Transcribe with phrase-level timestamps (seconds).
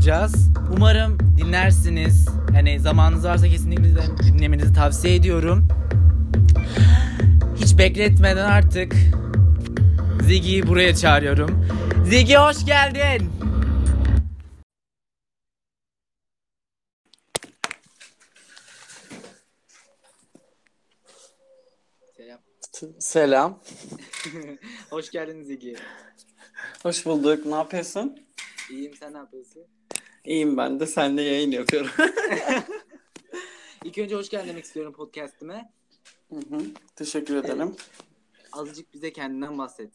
[0.00, 0.48] Olacağız.
[0.76, 2.28] Umarım dinlersiniz.
[2.54, 3.84] Yani zamanınız varsa kesinlikle
[4.24, 5.68] dinlemenizi tavsiye ediyorum.
[7.56, 8.92] Hiç bekletmeden artık
[10.22, 11.66] Ziggy'yi buraya çağırıyorum.
[12.04, 13.30] Ziggy hoş geldin.
[22.16, 22.40] Selam.
[22.98, 23.60] Selam.
[24.90, 25.74] hoş geldin Ziggy.
[26.82, 27.46] Hoş bulduk.
[27.46, 28.16] Ne yapıyorsun?
[28.70, 29.79] İyiyim sen ne yapıyorsun?
[30.24, 30.86] İyiyim ben de.
[30.86, 31.90] Seninle yayın yapıyorum.
[33.84, 35.72] İlk önce hoş geldin demek istiyorum podcast'ime.
[36.30, 36.60] Hı hı.
[36.96, 37.76] Teşekkür ederim.
[38.52, 39.90] Azıcık bize kendinden bahset.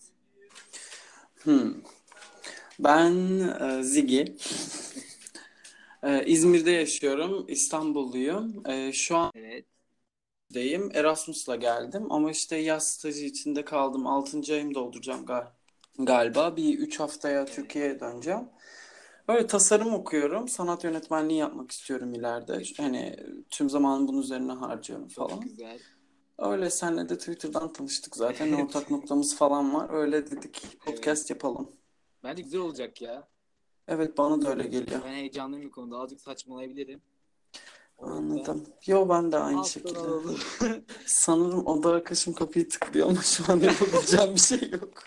[1.44, 1.74] Hmm.
[2.80, 4.36] Ben e, Zigi.
[6.04, 7.46] E, İzmir'de yaşıyorum.
[7.48, 8.70] İstanbulluyum.
[8.70, 9.66] E, şu an Evet.
[10.50, 10.92] buradayım.
[10.94, 14.08] Erasmus'la geldim ama işte yaz stajı içinde kaldım.
[14.08, 14.54] 6.
[14.54, 15.46] ayımı dolduracağım gal
[16.00, 16.58] galiba.
[16.58, 18.50] Bir 3 haftaya Türkiye'ye döneceğim.
[19.28, 20.48] Böyle tasarım okuyorum.
[20.48, 22.64] Sanat yönetmenliği yapmak istiyorum ileride.
[22.78, 23.16] Hani
[23.50, 25.42] tüm zamanımı bunun üzerine harcıyorum Çok falan.
[25.44, 25.80] güzel.
[26.38, 28.54] Öyle senle de Twitter'dan tanıştık zaten.
[28.66, 29.90] Ortak noktamız falan var.
[29.94, 31.72] Öyle dedik podcast yapalım.
[32.24, 33.28] Bence güzel olacak ya.
[33.88, 35.02] Evet bana da öyle geliyor.
[35.06, 35.98] Ben heyecanlıyım bu konuda.
[35.98, 37.02] Azıcık saçmalayabilirim.
[38.00, 38.64] Anladım.
[38.86, 40.00] Yo ben de aynı şekilde.
[40.00, 40.40] alalım.
[41.06, 44.94] Sanırım oda arkadaşım kapıyı tıklıyor ama şu an yapabileceğim bir şey yok.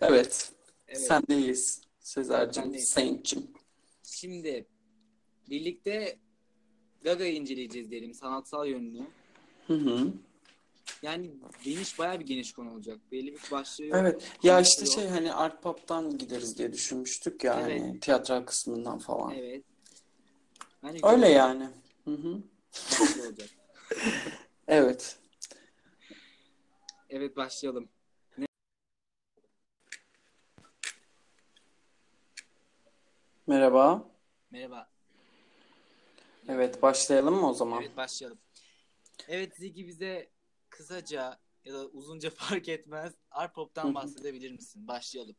[0.00, 0.52] Evet.
[0.88, 1.00] Evet.
[1.00, 1.80] Sendeyiz.
[2.00, 2.86] Sezer'cim, Sendeyim.
[2.86, 3.50] Saint'cim.
[4.02, 4.66] Şimdi
[5.50, 6.18] birlikte
[7.02, 8.14] Gaga'yı inceleyeceğiz diyelim.
[8.14, 9.06] Sanatsal yönünü.
[9.66, 10.12] Hı hı.
[11.02, 11.30] Yani
[11.64, 12.98] geniş bayağı bir geniş konu olacak.
[13.12, 13.96] Belli bir başlığı yok.
[14.00, 14.30] Evet.
[14.42, 14.94] Ya işte yok.
[14.94, 17.80] şey hani Art Pop'tan gideriz diye düşünmüştük ya Evet.
[17.82, 19.34] hani tiyatral kısmından falan.
[19.34, 19.64] Evet.
[20.82, 21.30] Güzel Öyle olacak.
[21.36, 21.68] yani.
[22.04, 22.42] Hı hı.
[22.90, 23.48] Güzel olacak.
[24.68, 25.16] Evet.
[27.10, 27.88] Evet başlayalım.
[33.48, 34.04] Merhaba.
[34.50, 34.88] Merhaba.
[36.48, 37.82] Evet başlayalım mı o zaman?
[37.82, 38.38] Evet başlayalım.
[39.28, 40.30] Evet Ziggy bize
[40.70, 44.88] kısaca ya da uzunca fark etmez Art Pop'tan bahsedebilir misin?
[44.88, 45.36] Başlayalım.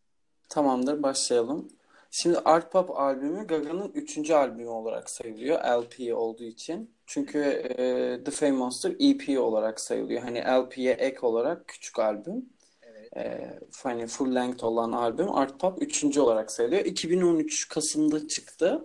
[0.49, 1.69] Tamamdır, başlayalım.
[2.11, 5.59] Şimdi Art Pop albümü Gaga'nın üçüncü albümü olarak sayılıyor.
[5.59, 6.95] LP olduğu için.
[7.05, 10.21] Çünkü e, The Fame Monster EP olarak sayılıyor.
[10.21, 12.49] Hani LP'ye ek olarak küçük albüm.
[13.15, 13.49] E,
[13.83, 16.85] hani full length olan albüm Art Pop üçüncü olarak sayılıyor.
[16.85, 18.83] 2013 Kasım'da çıktı.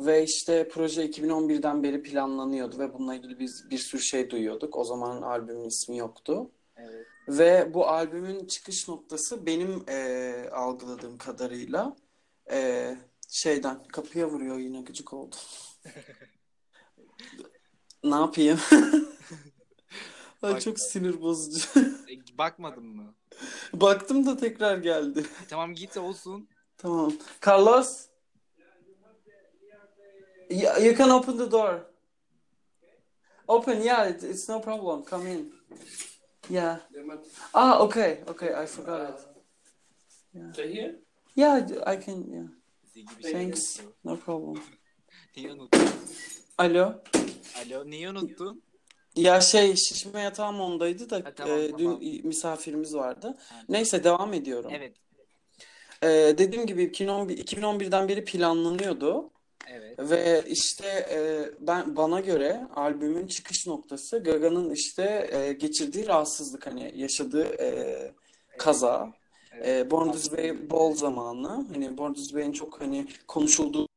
[0.00, 4.76] Ve işte proje 2011'den beri planlanıyordu ve bununla ilgili biz bir sürü şey duyuyorduk.
[4.76, 6.50] O zaman albümün ismi yoktu.
[6.76, 7.06] Evet.
[7.28, 11.96] Ve bu albümün çıkış noktası benim eee, algıladığım kadarıyla
[12.50, 12.96] eee,
[13.28, 15.36] şeyden kapıya vuruyor yine gıcık oldu.
[18.04, 18.60] Ne yapayım?
[20.42, 21.80] Ay Bak- çok sinir bozucu.
[21.80, 23.14] E, bakmadın mı?
[23.72, 25.20] Baktım da tekrar geldi.
[25.44, 26.48] E, tamam git olsun.
[26.78, 27.12] Tamam.
[27.46, 28.06] Carlos?
[30.50, 31.80] Yeah, you can open the door.
[33.48, 35.04] Open, yeah, it- it's no problem.
[35.04, 35.54] Come in.
[36.50, 36.80] Yeah.
[37.54, 39.26] Ah, okay, okay, I forgot it.
[40.54, 40.98] Stay here?
[41.36, 42.48] Yeah, I can, yeah.
[43.32, 43.80] Thanks.
[44.04, 44.62] No problem.
[45.36, 45.88] Neyi unuttun?
[46.58, 47.02] Alo.
[47.60, 48.62] Alo neyi unuttun?
[49.18, 52.00] Ya şey şişme yatağım ondaydı da Ha, tamam, e, tamam.
[52.00, 53.36] dün misafirimiz vardı.
[53.48, 54.72] Ha, Neyse devam ediyorum.
[54.74, 54.92] Evet.
[56.02, 59.30] E, dediğim gibi 2011, 2011'den beri planlanıyordu.
[59.72, 59.98] Evet.
[59.98, 61.18] Ve işte e,
[61.60, 68.12] ben bana göre albümün çıkış noktası Gaga'nın işte e, geçirdiği rahatsızlık hani yaşadığı e,
[68.58, 69.12] kaza
[69.66, 71.48] E, Born This Way bol zamanı.
[71.48, 73.87] Hani Born This Way'in çok hani konuşulduğu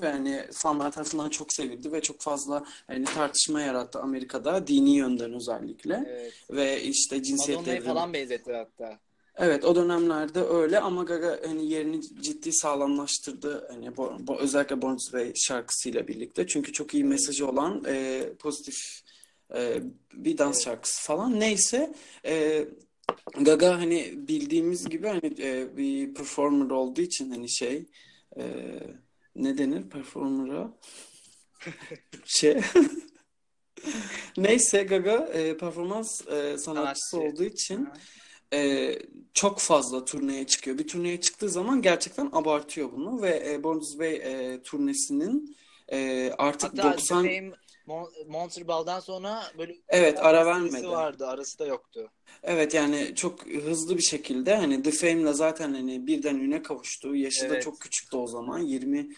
[0.00, 5.32] ve hani fanlar tarafından çok sevildi ve çok fazla hani tartışma yarattı Amerika'da dini yönden
[5.32, 6.32] özellikle Evet.
[6.50, 7.94] ve işte cinsiyet Madonna'yı devrimi.
[7.94, 8.98] falan benzetti hatta.
[9.36, 14.96] Evet o dönemlerde öyle ama Gaga hani yerini ciddi sağlamlaştırdı hani bu, bu özellikle Born
[14.96, 18.76] This Way şarkısıyla birlikte çünkü çok iyi mesajı olan e, pozitif
[19.54, 19.82] e,
[20.14, 20.64] bir dans Evet.
[20.64, 21.94] şarkısı falan neyse
[22.26, 22.64] e,
[23.40, 27.84] Gaga hani bildiğimiz gibi hani e, bir performer olduğu için hani şey
[28.36, 28.42] e,
[29.36, 30.70] ne denir performer'a
[32.24, 32.60] şey
[34.36, 37.18] neyse Gaga e, performans e, sanatçısı Sanatçı.
[37.18, 37.88] olduğu için
[38.52, 38.92] e,
[39.34, 40.78] çok fazla turneye çıkıyor.
[40.78, 45.56] Bir turneye çıktığı zaman gerçekten abartıyor bunu ve e, Born This Way e, turnesinin
[45.92, 47.52] e, artık Hatta The 90 Fame
[47.92, 50.88] Mon- Monster Ball'dan sonra böyle evet ara vermedi.
[50.88, 51.26] vardı.
[51.26, 52.10] Arası da yoktu.
[52.42, 57.16] Evet yani çok hızlı bir şekilde hani The Fame'le zaten hani birden üne kavuştu.
[57.16, 57.62] Yaşı da Evet.
[57.62, 58.58] çok küçüktü o zaman.
[58.58, 59.08] 20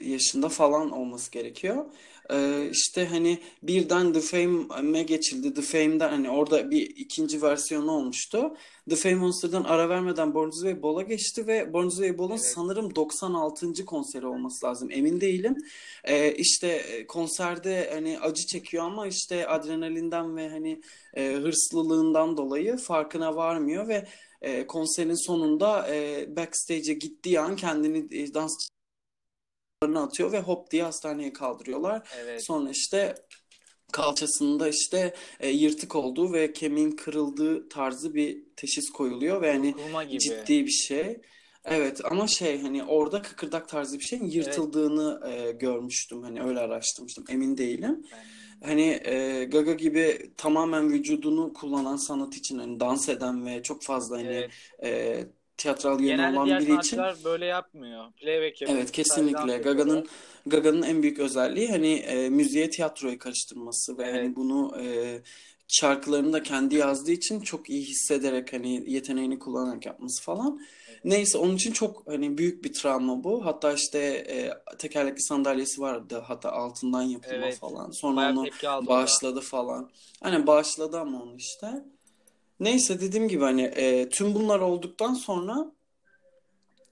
[0.00, 1.84] yaşında falan olması gerekiyor.
[2.30, 5.54] Ee, işte hani birden The Fame'e geçildi.
[5.54, 8.56] The Fame'den hani orada bir ikinci versiyonu olmuştu.
[8.90, 12.52] The Fame Monster'dan ara vermeden Born Way Ball'a geçti ve Born Way Ball'un Evet.
[12.54, 13.84] sanırım 96.
[13.84, 14.88] konseri olması lazım.
[14.90, 15.56] Emin değilim.
[16.04, 20.80] Ee, işte e, konserde hani acı çekiyor ama işte adrenalinden ve hani
[21.14, 24.06] e, hırslılığından dolayı farkına varmıyor ve
[24.42, 28.68] e, konserin sonunda e, backstage'e gittiği an kendini e, dans
[29.86, 32.08] atıyor ve hop diye hastaneye kaldırıyorlar.
[32.18, 32.44] Evet.
[32.44, 33.14] Sonra işte
[33.92, 39.74] kalçasında işte e, yırtık olduğu ve kemiğin kırıldığı tarzı bir teşhis koyuluyor ve hani
[40.18, 41.20] ciddi bir şey.
[41.64, 46.22] Evet ama şey hani orada kıkırdak tarzı bir şeyin yırtıldığını e, görmüştüm.
[46.22, 47.24] Hani öyle araştırmıştım.
[47.28, 48.06] Emin değilim.
[48.12, 53.82] Ben- Hani e, Gaga gibi tamamen vücudunu kullanan sanat için hani dans eden ve çok
[53.82, 54.50] fazla hani Evet.
[54.82, 55.24] e,
[55.56, 58.12] tiyatral yönü Genelde olan diğer biri için böyle yapmıyor.
[58.12, 58.78] Playback yapıyor.
[58.78, 60.06] Evet kesinlikle Gaga'nın.
[60.46, 64.14] Gaga'nın en büyük özelliği hani e, müziğe tiyatroyu karıştırması ve Evet.
[64.14, 65.18] hani bunu e,
[65.68, 70.60] şarkılarını da kendi yazdığı için çok iyi hissederek hani yeteneğini kullanarak yapması falan.
[71.04, 73.46] Neyse onun için çok hani büyük bir travma bu.
[73.46, 77.58] Hatta işte e, tekerlekli sandalyesi vardı hatta altından yapılma Evet.
[77.58, 77.90] falan.
[77.90, 78.86] Sonra Bayağı onu o da.
[78.86, 79.90] bağışladı falan.
[80.22, 81.66] Hani bağışladı ama onu işte.
[82.60, 85.72] Neyse dediğim gibi hani e, tüm bunlar olduktan sonra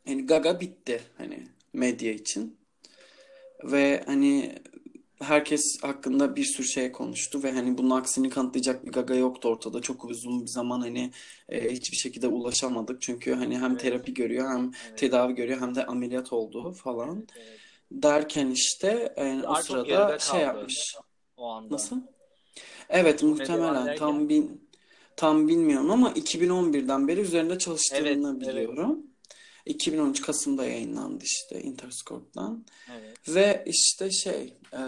[0.07, 2.57] hani Gaga bitti hani medya için.
[3.65, 4.55] Ve hani
[5.21, 9.81] herkes hakkında bir sürü şey konuştu ve hani bunun aksini kanıtlayacak bir Gaga yoktu ortada.
[9.81, 11.11] Çok uzun bir zaman hani
[11.49, 13.03] e, hiçbir şekilde ulaşamadık.
[13.03, 13.81] Çünkü hani hem Evet.
[13.81, 14.99] terapi görüyor hem Evet.
[14.99, 17.17] tedavi görüyor hem de ameliyat oldu falan.
[17.17, 17.59] Evet, evet.
[17.91, 20.97] Derken işte e, o sırada şey yapmış.
[21.37, 21.75] o anda.
[21.75, 22.01] Nasıl?
[22.89, 24.64] Evet muhtemelen tam bin,
[25.17, 28.99] tam bilmiyorum ama 2011'den beri üzerinde Evet, çalıştığını evet, biliyorum.
[29.67, 32.65] 2013 Kasım'da yayınlandı işte Interscope'dan.
[32.93, 33.19] evet.
[33.29, 34.83] Ve işte şey e,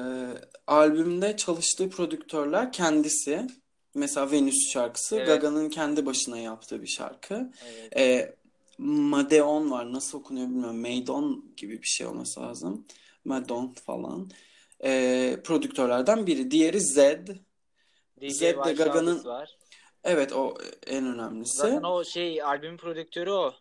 [0.67, 3.47] albümde çalıştığı prodüktörler kendisi.
[3.95, 5.27] Mesela Venüs şarkısı Evet.
[5.27, 7.53] Gaga'nın kendi başına yaptığı bir şarkı.
[7.65, 7.97] Evet.
[7.97, 8.35] E,
[8.79, 10.81] Madeon var nasıl okunuyor bilmiyorum.
[10.81, 12.85] Maidon gibi bir şey olması lazım.
[13.25, 14.31] Madon falan.
[14.85, 16.51] E, prodüktörlerden biri.
[16.51, 17.29] Diğeri Zed.
[18.21, 19.57] DJ Zed de Gaga'nın var.
[20.07, 20.55] Evet o
[20.87, 21.57] en önemlisi.
[21.57, 23.55] Zaten o şey albümün prodüktörü o.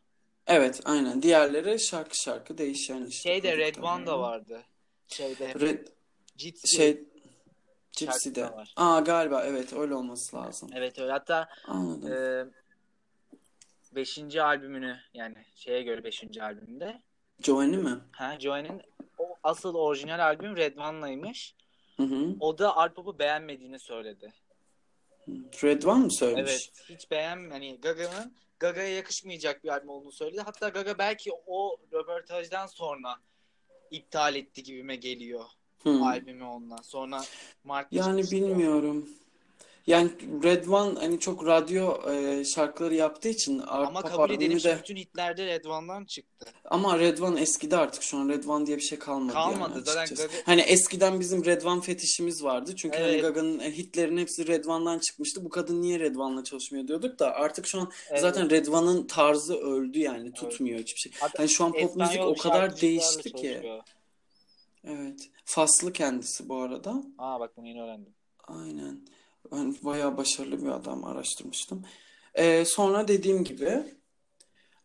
[0.47, 1.21] Evet aynen.
[1.21, 4.63] Diğerleri şarkı şarkı değişen işte Şeyde Red One da vardı.
[5.07, 5.87] Şeyde Red,
[6.37, 7.03] Jitsi şey
[7.97, 8.49] Gypsy'de.
[8.75, 10.69] Aa galiba evet öyle olması lazım.
[10.73, 11.11] Evet öyle.
[11.11, 12.13] Hatta Anladım.
[12.13, 12.45] e,
[13.95, 14.35] 5.
[14.35, 16.23] albümünü yani şeye göre 5.
[16.41, 17.01] albümünde
[17.41, 17.97] Joanny mi?
[18.11, 18.81] ha Joanne'in
[19.17, 21.55] o asıl orijinal albüm Red One'laymış.
[21.97, 22.35] Hı hı.
[22.39, 24.33] O da Art Pop'u beğenmediğini söyledi.
[25.63, 26.51] Red One mı söylemiş?
[26.51, 26.71] Evet.
[26.89, 30.41] Hiç beğen hani Gaga'nın Gaga'ya yakışmayacak bir albüm olduğunu söyledi.
[30.41, 33.15] Hatta Gaga belki o röportajdan sonra
[33.91, 35.45] iptal etti gibime geliyor
[35.83, 35.89] Hı.
[35.89, 36.81] albümü ondan.
[36.81, 37.21] Sonra
[37.63, 39.09] Mark Yani bilmiyorum.
[39.87, 40.11] Yani
[40.43, 44.95] Red One hani çok radyo e, şarkıları yaptığı için Ama Pop kabul edelim de bütün
[44.95, 46.45] hitlerde Red One'dan çıktı.
[46.65, 49.81] ama Red One eskidi artık şu an Red One diye bir şey kalmadı yani Kalmadı
[49.85, 50.27] zaten açıkçası.
[50.27, 52.75] Gaga Hani eskiden bizim Red One fetişimiz vardı.
[52.75, 55.45] Çünkü hani evet Gaga'nın e, hitlerin hepsi Red One'dan çıkmıştı.
[55.45, 59.07] Bu kadın niye Red One'la çalışmıyor diyorduk da artık şu an evet zaten Red One'ın
[59.07, 61.11] tarzı öldü yani tutmuyor hiçbir şey.
[61.19, 63.31] Hatta Hani şu an pop müzik o kadar değişti ki.
[63.31, 63.81] çalışıyor.
[64.83, 65.29] Evet.
[65.45, 67.03] Faslı kendisi bu arada.
[67.17, 68.13] Aa bak bunu yeni öğrendim.
[68.47, 69.01] Aynen.
[69.51, 71.85] Ben bayağı başarılı bir adam araştırmıştım.
[72.35, 73.83] Ee, sonra dediğim gibi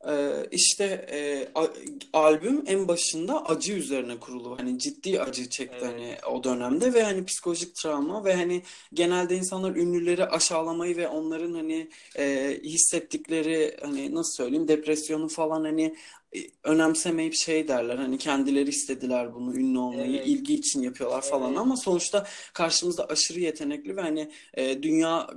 [0.08, 1.68] Ee, işte e, a-
[2.12, 4.58] albüm en başında acı üzerine kurulu.
[4.58, 5.84] Hani ciddi acı çekti Evet.
[5.84, 8.62] hani o dönemde ve hani psikolojik travma ve hani
[8.92, 15.84] genelde insanlar ünlüleri aşağılamayı ve onların hani e, hissettikleri hani nasıl söyleyeyim depresyonu falan hani
[15.84, 15.96] e,
[16.64, 20.26] önemsemeyip şey derler hani kendileri istediler bunu ünlü olmayı Evet.
[20.26, 21.58] ilgi için yapıyorlar falan Evet.
[21.58, 25.30] ama sonuçta karşımızda aşırı yetenekli ve hani e, dünya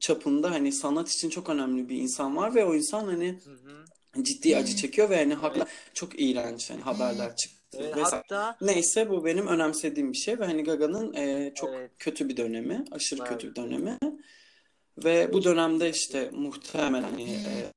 [0.00, 4.22] çapında hani sanat için çok önemli bir insan var ve o insan hani Hı hı.
[4.22, 5.68] ciddi acı çekiyor ve hani haklı Evet.
[5.94, 8.24] çok iğrenç hani haberler çıktı Evet, vesaire.
[8.28, 11.90] hatta Neyse bu benim önemsediğim bir şey ve hani Gaga'nın e, çok Evet.
[11.98, 13.30] kötü bir dönemi, aşırı Evet.
[13.30, 13.98] kötü bir dönemi
[15.04, 17.72] ve bu dönemde işte muhtemelen hani e,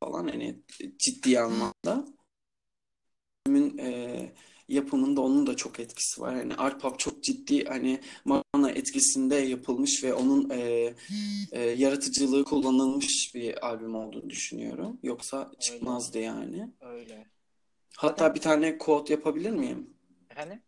[0.00, 0.62] falan hani
[0.98, 2.06] ciddi anlamda
[3.46, 4.32] filmin e,
[4.68, 6.34] yapımında onun da çok etkisi var.
[6.34, 10.94] Hani Art Pop çok ciddi hani Madonna etkisinde yapılmış ve onun e,
[11.52, 14.98] e, yaratıcılığı kullanılmış bir albüm olduğunu düşünüyorum.
[15.02, 16.70] Yoksa çıkmazdı yani.
[16.80, 17.26] öyle.
[17.96, 19.90] Hatta bir tane quote yapabilir miyim?
[20.30, 20.62] Efendim?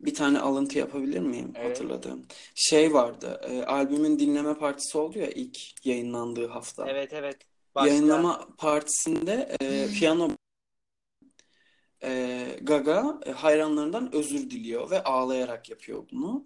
[0.00, 1.70] Bir tane alıntı yapabilir miyim Evet.
[1.70, 2.26] hatırladığım?
[2.54, 6.88] Şey vardı, e, albümün dinleme partisi oldu ya ilk yayınlandığı hafta.
[6.88, 7.36] Evet evet.
[7.74, 7.88] Başta.
[7.88, 10.30] Yayınlama partisinde e, piyano
[12.02, 16.44] e, Gaga e, hayranlarından özür diliyor ve ağlayarak yapıyor bunu.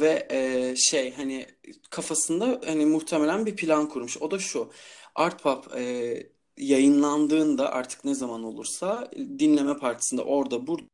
[0.00, 1.46] Ve e, şey hani
[1.90, 4.16] kafasında hani muhtemelen bir plan kurmuş.
[4.16, 4.70] O da şu.
[5.14, 6.16] Art Pop e,
[6.56, 10.88] yayınlandığında artık ne zaman olursa dinleme partisinde orada burada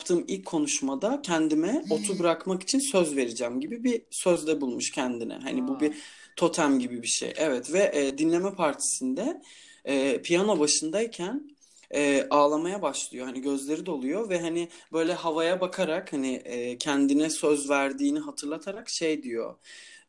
[0.00, 5.34] yaptığım ilk konuşmada kendime otu bırakmak için söz vereceğim gibi bir sözde bulmuş kendine.
[5.34, 5.80] Hani bu Aa.
[5.80, 5.94] bir
[6.36, 7.32] totem gibi bir şey.
[7.36, 9.42] Evet ve e, dinleme partisinde
[9.84, 11.50] e, piyano başındayken
[11.94, 13.26] e, ağlamaya başlıyor.
[13.26, 19.22] Hani gözleri doluyor ve hani böyle havaya bakarak hani e, kendine söz verdiğini hatırlatarak şey
[19.22, 19.54] diyor.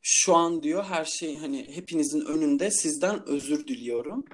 [0.01, 4.25] Şu an diyor her şey hani hepinizin önünde sizden özür diliyorum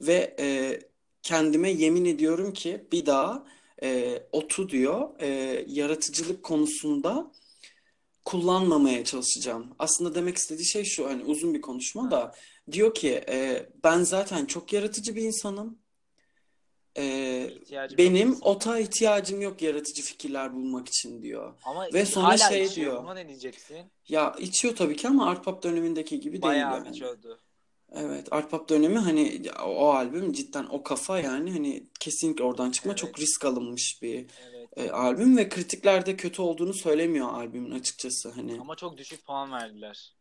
[0.00, 0.78] ve e,
[1.22, 3.46] kendime yemin ediyorum ki bir daha
[3.82, 5.28] e, otu diyor e,
[5.68, 7.30] yaratıcılık konusunda
[8.32, 9.66] kullanmamaya çalışacağım.
[9.78, 12.34] Aslında demek istediği şey şu hani uzun bir konuşma da
[12.72, 15.78] diyor ki e, ben zaten çok yaratıcı bir insanım.
[16.96, 17.04] E,
[17.60, 18.38] İhtiyacım benim yok.
[18.46, 21.54] ota ihtiyacım yok yaratıcı fikirler bulmak için diyor.
[21.64, 22.92] Ama Ve sonra hala şey içiyor.
[22.92, 23.02] diyor.
[23.02, 23.76] Buna ne diyeceksin?
[24.08, 26.88] Ya içiyor tabii ki ama Art Pop dönemindeki gibi değil Bayağı yani.
[26.88, 27.40] içiyordu.
[27.92, 32.70] Evet, Art Pop dönemi hani o, o albüm cidden o kafa yani hani kesinlikle oradan
[32.70, 32.98] çıkma Evet.
[32.98, 34.57] çok risk alınmış bir Evet.
[34.78, 38.60] E, albüm ve kritiklerde kötü olduğunu söylemiyor albümün açıkçası hani.
[38.60, 40.12] Ama çok düşük puan verdiler.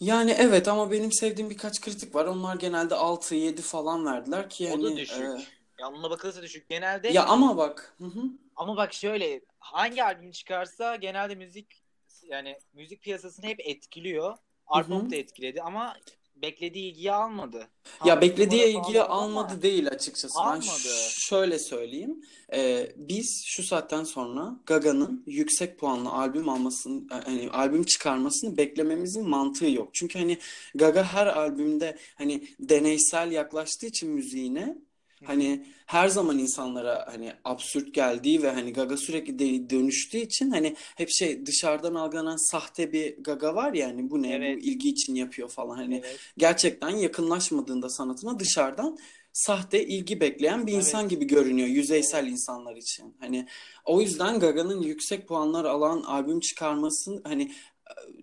[0.00, 2.24] Yani evet ama benim sevdiğim birkaç kritik var.
[2.26, 5.18] Onlar genelde 6 7 falan verdiler ki O da hani düşük.
[5.18, 5.46] e,
[5.80, 6.68] Yanına bakılırsa düşük.
[6.68, 8.22] Genelde ya ama bak hı hı.
[8.56, 11.82] ama bak şöyle hangi albüm çıkarsa genelde müzik
[12.22, 14.36] yani müzik piyasasını hep etkiliyor.
[14.66, 14.88] Art.
[14.88, 15.96] Pop da etkiledi ama
[16.42, 17.58] beklediği ilgiyi almadı.
[17.58, 17.68] Ya
[17.98, 20.34] Tamam, beklediği ilgiyi oldu ama almadı değil açıkçası.
[20.40, 20.62] Ben almadı.
[20.68, 22.20] ş- şöyle söyleyeyim.
[22.52, 29.70] Ee, biz şu saatten sonra Gaga'nın yüksek puanlı albüm almasını, hani albüm çıkarmasını beklememizin mantığı
[29.70, 29.88] yok.
[29.92, 30.38] Çünkü hani
[30.74, 34.78] Gaga her albümde hani deneysel yaklaştığı için müziğine.
[35.24, 40.76] Hani her zaman insanlara hani absürt geldiği ve hani Gaga sürekli de- dönüştüğü için hani
[40.96, 44.64] hep şey dışarıdan algılanan sahte bir Gaga var ya hani bu ne bu Evet.
[44.64, 46.18] ilgi için yapıyor falan hani Evet.
[46.38, 48.98] gerçekten yakınlaşmadığında sanatına dışarıdan
[49.32, 51.10] sahte ilgi bekleyen bir insan Evet.
[51.10, 53.14] gibi görünüyor yüzeysel insanlar için.
[53.20, 53.46] Hani
[53.84, 57.52] o yüzden Gaga'nın yüksek puanlar alan albüm çıkarması hani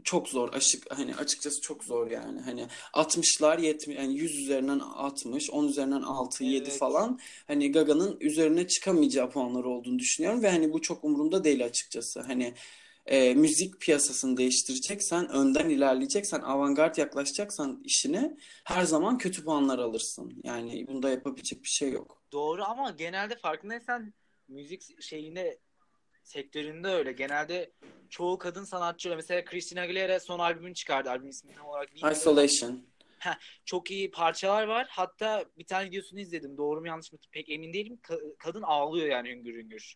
[0.04, 2.42] çok zor aşık hani açıkçası çok zor yani.
[2.42, 6.78] Hani 60'lar 70 yani 100 üzerinden 60, 10 üzerinden 6, 7 Evet.
[6.78, 12.22] falan hani Gaga'nın üzerine çıkamayacağı puanlar olduğunu düşünüyorum ve hani bu çok umurumda değil açıkçası.
[12.22, 12.54] Hani
[13.06, 20.42] e, müzik piyasasını değiştireceksen, önden ilerleyeceksen, avantgard yaklaşacaksan işine her zaman kötü puanlar alırsın.
[20.44, 22.22] Yani bunda yapabilecek bir şey yok.
[22.32, 24.14] Doğru ama genelde farkındaysan
[24.48, 25.60] müzik şeyinde
[26.28, 27.12] sektöründe öyle.
[27.12, 27.72] Genelde
[28.10, 29.16] çoğu kadın sanatçı öyle.
[29.16, 31.10] Mesela Christina Aguilera son albümünü çıkardı.
[31.10, 32.18] Albüm ismini tam olarak bilmiyorum.
[32.18, 32.86] Isolation.
[33.66, 34.88] Çok iyi parçalar var.
[34.90, 36.58] Hatta bir tane videosunu izledim.
[36.58, 38.00] Doğru mu yanlış mı pek emin değilim.
[38.04, 39.96] Ka- kadın ağlıyor yani hüngür hüngür.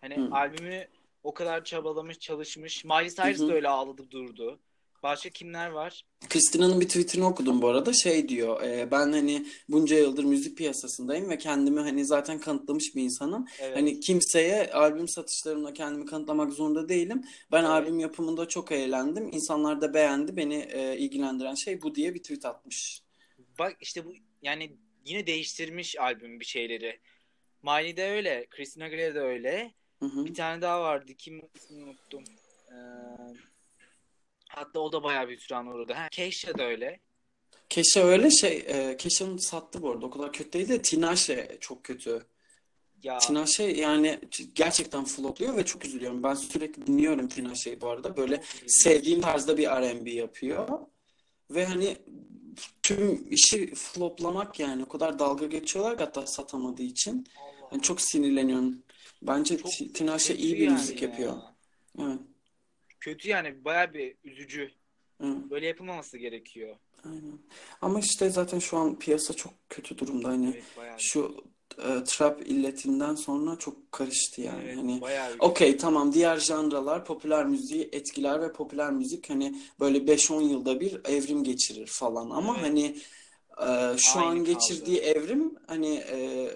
[0.00, 0.28] Hani Hı.
[0.30, 0.88] albümü
[1.22, 2.84] o kadar çabalamış, çalışmış.
[2.84, 3.48] Miley Cyrus Hı hı.
[3.48, 4.60] da öyle ağladı durdu.
[5.02, 6.04] Başka kimler var?
[6.28, 7.92] Christina'nın bir tweetini okudum bu arada.
[7.92, 13.02] Şey diyor, e, ben hani bunca yıldır müzik piyasasındayım ve kendimi hani zaten kanıtlamış bir
[13.02, 13.46] insanım.
[13.60, 13.76] Evet.
[13.76, 17.24] Hani kimseye albüm satışlarımla kendimi kanıtlamak zorunda değilim.
[17.52, 17.70] Ben Evet.
[17.70, 19.28] albüm yapımında çok eğlendim.
[19.32, 20.36] İnsanlar da beğendi.
[20.36, 23.02] Beni e, ilgilendiren şey bu diye bir tweet atmış.
[23.58, 27.00] Bak işte bu yani yine değiştirmiş albüm bir şeyleri.
[27.62, 28.46] Miley de öyle.
[28.50, 29.74] Christina Aguilera da öyle.
[29.98, 30.24] Hı hı.
[30.24, 31.12] Bir tane daha vardı.
[31.18, 32.24] Kim ismini unuttum.
[32.68, 32.74] Ee,
[34.54, 35.92] hatta o da bayağı bir hüsrana uğradı.
[35.92, 37.00] Ha, Keisha da öyle.
[37.68, 41.84] Keşe öyle şey e, Keşe'nin sattı bu arada o kadar kötü değil de Tinashe çok
[41.84, 42.26] kötü.
[43.02, 44.18] Ya Tinashe yani
[44.54, 46.22] gerçekten flopluyor ve çok üzülüyorum.
[46.22, 48.16] Ben sürekli dinliyorum Tinashe'yi bu arada.
[48.16, 50.68] Böyle sevdiğim tarzda bir R&B yapıyor.
[51.50, 51.96] Ve hani
[52.82, 57.26] tüm işi floplamak yani o kadar dalga geçiyorlar ki hatta satamadığı için.
[57.36, 58.82] Allah Yani çok sinirleniyorum.
[59.22, 61.32] Bence çok Ti- Tinashe iyi bir yani müzik yapıyor.
[61.32, 61.54] ya.
[62.00, 62.18] Evet,
[63.02, 64.70] Kötü yani bayağı bir üzücü.
[65.20, 66.76] evet, Böyle yapılmaması gerekiyor.
[67.04, 67.38] aynen.
[67.82, 70.28] Ama işte zaten şu an piyasa çok kötü durumda.
[70.28, 71.44] Hani Evet bayağı şu
[71.78, 74.62] e, trap illetinden sonra çok karıştı yani.
[74.62, 75.00] evet Hani
[75.38, 81.00] Okey tamam diğer janralar popüler müziği etkiler ve popüler müzik hani böyle 5-10 yılda bir
[81.04, 82.64] evrim geçirir falan ama Evet.
[82.68, 82.96] hani
[83.62, 85.08] e, şu an Aynı geçirdiği kaldı.
[85.08, 86.50] evrim hani e,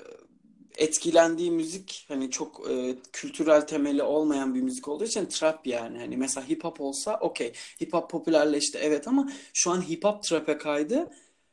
[0.77, 6.17] etkilendiği müzik hani çok e, kültürel temeli olmayan bir müzik olduğu için trap yani hani
[6.17, 7.53] mesela hip hop olsa okey
[7.83, 11.11] hip hop popülerleşti evet ama şu an hip hop trap'e kaydı.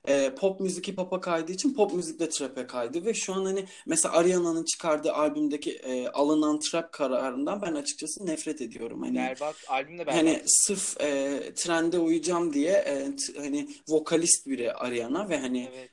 [0.07, 3.45] E, pop müzik hip hop'a kaydığı için pop müzik de trap'e kaydı ve şu an
[3.45, 9.01] hani mesela Ariana'nın çıkardığı albümdeki e, alınan trap kararından ben açıkçası nefret ediyorum.
[9.01, 9.55] Hani berbat.
[9.67, 10.43] Albüm de hani berbat.
[10.45, 15.91] sırf e, trende uyacağım diye e, t- hani vokalist biri Ariana ve hani Evet.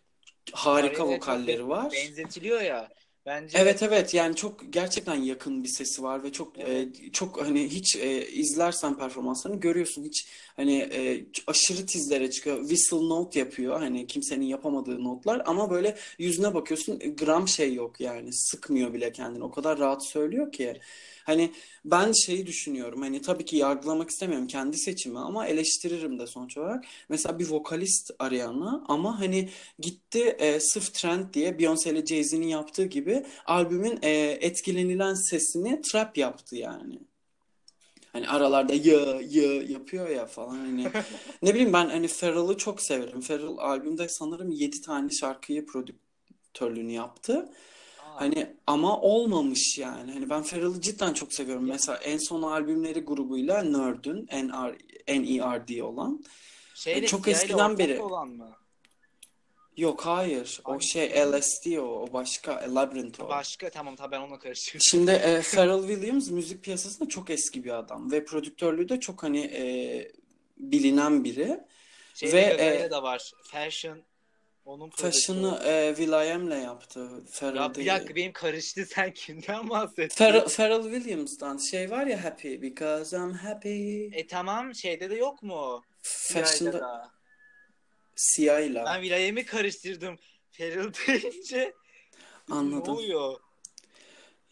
[0.53, 1.93] harika Ariana'ya çok vokalleri var.
[1.93, 2.89] benzetiliyor ya.
[3.27, 4.15] Bence Evet evet.
[4.15, 7.01] Yani çok gerçekten yakın bir sesi var ve çok evet.
[7.01, 10.05] e, çok hani hiç e, izlersen performanslarını görüyorsun.
[10.05, 12.61] Hiç hani e, aşırı tizlere çıkıyor.
[12.61, 15.43] Whistle note yapıyor hani kimsenin yapamadığı notlar.
[15.47, 18.33] Ama böyle yüzüne bakıyorsun e, gram şey yok yani.
[18.33, 19.45] Sıkmıyor bile kendini.
[19.45, 20.81] O kadar rahat söylüyor ki
[21.31, 21.53] hani
[21.85, 26.85] ben şeyi düşünüyorum hani tabii ki yargılamak istemiyorum kendi seçimi ama eleştiririm de sonuç olarak
[27.09, 32.85] mesela bir vokalist Ariana ama hani Gitti e, sırf trend diye Beyoncé ile Jay-Z'nin yaptığı
[32.85, 34.11] gibi albümün e,
[34.41, 36.99] etkilenilen sesini trap yaptı yani.
[38.13, 40.89] Hani aralarda ya ya yapıyor ya falan hani
[41.43, 43.21] ne bileyim ben hani Pharrell'ı çok severim.
[43.21, 47.49] Pharrell albümde sanırım 7 tane şarkıyı prodüktörlüğünü yaptı.
[48.17, 50.13] Hani ama olmamış yani.
[50.13, 51.67] Hani ben Pharrell'ı cidden çok seviyorum.
[51.69, 56.25] Mesela en son albümleri grubuyla Nerd'ün N-R, N-E-R-D olan.
[56.75, 58.01] şey E, de çok ile eskiden beri.
[58.01, 58.57] olan mı?
[59.77, 60.61] Yok hayır.
[60.65, 61.83] O şey LSD o.
[61.83, 62.75] O başka.
[62.75, 63.29] Labyrinth o.
[63.29, 64.81] Başka tamam tamam ben onunla karıştırdım.
[64.83, 69.41] Şimdi e, Pharrell Williams müzik piyasasında çok eski bir adam ve prodüktörlüğü de çok hani
[69.41, 70.13] e,
[70.59, 71.61] bilinen biri
[72.15, 73.33] Şeyle ve e, da var.
[73.43, 74.03] Fashion
[74.71, 75.73] onun Fashion'ı prodüktörü.
[75.73, 77.01] e, Will.i.am'le yaptı.
[77.01, 77.09] Ya
[77.41, 77.89] Pharrell bir değil.
[77.89, 80.17] dakika benim karıştı sen kimden bahsettin?
[80.25, 84.05] Pharrell, Pharrell Williams'tan şey var ya Happy Because I'm Happy.
[84.05, 85.83] E tamam şeyde de yok mu?
[86.03, 87.11] Fashion'da da.
[88.17, 88.85] Sia'yla.
[88.85, 90.17] Ben Will.i.am'i karıştırdım.
[90.59, 91.75] Pharrell deyince dedim
[92.49, 92.95] ne Anladım.
[92.95, 93.41] oluyor?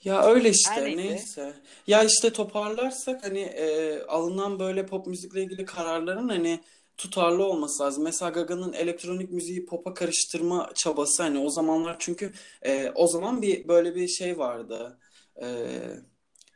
[0.04, 0.96] Ya öyle Her işte neyse.
[0.96, 1.54] neyse.
[1.86, 6.60] Ya işte toparlarsak hani e, alınan böyle pop müzikle ilgili kararların hani
[6.98, 8.04] tutarlı olması lazım.
[8.04, 12.32] Mesela Gaga'nın elektronik müziği pop'a karıştırma çabası hani o zamanlar çünkü
[12.62, 14.98] e, o zaman bir böyle bir şey vardı.
[15.42, 15.46] E,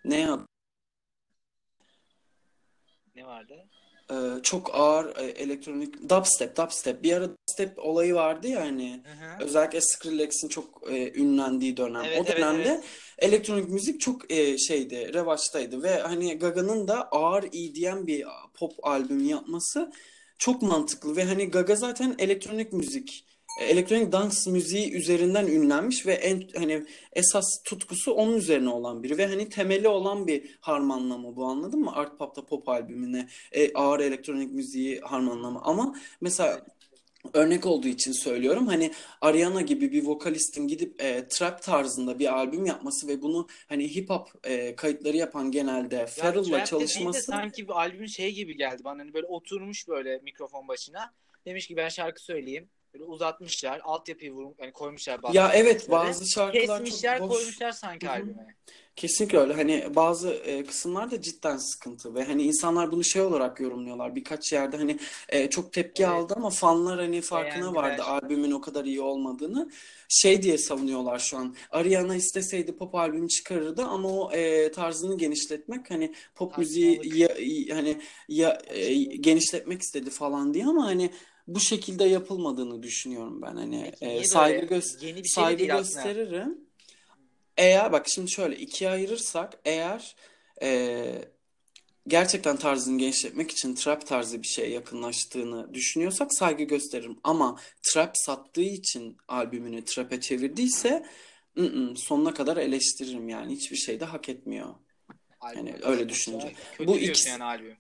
[0.05, 0.47] ne ya
[3.17, 3.69] Ne vardı?
[4.11, 9.13] e, çok ağır e, elektronik dubstep dubstep bir ara dubstep olayı vardı ya hani Hı
[9.13, 9.45] hı.
[9.45, 12.03] özellikle Skrillex'in çok e, ünlendiği dönem.
[12.05, 12.85] Evet O evet dönemde evet.
[13.19, 18.25] elektronik müzik çok e, şeydi, revaçtaydı ve hani Gaga'nın da ağır EDM bir
[18.55, 19.93] pop albüm yapması
[20.43, 23.27] çok mantıklı ve hani Gaga zaten elektronik müzik,
[23.61, 29.19] e, elektronik dans müziği üzerinden ünlenmiş ve en hani esas tutkusu onun üzerine olan biri
[29.19, 31.93] ve hani temeli olan bir harmanlama bu anladın mı?
[31.95, 36.67] Art Pop'ta pop albümüne e, ağır elektronik müziği harmanlama ama mesela.
[37.35, 38.67] Örnek olduğu için söylüyorum.
[38.67, 43.95] Hani Ariana gibi bir vokalistin gidip e, trap tarzında bir albüm yapması ve bunu hani
[43.95, 48.35] hip hop e, kayıtları yapan genelde Ya Pharrell'la trap de çalışması sanki bir albümün şey
[48.35, 49.01] gibi geldi bana.
[49.01, 51.15] Hani böyle oturmuş böyle mikrofon başına.
[51.47, 52.69] Demiş ki ben şarkı söyleyeyim.
[52.95, 53.81] Böyle uzatmışlar.
[53.85, 57.37] Altyapıyı vurum, hani koymuşlar bazı ya evet bazı şarkılar çok Kesmişler boş.
[57.37, 58.57] koymuşlar sanki albüme.
[58.97, 59.55] Kesinlikle öyle.
[59.55, 64.15] Hani bazı e, kısımlarda cidden sıkıntı ve hani insanlar bunu şey olarak yorumluyorlar.
[64.17, 66.13] Birkaç yerde hani e, çok tepki Evet.
[66.13, 68.07] aldı ama fanlar hani farkına vardı Beğendiler.
[68.23, 69.71] albümün o kadar iyi olmadığını.
[70.09, 71.57] Şey diye savunuyorlar şu an.
[71.71, 77.41] Ariana isteseydi pop albüm çıkarırdı ama o e, tarzını genişletmek hani pop müziği Saçmalık.
[77.69, 81.11] ya, hani ya e, genişletmek istedi falan diye ama hani
[81.47, 83.57] bu şekilde yapılmadığını düşünüyorum ben.
[83.57, 85.79] Hani Peki e, saygı gös Yeni bir şey saygı aslında.
[85.79, 86.61] gösteririm.
[87.57, 90.17] Eğer bak şimdi şöyle ikiye ayırırsak eğer
[90.63, 91.05] e,
[92.09, 97.19] gerçekten tarzını genişletmek için trap tarzı bir şeye yakınlaştığını düşünüyorsak saygı gösteririm.
[97.25, 101.07] Ama trap sattığı için albümünü trap'e çevirdiyse
[101.59, 104.75] ı-ı, sonuna kadar eleştiririm yani hiçbir şey de hak etmiyor.
[105.41, 106.53] Albüm Yani öyle düşünce.
[106.79, 107.77] kötü Bu ikisi yani albüm.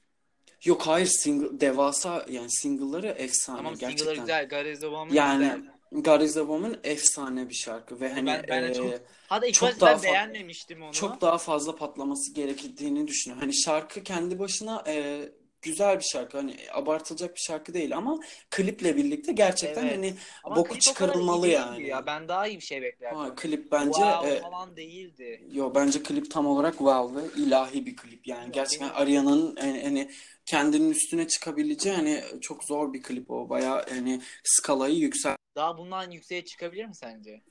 [0.64, 4.20] Yok hayır single devasa yani single'ları efsane Tamam single'ları gerçekten.
[4.20, 4.48] güzel.
[4.48, 5.62] God is the Woman Yani güzel.
[6.05, 8.87] God is a Woman efsane bir şarkı ve hani Ben, ben de çok...
[8.92, 10.92] e, Hatta ilk çok daha beğenmemiştim onu.
[10.92, 13.40] çok daha fazla patlaması gerektiğini düşünüyorum.
[13.42, 15.22] Hani şarkı kendi başına e,
[15.62, 16.37] güzel bir şarkı.
[16.37, 18.20] Hani abartılacak bir şarkı değil ama
[18.51, 19.96] kliple birlikte gerçekten Evet.
[19.96, 21.87] hani Ama boku çıkarılmalı yani.
[21.88, 22.07] ya.
[22.07, 23.18] Ben daha iyi bir şey beklerdim.
[23.18, 25.42] Ha, klip bence Wow e, falan değildi.
[25.53, 28.42] yo bence klip tam olarak wow ve ilahi bir klip yani.
[28.44, 28.88] Ya, Gerçekten?
[28.88, 30.11] Ariana'nın hani, hani
[30.47, 33.49] kendinin üstüne çıkabileceği hani çok zor bir klip o.
[33.49, 37.43] Bayağı hani skalayı yüksel Daha bundan yükseğe çıkabilir mi sence?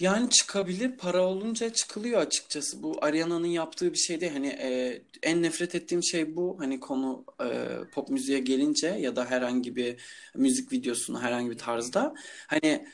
[0.00, 0.96] Yani çıkabilir.
[0.96, 2.82] Para olunca çıkılıyor açıkçası.
[2.82, 4.32] Bu Ariana'nın yaptığı bir şey değil.
[4.32, 6.56] Hani e, en nefret ettiğim şey bu.
[6.60, 10.00] Hani konu e, pop müziğe gelince ya da herhangi bir
[10.34, 12.14] müzik videosunu herhangi bir tarzda.
[12.46, 12.86] Hani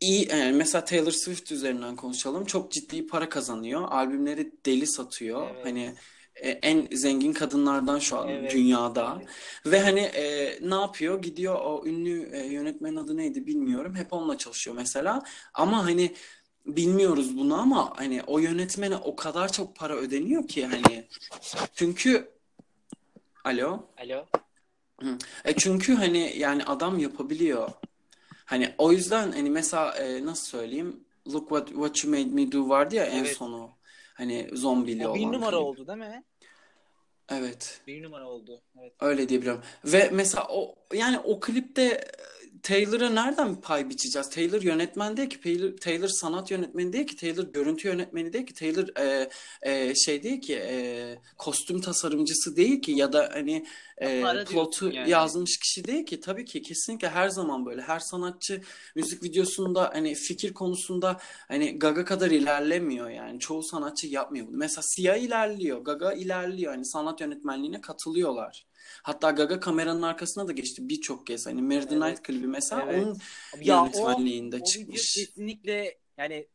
[0.00, 2.44] iyi yani mesela Taylor Swift üzerinden konuşalım.
[2.44, 3.82] Çok ciddi para kazanıyor.
[3.88, 5.50] Albümleri deli satıyor.
[5.54, 5.64] Evet.
[5.64, 5.94] Hani e,
[6.36, 8.52] en zengin kadınlardan şu an Evet.
[8.52, 9.22] dünyada.
[9.66, 11.22] Ve hani e, ne yapıyor?
[11.22, 13.94] Gidiyor o ünlü e, yönetmenin adı neydi bilmiyorum.
[13.94, 15.22] Hep onunla çalışıyor mesela.
[15.54, 16.14] Ama hani
[16.66, 21.08] bilmiyoruz bunu ama hani o yönetmene o kadar çok para ödeniyor ki hani
[21.74, 22.30] çünkü
[23.44, 24.26] alo Alo?
[25.44, 27.70] e çünkü hani yani adam yapabiliyor.
[28.44, 31.04] Hani o yüzden hani mesela e, nasıl söyleyeyim?
[31.32, 33.36] Look what what you made me do vardı ya en Evet.
[33.36, 33.70] sonu.
[34.14, 35.60] Hani zombili O bir olan numara klip.
[35.60, 36.24] oldu değil mi?
[37.28, 37.80] Evet.
[37.86, 38.62] Bir numara oldu.
[38.80, 38.92] Evet.
[39.00, 39.60] Öyle diyebilirim.
[39.84, 42.10] Ve mesela o yani o klipte
[42.64, 44.30] Taylor'a nereden pay biçeceğiz?
[44.30, 45.40] Taylor yönetmen değil ki.
[45.40, 47.16] Taylor, Taylor sanat yönetmeni değil ki.
[47.16, 48.54] Taylor görüntü yönetmeni değil ki.
[48.54, 49.30] Taylor e,
[49.62, 50.54] e, şey değil ki.
[50.54, 52.92] e, kostüm tasarımcısı değil ki.
[52.92, 53.66] Ya da hani
[53.98, 55.10] e, plotu yani.
[55.10, 56.20] yazmış kişi değil ki.
[56.20, 57.82] Tabii ki kesinlikle her zaman böyle.
[57.82, 58.62] Her sanatçı
[58.94, 63.40] müzik videosunda hani fikir konusunda hani Gaga kadar ilerlemiyor yani.
[63.40, 64.56] Çoğu sanatçı yapmıyor bunu.
[64.56, 65.78] Mesela Sia ilerliyor.
[65.78, 66.72] Gaga ilerliyor.
[66.72, 68.66] Hani sanat yönetmenliğine katılıyorlar.
[69.04, 71.46] Hatta Gaga kameranın arkasına da geçti birçok kez.
[71.46, 71.90] Hani Mary Evet.
[71.92, 73.04] Night klibi mesela Evet.
[73.04, 73.18] onun
[73.62, 75.12] Ya o, yönetmenliğinde o çıkmış.
[75.14, 76.46] kesinlikle yani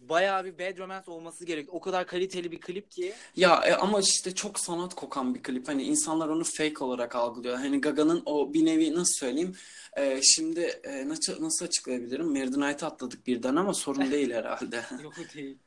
[0.00, 1.74] bayağı bir Bad Romance olması gerek.
[1.74, 3.14] O kadar kaliteli bir klip ki.
[3.36, 5.68] Ya e, ama işte çok sanat kokan bir klip.
[5.68, 7.56] Hani insanlar onu fake olarak algılıyor.
[7.56, 9.56] Hani Gaga'nın o bir nevi nasıl söyleyeyim?
[9.96, 12.26] E, şimdi e, nasıl nasıl açıklayabilirim?
[12.26, 14.84] Mary Night'ı atladık birden ama sorun değil herhalde.
[15.02, 15.58] Yok değil.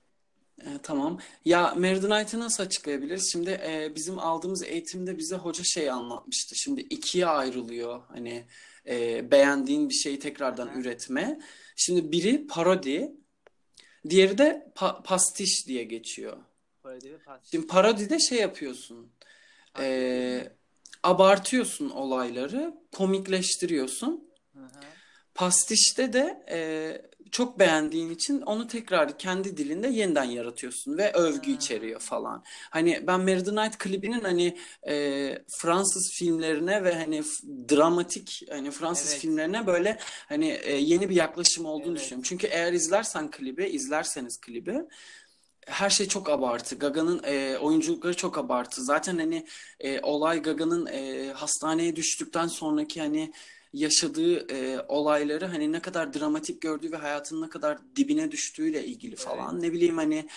[0.65, 1.19] E, tamam.
[1.45, 3.31] Ya Night'ı nasıl açıklayabiliriz?
[3.31, 6.55] Şimdi e, bizim aldığımız eğitimde bize hoca şey anlatmıştı.
[6.55, 8.01] Şimdi ikiye ayrılıyor.
[8.07, 8.45] Hani
[8.87, 10.79] e, beğendiğin bir şeyi tekrardan Hı.
[10.79, 11.39] üretme.
[11.75, 13.11] Şimdi biri parodi,
[14.09, 16.37] diğeri de pa- pastiş diye geçiyor.
[16.83, 17.51] Parodi ve pas.
[17.51, 19.11] Şimdi parodide şey yapıyorsun.
[19.79, 20.51] e,
[21.03, 24.31] abartıyorsun olayları, komikleştiriyorsun.
[24.53, 24.81] Hı hı.
[25.35, 26.59] Pastişte de e,
[27.31, 31.57] çok beğendiğin için onu tekrar kendi dilinde yeniden yaratıyorsun ve övgü Ha.
[31.57, 32.43] içeriyor falan.
[32.69, 37.23] Hani ben Mary the Night klibinin hani e, Fransız filmlerine ve hani
[37.69, 39.21] dramatik hani Fransız Evet.
[39.21, 39.97] filmlerine böyle
[40.29, 42.01] hani e, yeni bir yaklaşım olduğunu Evet.
[42.01, 42.23] düşünüyorum.
[42.29, 44.75] Çünkü eğer izlersen klibi, izlerseniz klibi
[45.67, 46.75] her şey çok abartı.
[46.79, 48.83] Gaga'nın e, oyunculukları çok abartı.
[48.83, 49.45] Zaten hani
[49.79, 53.33] e, olay Gaga'nın e, hastaneye düştükten sonraki hani
[53.73, 59.15] yaşadığı e, olayları hani ne kadar dramatik gördüğü ve hayatının ne kadar dibine düştüğüyle ilgili
[59.15, 59.61] falan.
[59.61, 60.27] Ne bileyim hani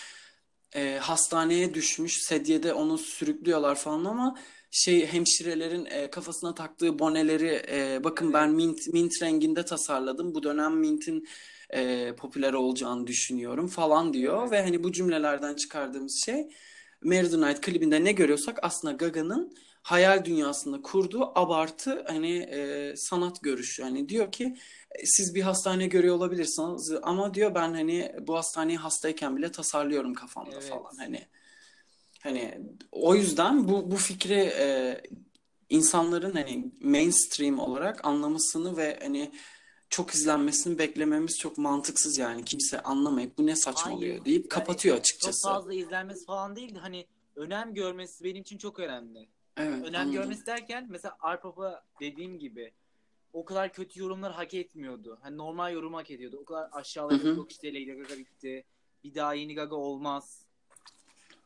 [0.74, 4.38] e, hastaneye düşmüş, sedyede onu sürüklüyorlar falan ama
[4.70, 10.34] şey hemşirelerin e, kafasına taktığı boneleri e, bakın ben mint mint renginde tasarladım.
[10.34, 11.28] Bu dönem mintin
[11.70, 16.48] e, popüler olacağını düşünüyorum falan diyor ve hani bu cümlelerden çıkardığımız şey
[17.02, 23.42] Mary the Night klibinde ne görüyorsak aslında Gaga'nın hayal dünyasında kurduğu abartı hani e, sanat
[23.42, 23.82] görüşü.
[23.82, 24.56] Hani diyor ki
[24.90, 30.14] e, siz bir hastane görüyor olabilirsiniz ama diyor ben hani bu hastaneyi hastayken bile tasarlıyorum
[30.14, 30.68] kafamda Evet.
[30.68, 31.26] falan hani.
[32.22, 32.60] Hani
[32.92, 35.00] o yüzden bu bu fikri e,
[35.70, 39.30] insanların hani mainstream olarak anlamasını ve hani
[39.90, 44.24] çok izlenmesini beklememiz çok mantıksız yani kimse anlamayıp bu ne saçmalıyor Hayır.
[44.24, 45.48] deyip Yani kapatıyor Çok açıkçası.
[45.48, 49.28] fazla izlenmesi falan değil de hani önem görmesi benim için çok önemli.
[49.56, 50.12] Evet, Önem anladım.
[50.12, 52.72] görmesi derken mesela Arpap'a dediğim gibi
[53.32, 55.18] o kadar kötü yorumlar hak etmiyordu.
[55.22, 56.38] Hani normal yorum hak ediyordu.
[56.42, 56.70] O kadar
[57.08, 57.28] hı.
[57.28, 58.64] yok işte Lady Gaga bitti.
[59.04, 60.40] Bir daha yeni Gaga olmaz.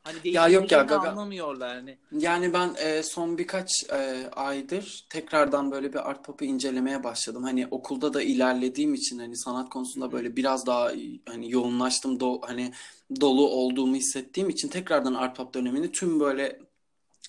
[0.05, 1.99] Hani Ya yok ya, Gaga- anlamıyorlar hani.
[2.13, 7.43] Yani ben e, son birkaç e, aydır tekrardan böyle bir art pop'u incelemeye başladım.
[7.43, 10.93] Hani okulda da ilerlediğim için hani sanat konusunda böyle biraz daha
[11.29, 12.73] hani yoğunlaştım, do, hani
[13.21, 16.68] dolu olduğumu hissettiğim için tekrardan art pop dönemini tüm böyle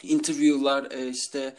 [0.03, 1.55] interview'lar e, işte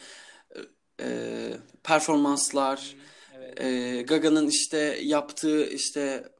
[1.00, 1.50] e,
[1.82, 2.96] performanslar
[3.36, 3.60] Evet.
[3.60, 6.32] e, Gaga'nın işte yaptığı işte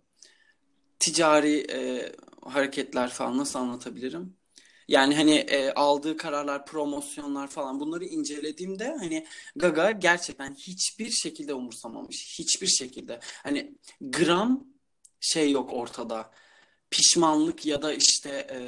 [0.99, 4.37] ticari e, hareketler falan nasıl anlatabilirim?
[4.89, 12.39] Yani hani e, aldığı kararlar, promosyonlar falan bunları incelediğimde hani Gaga gerçekten hiçbir şekilde umursamamış.
[12.39, 13.21] Hiçbir şekilde.
[13.43, 14.67] Hani gram
[15.21, 16.31] şey yok ortada.
[16.91, 18.59] Pişmanlık ya da işte e,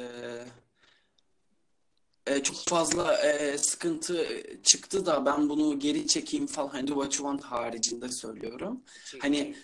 [2.27, 6.69] e, çok fazla e, sıkıntı çıktı da ben bunu geri çekeyim falan.
[6.69, 8.83] Hani Do What You Want haricinde söylüyorum.
[9.19, 9.55] Hani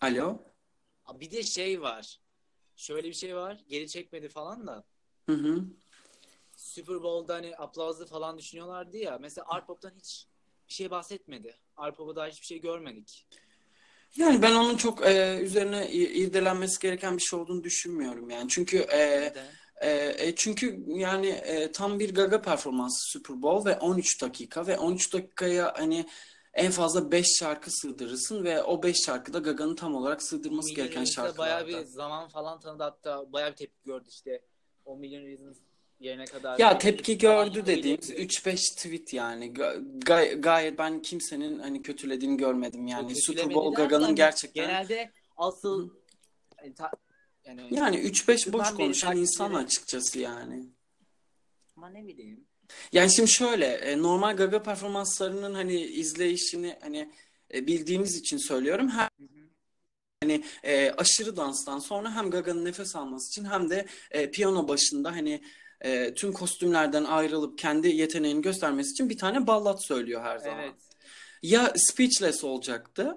[0.00, 0.38] alo.
[1.14, 2.20] Bir de şey var.
[2.76, 3.64] Şöyle bir şey var.
[3.68, 4.84] Geri çekmedi falan da.
[5.26, 5.64] Hı hı.
[6.56, 9.18] Super Bowl'da hani aplazlı falan düşünüyorlardı ya.
[9.20, 10.26] Mesela Art Pop'tan hiç
[10.68, 11.56] bir şey bahsetmedi.
[11.76, 13.26] Art Pop'a daha hiçbir şey görmedik.
[14.16, 18.48] Yani ben onun çok e, üzerine irdelenmesi gereken bir şey olduğunu düşünmüyorum yani.
[18.48, 19.46] Çünkü e, Neden?
[19.80, 24.78] E, e, çünkü yani e, tam bir Gaga performansı Super Bowl ve 13 dakika ve
[24.78, 26.06] 13 dakikaya hani
[26.54, 31.00] en fazla 5 şarkı sığdırırsın ve o 5 şarkıda Gaga'nın tam olarak sığdırması Million gereken
[31.00, 31.90] Reasons'da bayağı bir şarkılarda.
[31.90, 34.42] zaman falan tanıdı hatta bayağı bir tepki gördü işte.
[34.84, 35.56] O Million Reasons
[36.00, 36.58] yerine kadar.
[36.58, 42.36] Ya tepki milyon gördü dediğimiz 3-5 tweet yani Ga- gay- gayet ben kimsenin hani kötülediğini
[42.36, 45.90] görmedim yani Super Bowl Gaga'nın hani gerçekten Genelde asıl
[46.62, 46.92] yani, ta-
[47.44, 50.66] yani yani 3-5 boş konuşan insan açıkçası yani.
[51.76, 52.46] ama ne bileyim.
[52.92, 57.12] Yani şimdi şöyle e, normal Gaga performanslarının hani izleyişini hani
[57.54, 58.88] e, bildiğimiz için söylüyorum.
[58.88, 59.08] Hem
[60.22, 65.12] hani e, aşırı danstan sonra hem Gaga'nın nefes alması için hem de e, piyano başında
[65.12, 65.42] hani
[65.80, 70.64] e, tüm kostümlerden ayrılıp kendi yeteneğini göstermesi için bir tane ballat söylüyor her zaman.
[70.64, 70.74] Evet.
[71.42, 73.16] Ya Speechless olacaktı.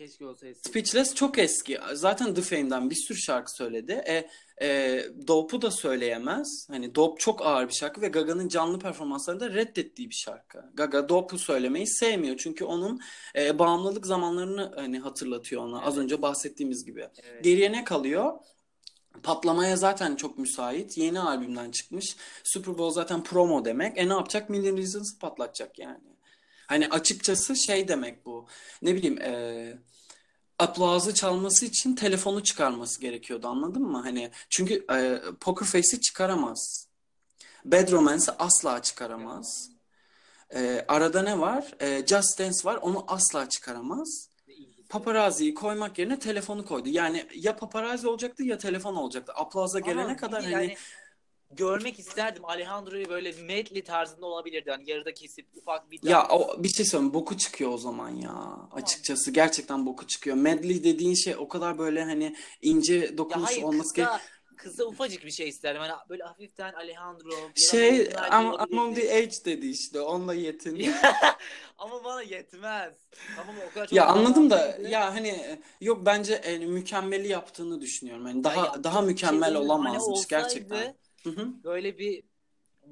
[0.00, 0.58] Keşke olsaydı.
[0.68, 1.78] Speechless çok eski.
[1.94, 3.92] Zaten The Fame'den bir sürü şarkı söyledi.
[3.92, 4.28] E,
[4.66, 6.68] e, Dope'u da söyleyemez.
[6.70, 10.64] Hani Dope çok ağır bir şarkı ve Gaga'nın canlı performanslarında reddettiği bir şarkı.
[10.74, 12.36] Gaga Dope'u söylemeyi sevmiyor.
[12.36, 13.00] Çünkü onun
[13.36, 15.82] e, bağımlılık zamanlarını hani hatırlatıyor ona.
[15.82, 16.04] Az Evet.
[16.04, 17.08] önce bahsettiğimiz gibi.
[17.22, 17.44] Evet.
[17.44, 18.32] Geriye ne kalıyor?
[19.22, 20.98] Patlamaya zaten çok müsait.
[20.98, 22.16] Yeni albümden çıkmış.
[22.44, 23.98] Super Bowl zaten promo demek.
[23.98, 24.50] E ne yapacak?
[24.50, 26.10] Million Reasons'ı patlatacak yani.
[26.70, 28.46] Hani açıkçası şey demek bu.
[28.82, 29.32] Ne bileyim e,
[30.58, 34.00] aplauzu çalması için telefonu çıkarması gerekiyordu anladın mı?
[34.00, 36.86] Hani çünkü e, Poker Face'i çıkaramaz.
[37.64, 39.70] Bad Romance'ı asla çıkaramaz.
[40.54, 41.74] E, arada ne var?
[41.80, 42.76] E, Just Dance var.
[42.76, 44.28] Onu asla çıkaramaz.
[44.88, 46.88] Paparazzi'yi koymak yerine telefonu koydu.
[46.88, 49.32] Yani ya paparazzi olacaktı ya telefon olacaktı.
[49.36, 50.76] Aplauza gelene Ama kadar hani yani
[51.50, 52.44] görmek isterdim.
[52.44, 54.70] Alejandro'yu böyle medley tarzında olabilirdi.
[54.70, 58.58] Hani yarıda kesip ufak bir Ya o, bir şey söyleyeyim boku çıkıyor o zaman ya.
[58.72, 60.36] Açıkçası gerçekten boku çıkıyor.
[60.36, 64.20] Medley dediğin şey o kadar böyle hani ince Ya dokunuş hayır olması kısa,
[64.56, 65.80] kısa ufacık bir şey isterdim.
[65.80, 67.30] Hani böyle hafiften Alejandro.
[67.54, 67.96] Şey
[68.32, 70.90] I'm, I'm the edge dedi işte onunla yetin.
[71.78, 72.94] Ama bana yetmez.
[73.36, 74.88] Tamam o kadar çok Ya anladım da zamanlıydı.
[74.88, 78.26] ya hani yok bence e, mükemmeli yaptığını düşünüyorum.
[78.26, 79.54] Yani daha ya daha mükemmel şey?
[79.54, 80.94] Hani olamazmış olsaydı gerçekten.
[81.24, 81.48] Hı hı.
[81.64, 82.22] Böyle bir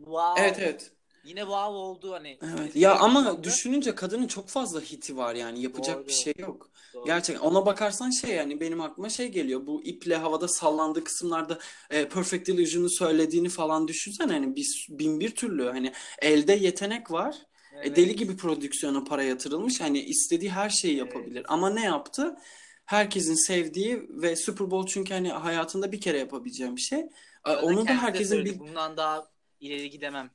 [0.04, 0.42] wow.
[0.42, 0.92] Evet evet.
[1.24, 2.38] Yine wow oldu hani.
[2.42, 2.74] Evet.
[2.74, 3.44] Bir Ya ama oldu.
[3.44, 6.16] düşününce kadının çok fazla hiti var yani yapacak bir Doğru.
[6.22, 6.70] şey yok.
[6.94, 7.04] Doğru.
[7.04, 9.66] Gerçekten ona bakarsan şey yani benim aklıma şey geliyor.
[9.66, 11.58] Bu iple havada sallandığı kısımlarda
[11.90, 17.34] e, Perfect Illusion'u söylediğini falan düşünsen hani bir, bin bir türlü hani elde yetenek var.
[17.72, 17.96] E, Evet.
[17.96, 19.80] deli gibi prodüksiyona para yatırılmış.
[19.80, 21.44] Hani istediği her şeyi yapabilir.
[21.48, 22.36] Ama ne yaptı?
[22.84, 27.06] Herkesin sevdiği ve Super Bowl çünkü hani hayatında bir kere yapabileceğim bir şey.
[27.46, 29.28] E, Zaten Onu da herkesin bir Bundan daha
[29.60, 30.30] ileri gidemem.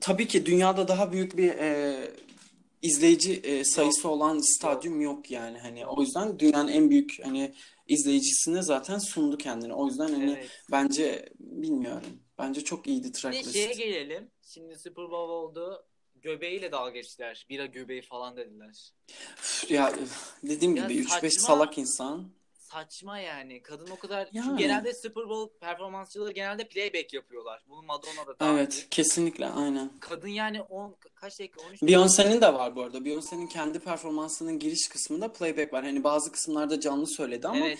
[0.00, 2.10] tabii ki dünyada daha büyük bir e,
[2.82, 4.16] izleyici e, sayısı Yok.
[4.16, 7.54] olan stadyum yok yani hani o yüzden dünyanın en büyük hani
[7.88, 9.74] izleyicisine zaten sundu kendini.
[9.74, 10.50] O yüzden hani Evet.
[10.72, 12.20] bence bilmiyorum.
[12.38, 13.52] Bence çok iyiydi Bir tracklist.
[13.52, 14.30] şeye gelelim.
[14.42, 15.86] Şimdi Super Bowl oldu.
[16.14, 17.46] Göbeğiyle dalga geçtiler.
[17.50, 18.92] Bira göbeği falan dediler.
[19.38, 19.92] Üf, Ya
[20.42, 21.46] dediğim Ya gibi 3-5 saçma.
[21.46, 22.30] salak insan.
[22.74, 23.62] Saçma yani.
[23.62, 24.28] Kadın o kadar...
[24.32, 24.46] Yani.
[24.46, 27.62] Çünkü genelde Super Bowl performansçıları genelde playback yapıyorlar.
[27.68, 28.54] Bunu Madonna da dahil.
[28.54, 29.90] Evet, kesinlikle aynen.
[30.00, 32.98] Kadın yani 10 kaç dakika 13 Beyoncé'nin de var bu arada.
[32.98, 35.84] Beyoncé'nin kendi performansının giriş kısmında playback var.
[35.84, 37.78] Hani bazı kısımlarda canlı söyledi ama Evet.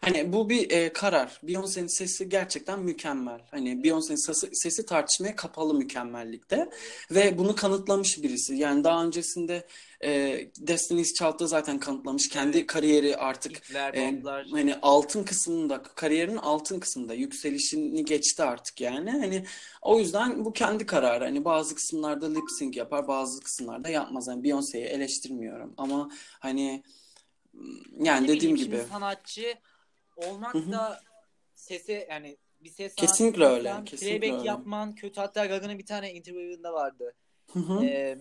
[0.00, 1.40] Hani bu bir e, karar.
[1.44, 3.40] Beyoncé'nin sesi gerçekten mükemmel.
[3.50, 6.70] Hani Beyoncé'nin sesi, sesi tartışmaya kapalı mükemmellikte
[7.10, 8.54] ve bunu kanıtlamış birisi.
[8.54, 9.66] Yani daha öncesinde
[10.04, 12.28] e, Destiny's Child'da zaten kanıtlamış.
[12.28, 12.66] Kendi Evet.
[12.66, 19.10] kariyeri artık İpler, e, hani altın kısmında, kariyerinin altın kısmında yükselişini geçti artık yani.
[19.10, 19.44] Hani
[19.82, 21.24] o yüzden bu kendi kararı.
[21.24, 24.26] Hani bazı kısımlarda lip sync yapar, bazı kısımlarda yapmaz.
[24.28, 26.10] Yani Beyoncé'yi eleştirmiyorum ama
[26.40, 26.82] hani
[27.98, 29.54] yani Ne dediğim gibi sanatçı
[30.16, 30.72] olmak Hı hı.
[30.72, 31.00] da
[31.54, 34.48] sese yani bir ses Kesinlikle öyle, kesinlikle playback öyle.
[34.48, 35.20] yapman kötü.
[35.20, 37.14] Hatta Gaga'nın bir tane interview'ında vardı.
[37.52, 37.84] Hı hı.
[37.84, 38.18] Ee,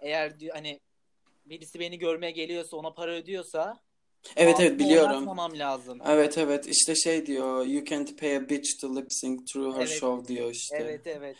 [0.00, 0.80] eğer diyor hani
[1.52, 3.80] birisi beni görmeye geliyorsa ona para ödüyorsa
[4.36, 5.10] Evet evet biliyorum.
[5.10, 5.98] oynatmamam lazım.
[6.06, 9.80] Evet evet işte şey diyor You can't pay a bitch to lip sync through her
[9.80, 10.00] Evet.
[10.00, 10.76] show diyor işte.
[10.80, 11.36] Evet evet.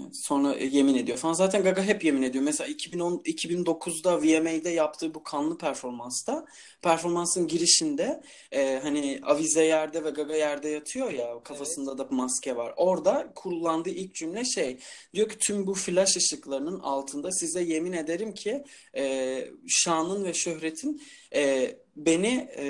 [0.00, 1.34] Evet, Sonra e, yemin ediyor falan.
[1.34, 2.44] Zaten Gaga hep yemin ediyor.
[2.44, 6.46] Mesela 2010 2009'da VMA'de yaptığı bu kanlı performansta
[6.82, 12.74] performansın girişinde e, hani avize yerde ve Gaga yerde yatıyor ya kafasında da maske var.
[12.76, 14.78] Orada kullandığı ilk cümle şey
[15.14, 18.64] diyor ki tüm bu flash ışıklarının altında size yemin ederim ki
[18.96, 21.02] e, şanın ve şöhretin
[21.34, 22.64] e, beni e,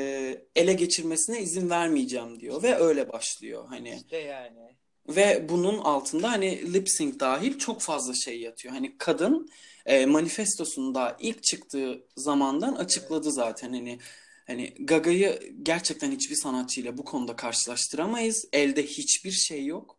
[0.56, 3.94] ele geçirmesine izin vermeyeceğim diyor ve öyle başlıyor hani.
[3.94, 4.81] İşte yani.
[5.08, 8.74] Ve bunun altında hani lip sync dahil çok fazla şey yatıyor.
[8.74, 9.50] Hani kadın
[9.86, 13.98] e, manifestosunda ilk çıktığı zamandan açıkladı zaten hani
[14.46, 18.48] hani Gaga'yı gerçekten hiçbir sanatçıyla bu konuda karşılaştıramayız.
[18.52, 19.98] Elde hiçbir şey yok.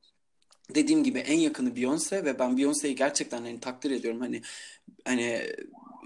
[0.75, 4.19] Dediğim gibi en yakını Beyoncé ve ben Beyoncé'yi gerçekten hani takdir ediyorum.
[4.19, 4.41] Hani
[5.05, 5.41] hani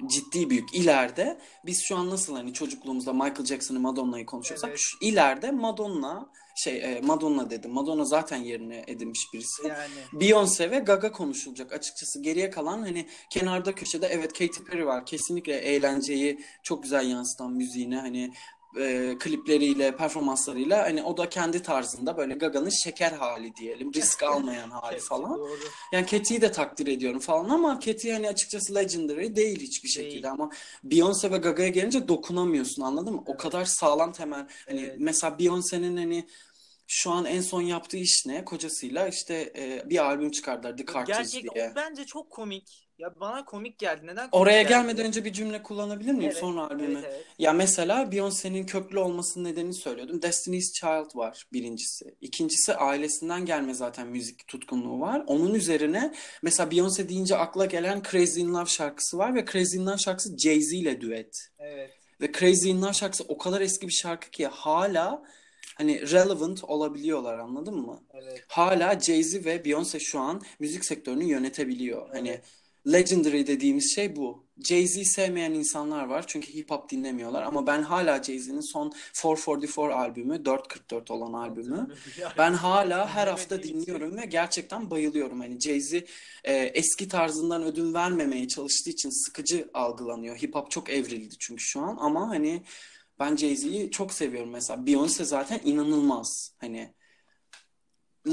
[0.07, 4.81] ciddi büyük ileride biz şu an nasıl hani çocukluğumuzda Michael Jackson'ı Madonna'yı konuşuyorsak Evet.
[5.01, 7.71] ileride Madonna şey e, Madonna dedim.
[7.71, 9.67] Madonna zaten yerine edinmiş birisi.
[9.67, 10.23] Yani.
[10.23, 12.21] Beyoncé ve Gaga konuşulacak açıkçası.
[12.21, 15.05] Geriye kalan hani kenarda köşede evet Katy Perry var.
[15.05, 18.33] Kesinlikle eğlenceyi çok güzel yansıtan müziğine hani
[18.79, 23.93] e, klipleriyle, performanslarıyla hani o da kendi tarzında böyle Gaga'nın şeker hali diyelim.
[23.93, 25.37] Risk almayan hali falan.
[25.39, 25.59] Doğru.
[25.91, 30.09] Yani Katy'yi de takdir ediyorum falan ama Katy hani açıkçası legendary değil hiçbir Değil.
[30.09, 30.49] şekilde ama
[30.85, 33.23] Beyoncé ve Gaga'ya gelince dokunamıyorsun anladın mı?
[33.25, 33.41] O Evet.
[33.41, 34.95] kadar sağlam temel hani Evet.
[34.99, 36.27] mesela Beyoncé'nin hani
[36.87, 38.45] şu an en son yaptığı iş ne?
[38.45, 41.71] Kocasıyla işte e, bir albüm çıkardılar The Carters Gerçekten diye.
[41.71, 42.87] o bence çok komik.
[42.97, 44.01] Ya bana komik geldi.
[44.03, 44.69] Neden komik Oraya geldi?
[44.73, 46.99] gelmeden önce bir cümle kullanabilir miyim Evet, sonra albümü?
[46.99, 47.25] evet, evet.
[47.39, 50.21] Ya mesela Beyoncé'nin köklü olmasının nedenini söylüyordum.
[50.21, 52.15] Destiny's Child var birincisi.
[52.21, 55.23] İkincisi ailesinden gelme zaten müzik tutkunluğu var.
[55.27, 59.85] Onun üzerine mesela Beyoncé deyince akla gelen Crazy in Love şarkısı var ve Crazy in
[59.85, 61.37] Love şarkısı Jay-Z ile düet.
[61.59, 61.91] Evet.
[62.21, 65.23] Ve Crazy in Love şarkısı o kadar eski bir şarkı ki hala
[65.77, 68.03] hani relevant olabiliyorlar anladın mı?
[68.13, 68.45] Evet.
[68.47, 72.09] Hala Jay-Z ve Beyoncé şu an müzik sektörünü yönetebiliyor.
[72.09, 72.43] Hani Evet.
[72.87, 74.47] legendary dediğimiz şey bu.
[74.63, 80.45] Jay-Z sevmeyen insanlar var çünkü hip hop dinlemiyorlar ama ben hala Jay-Z'nin son 444 albümü,
[80.45, 81.87] 444 olan albümü
[82.37, 85.39] ben hala her hafta dinliyorum ve gerçekten bayılıyorum.
[85.39, 86.05] Hani Jay-Z
[86.43, 90.37] e, eski tarzından ödün vermemeye çalıştığı için sıkıcı algılanıyor.
[90.37, 92.63] Hip hop çok evrildi çünkü şu an ama hani
[93.19, 94.79] ben Jay-Z'yi çok seviyorum mesela.
[94.85, 96.51] Beyoncé zaten inanılmaz.
[96.57, 96.93] Hani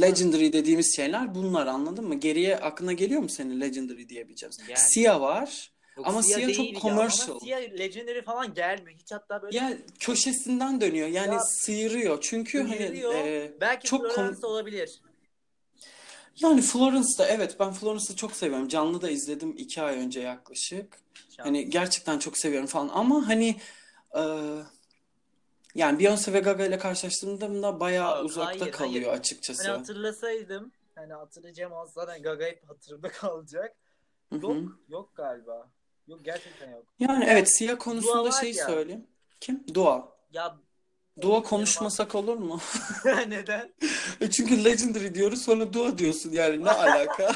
[0.01, 2.15] legendary dediğimiz şeyler bunlar anladın mı?
[2.15, 4.59] Geriye aklına geliyor mu senin legendary diyebileceğimiz?
[4.69, 5.75] Yani- Sia var.
[5.97, 6.81] Yok, Ama Sia çok değil ya.
[6.81, 7.31] commercial.
[7.31, 8.99] Ama Sia Legendary falan gelmiyor.
[8.99, 11.09] Hiç hatta böyle Ya köşesinden dönüyor.
[11.09, 12.19] Yani Ya, sıyırıyor.
[12.21, 13.15] Çünkü hani Sıyırıyor.
[13.15, 15.01] e, belki çok kom- Florence olabilir.
[16.41, 18.69] Yani Florence'da evet ben Florence'ı çok seviyorum.
[18.69, 20.99] Canlı da izledim iki ay önce yaklaşık.
[21.39, 23.57] Hani gerçekten çok seviyorum falan ama hani
[24.17, 24.23] e,
[25.75, 29.19] yani Beyoncé ve Gaga ile karşılaştırdığımda bayağı Yok, uzakta hayır, kalıyor hayır.
[29.21, 29.63] açıkçası.
[29.69, 33.77] Hani hatırlasaydım hani hatırlayacağım olsa zaten Gaga hep hatırımda kalacak.
[34.43, 34.57] Yok
[34.89, 35.71] yok galiba.
[36.09, 36.85] Yok gerçekten yok.
[36.99, 38.67] Yani evet Dua konusunda şey ya.
[38.67, 39.07] söyleyeyim.
[39.41, 39.65] Kim?
[39.75, 40.09] Dua.
[40.33, 40.57] Ya
[41.21, 42.61] Dua konuşmasak olur mu?
[43.29, 43.75] neden?
[44.21, 47.35] E Çünkü Legendary diyoruz sonra Dua diyorsun yani ne alaka?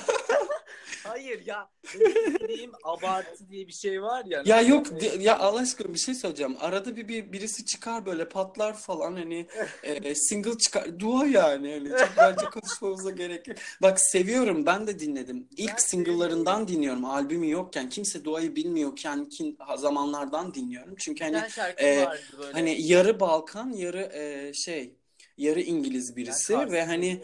[1.08, 4.42] Hayır ya istediğim abartı diye bir şey var ya.
[4.46, 6.56] Ya yok di- ya Allah aşkına bir şey söyleyeceğim.
[6.60, 9.46] Arada bir, bir birisi çıkar böyle patlar falan hani
[9.82, 11.00] e, single çıkar.
[11.00, 13.58] Dua yani hani çok bence konuşmamıza gerek yok.
[13.82, 15.48] Bak seviyorum ben de dinledim.
[15.56, 17.04] İlk Ben single'larından dinliyorum.
[17.04, 20.94] Albümü yokken kimse Dua'yı bilmiyorken kim zamanlardan dinliyorum.
[20.98, 21.42] Çünkü hani
[21.80, 22.06] e,
[22.52, 24.94] hani yarı Balkan yarı e, şey
[25.36, 27.22] yarı İngiliz birisi ve hani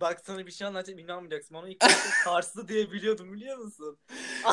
[0.00, 1.54] Bak sana bir şey anlatacağım inanmayacaksın.
[1.54, 1.84] Onu ilk
[2.26, 3.98] başta diye biliyordum biliyor musun?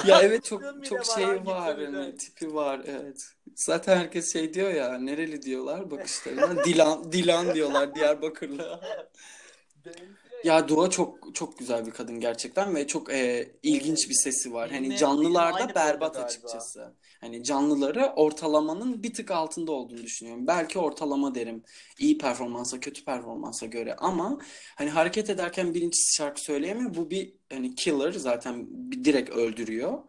[0.05, 1.93] Ya evet çok çok var şey var köyden.
[1.93, 3.33] hani tipi var evet.
[3.55, 8.81] Zaten herkes şey diyor ya nereli diyorlar bakışlarına Dilan Dilan diyorlar Diyarbakırlı.
[9.85, 14.53] Benziyor Ya Dua çok çok güzel bir kadın gerçekten ve çok e, ilginç bir sesi
[14.53, 14.71] var.
[14.71, 16.93] Hani canlılarda aynı berbat açıkçası.
[17.21, 20.47] Hani canlıları ortalamanın bir tık altında olduğunu düşünüyorum.
[20.47, 21.63] Belki ortalama derim.
[21.99, 24.39] İyi performansa, kötü performansa göre ama
[24.75, 26.95] hani hareket ederken birincisi şarkı söyleyemiyor.
[26.95, 29.99] Bu bir hani killer zaten bir direkt öldürüyor.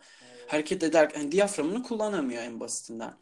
[0.47, 3.15] Hareket ederken hani diyaframını kullanamıyor en basitinden.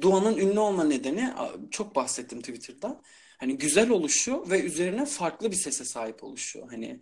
[0.00, 3.00] Dua'nın ünlü olma nedeni a, çok bahsettim Twitter'da.
[3.38, 6.66] Hani güzel oluşu ve üzerine farklı bir sese sahip oluşu.
[6.70, 7.00] Hani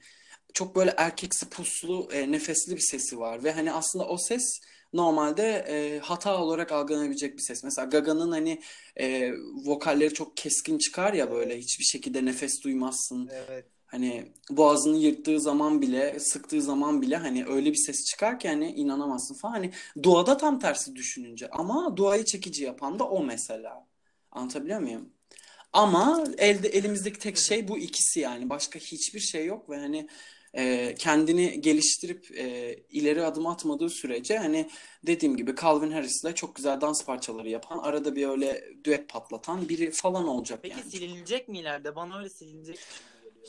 [0.55, 4.61] çok böyle erkeksi puslu, e, nefesli bir sesi var ve hani aslında o ses
[4.93, 7.65] normalde e, hata olarak algılanabilecek bir ses.
[7.65, 8.61] Mesela Gaga'nın hani
[8.97, 9.33] e,
[9.65, 13.31] vokalleri çok keskin çıkar ya böyle hiçbir şekilde nefes duymazsın.
[13.33, 13.65] Evet.
[13.87, 18.73] Hani boğazını yırttığı zaman bile, sıktığı zaman bile hani öyle bir ses çıkar ki hani
[18.73, 19.53] inanamazsın falan.
[19.53, 19.73] Hani
[20.03, 23.87] Dua'da tam tersi düşününce ama Dua'yı çekici yapan da o mesela.
[24.31, 25.16] Anlatabiliyor muyum?
[25.77, 28.51] Ama elde elimizdeki tek şey bu ikisi yani.
[28.51, 30.09] Başka hiçbir şey yok ve hani
[30.55, 34.71] e, kendini geliştirip e, ileri adım atmadığı sürece hani
[35.07, 39.91] dediğim gibi Calvin Harris'le çok güzel dans parçaları yapan, arada bir öyle düet patlatan biri
[39.91, 40.91] falan olacak Peki yani.
[40.91, 41.97] silinecek mi ileride?
[41.97, 42.79] Bana öyle silinecek.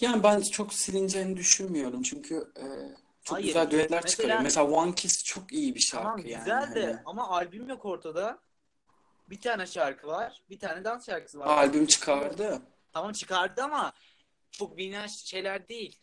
[0.02, 2.66] Yani ben çok silineceğini düşünmüyorum çünkü e,
[3.24, 4.40] çok Hayır, güzel düetler mesela- çıkarıyor.
[4.42, 6.40] Mesela One Kiss çok iyi bir şarkı Tamam yani.
[6.44, 8.40] güzel de Hani ama albüm yok ortada.
[9.30, 10.42] Bir tane şarkı var.
[10.50, 11.48] Bir tane dans şarkısı var.
[11.48, 12.62] albüm çıkardı.
[12.94, 13.94] Tamam çıkardı ama
[14.52, 16.00] çok bilinen şeyler değil.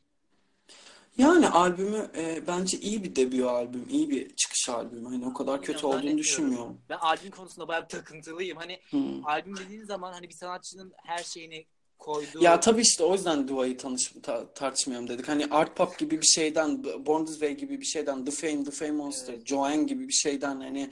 [1.19, 5.09] Yani albümü e, bence iyi bir debut albüm, iyi bir çıkış albümü.
[5.09, 6.81] Hani o kadar kötü Bilmiyorum, olduğunu düşünmüyorum.
[6.89, 8.59] Ben albüm konusunda bayağı takıntılıyım.
[8.59, 9.27] Hani Hmm.
[9.27, 11.67] albüm dediğin zaman hani bir sanatçının her şeyini
[11.99, 15.29] koyduğu Ya tabii işte o yüzden Dua'yı tanış ta- tartışmayalım dedik.
[15.29, 18.71] Hani art pop gibi bir şeyden, Born This Way gibi bir şeyden, The Fame, The
[18.71, 19.47] Fame Monster, Evet.
[19.47, 20.91] Joanne gibi bir şeyden hani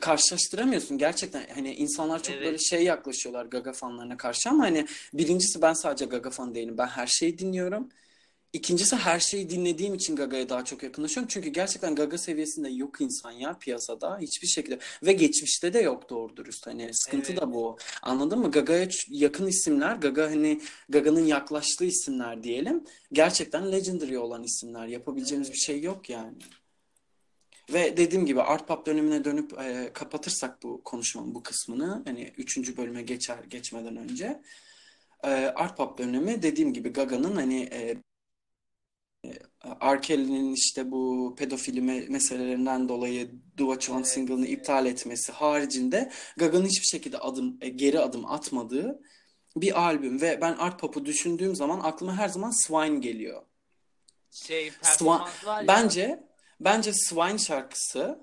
[0.00, 0.98] karşılaştıramıyorsun.
[0.98, 2.46] Gerçekten hani insanlar çok Evet.
[2.46, 6.78] böyle şey yaklaşıyorlar Gaga fanlarına karşı ama hani birincisi ben sadece Gaga fan değilim.
[6.78, 7.88] Ben her şeyi dinliyorum.
[8.52, 11.28] İkincisi her şeyi dinlediğim için Gaga'ya daha çok yakınlaşıyorum.
[11.28, 14.78] Çünkü gerçekten Gaga seviyesinde yok insan ya piyasada hiçbir şekilde.
[15.02, 16.66] Ve geçmişte de yok doğru dürüst.
[16.66, 17.42] Hani sıkıntı Evet.
[17.42, 17.78] da bu.
[18.02, 18.50] Anladın mı?
[18.50, 22.84] Gaga'ya yakın isimler, Gaga hani Gaga'nın yaklaştığı isimler diyelim.
[23.12, 24.86] Gerçekten legendary olan isimler.
[24.86, 26.32] Yapabileceğimiz bir şey yok yani.
[27.72, 32.76] Ve dediğim gibi art pop dönemine dönüp e, kapatırsak bu konuşmanın bu kısmını hani üçüncü
[32.76, 34.42] bölüme geçer geçmeden önce
[35.24, 37.96] e, art pop dönemi dediğim gibi Gaga'nın hani e,
[39.82, 40.00] R.
[40.00, 46.66] Kelly'nin işte bu pedofili me- meselelerinden dolayı You Want Evet, single'ını iptal etmesi haricinde Gaga'nın
[46.66, 49.00] hiçbir şekilde adım e, geri adım atmadığı
[49.56, 53.42] bir albüm ve ben art pop'u düşündüğüm zaman aklıma her zaman Swine geliyor.
[54.30, 54.72] şey
[55.62, 55.68] ya.
[55.68, 56.31] Bence
[56.64, 58.18] bence Swine şarkısı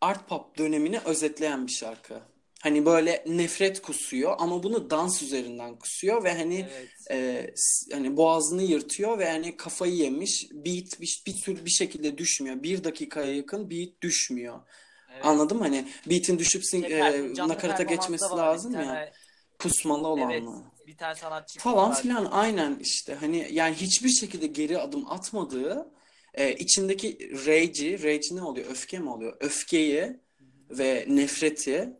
[0.00, 2.20] art pop dönemini özetleyen bir şarkı.
[2.62, 6.88] Hani böyle nefret kusuyor ama bunu dans üzerinden kusuyor ve hani Evet.
[7.10, 7.54] e,
[7.92, 12.62] hani boğazını yırtıyor ve hani kafayı yemiş beat bir, bir tür bir şekilde düşmüyor.
[12.62, 14.60] Bir dakikaya yakın beat düşmüyor.
[15.14, 15.26] Evet.
[15.26, 15.62] Anladın mı?
[15.62, 19.12] Hani beat'in düşüp e, nakarata geçmesi lazım tane- ya.
[19.58, 20.42] Pusmalı olan Evet.
[20.42, 20.72] mı?
[20.86, 25.95] Bir tane sanatçı Falan filan aynen işte hani yani hiçbir şekilde geri adım atmadığı
[26.36, 28.66] e, içindeki rage'i, rage ne oluyor?
[28.70, 29.36] Öfke mi oluyor?
[29.40, 30.20] Öfkeyi
[30.70, 31.96] ve nefreti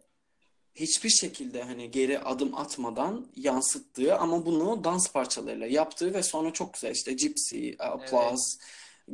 [0.75, 6.75] hiçbir şekilde hani geri adım atmadan yansıttığı ama bunu dans parçalarıyla yaptığı ve sonra çok
[6.75, 8.59] güzel işte Gypsy, Applause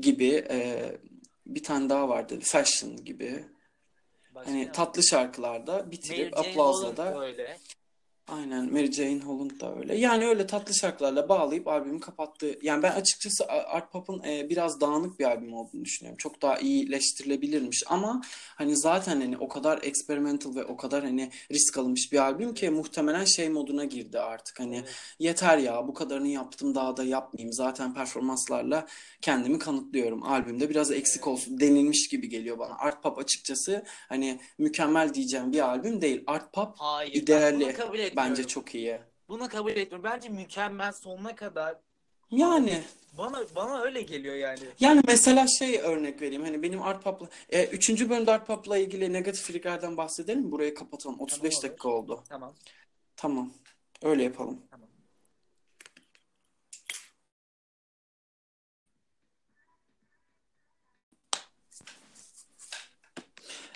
[0.01, 0.91] gibi e,
[1.47, 2.39] bir tane daha vardı.
[2.43, 3.45] Fashion gibi.
[4.35, 7.59] Başka Hani ne tatlı şarkılarda bitirip Applause'la da öyle.
[8.29, 9.97] Aynen Mary Jane Holland da öyle.
[9.99, 12.59] Yani öyle tatlı şarkılarla bağlayıp albümü kapattı.
[12.62, 16.16] Yani ben açıkçası Art Pop'un e, biraz dağınık bir albüm olduğunu düşünüyorum.
[16.16, 18.23] Çok daha iyileştirilebilirmiş ama
[18.55, 22.70] hani zaten hani o kadar experimental ve o kadar hani risk alınmış bir albüm ki
[22.70, 24.61] muhtemelen şey moduna girdi artık.
[24.61, 24.85] Hani
[25.18, 27.53] yeter ya bu kadarını yaptım daha da yapmayayım.
[27.53, 28.87] Zaten performanslarla
[29.23, 30.23] kendimi kanıtlıyorum.
[30.23, 32.79] Albümde biraz eksik olsun denilmiş gibi geliyor bana.
[32.79, 36.25] Art Pop açıkçası hani mükemmel diyeceğim bir albüm değil.
[36.27, 37.12] Art Pop Hayır.
[37.12, 38.33] İdeali kabul etmiyorum.
[38.37, 38.99] bence çok iyi.
[39.29, 40.05] Bunu kabul etmiyorum.
[40.05, 41.77] Bence mükemmel sonuna kadar.
[42.31, 42.83] Yani
[43.19, 44.61] Bana bana öyle geliyor yani.
[44.81, 46.43] yani mesela şey örnek vereyim.
[46.43, 50.53] Hani benim Art Pop'la e, üçüncü bölümde Art Pop'la ilgili negatif feedbacklerden bahsedelim?
[50.53, 51.21] Burayı kapatalım.
[51.21, 51.63] 35 olur.
[51.63, 52.25] dakika oldu.
[52.29, 52.55] Tamam.
[53.17, 53.53] Tamam.
[54.03, 54.61] Öyle yapalım.
[54.71, 54.89] Tamam.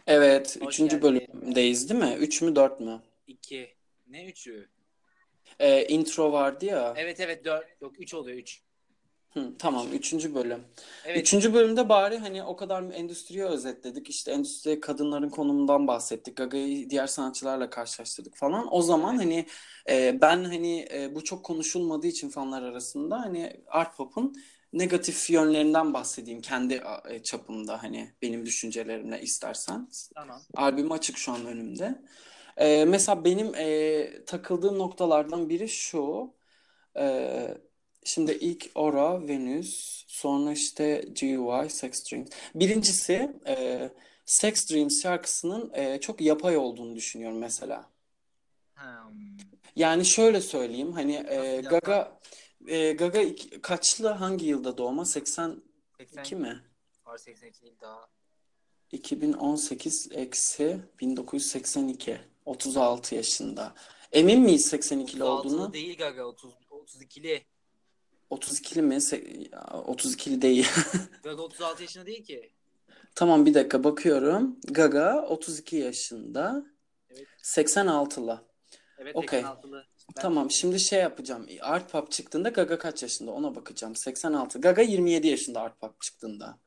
[0.07, 1.31] Evet, Hoş üçüncü geldin.
[1.33, 2.15] bölümdeyiz değil mi?
[2.19, 3.03] Üç mü dört mü?
[3.27, 3.76] İki.
[4.07, 4.69] Ne üçü?
[5.59, 6.95] E, intro vardı ya.
[6.97, 7.67] Evet evet dört.
[7.81, 8.63] Yok üç oluyor üç.
[9.35, 10.65] Hı, tamam, üçüncü bölüm.
[11.05, 11.19] Evet.
[11.21, 14.11] Üçüncü bölümde bari hani o kadar endüstriyi özetledik.
[14.11, 16.37] İşte endüstride kadınların konumundan bahsettik.
[16.37, 18.75] Gaga'yı diğer sanatçılarla karşılaştırdık falan.
[18.75, 19.25] O zaman Evet.
[19.25, 19.47] hani
[19.89, 24.37] e, ben hani e, bu çok konuşulmadığı için fanlar arasında hani art pop'un
[24.73, 29.89] negatif yönlerinden bahsedeyim kendi e, çapımda hani benim düşüncelerimle istersen.
[30.15, 30.41] Tamam.
[30.55, 32.03] Albüm açık şu an önümde.
[32.57, 36.35] E, mesela benim e, takıldığım noktalardan biri şu.
[36.99, 37.59] E,
[38.05, 42.29] şimdi ilk Aura, Venus, sonra işte GUI, Sex Dreams.
[42.55, 43.91] Birincisi e,
[44.27, 47.91] Sex Dreams şarkısının e, çok yapay olduğunu düşünüyorum mesela.
[48.75, 49.37] Hmm.
[49.77, 52.21] Yani şöyle söyleyeyim hani e, Gaga
[52.67, 55.05] e, Gaga iki- kaçlı hangi yılda doğma?
[55.05, 55.63] 82
[55.99, 56.63] 82 mi?
[57.07, 58.09] var 82 değil daha.
[58.93, 62.21] 2018 eksi 1982.
[62.47, 63.75] 36 yaşında.
[64.13, 65.73] Emin miyiz 82'li 36'lı olduğunu?
[65.73, 67.45] değil Gaga 30 32'li.
[68.31, 68.95] 32'li mi?
[68.95, 70.69] Se- ya, 32'li değil.
[71.23, 72.51] Gaga 36 yaşında değil ki.
[73.15, 74.57] Tamam bir dakika bakıyorum.
[74.65, 76.67] Gaga 32 yaşında.
[77.11, 77.27] Evet.
[77.43, 78.45] 86'lı.
[78.99, 79.41] Evet Okey.
[79.41, 79.85] 86'lı.
[80.17, 81.47] Ben- Tamam şimdi şey yapacağım.
[81.61, 83.97] Art Pop çıktığında Gaga kaç yaşında ona bakacağım.
[83.97, 84.61] 86.
[84.61, 86.59] Gaga 27 yaşında Art Pop çıktığında.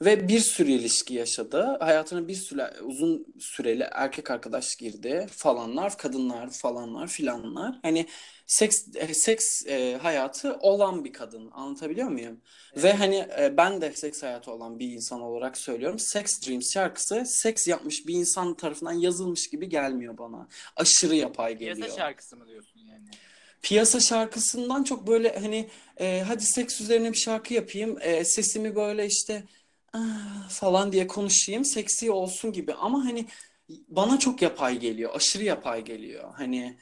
[0.00, 1.76] Ve bir sürü ilişki yaşadı.
[1.80, 7.78] Hayatına bir süre, uzun süreli erkek arkadaş girdi falanlar, kadınlar falanlar filanlar.
[7.82, 8.06] Hani
[8.46, 11.50] seks e, seks e, hayatı olan bir kadın.
[11.50, 12.40] Anlatabiliyor muyum?
[12.76, 15.98] Ve hani e, ben de seks hayatı olan bir insan olarak söylüyorum.
[15.98, 20.48] Sex Dreams şarkısı seks yapmış bir insan tarafından yazılmış gibi gelmiyor bana.
[20.76, 21.76] Aşırı yapay geliyor.
[21.76, 23.08] Piyasa şarkısı mı diyorsun yani?
[23.62, 25.68] Piyasa şarkısından çok böyle hani
[26.00, 27.98] e, hadi seks üzerine bir şarkı yapayım.
[28.00, 29.44] E, sesimi böyle işte
[29.94, 31.64] "Ah" falan diye konuşayım.
[31.64, 32.74] Seksi olsun gibi.
[32.74, 33.26] Ama hani
[33.88, 35.10] bana çok yapay geliyor.
[35.14, 36.34] Aşırı yapay geliyor.
[36.34, 36.76] Hani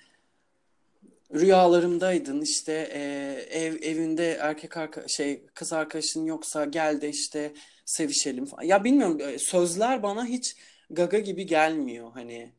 [1.35, 3.01] rüyalarımdaydın işte e,
[3.51, 7.53] ev evinde erkek arka şey kız arkadaşın yoksa gel de işte
[7.85, 8.63] sevişelim falan.
[8.63, 10.57] Ya bilmiyorum sözler bana hiç
[10.91, 12.53] gaga gibi gelmiyor hani.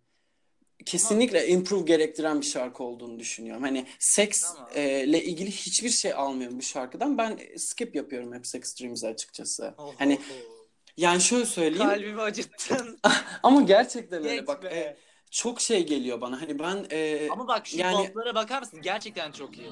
[0.85, 3.63] Kesinlikle improve gerektiren bir şarkı olduğunu düşünüyorum.
[3.63, 4.69] Hani seks Tamam.
[4.75, 7.17] e, ile ilgili hiçbir şey almıyorum bu şarkıdan.
[7.17, 9.73] Ben skip yapıyorum hep Sex Dreams'i açıkçası.
[9.77, 10.63] Oh, Hani oh,
[10.97, 12.99] yani şöyle söyleyeyim Kalbimi acıttın.
[13.43, 14.67] ama gerçekten öyle Geç bak be.
[14.67, 14.97] e,
[15.31, 16.41] çok şey geliyor bana.
[16.41, 18.79] Hani ben e, Ama bak şu yani- bakar mısın?
[18.83, 19.69] Gerçekten çok iyi.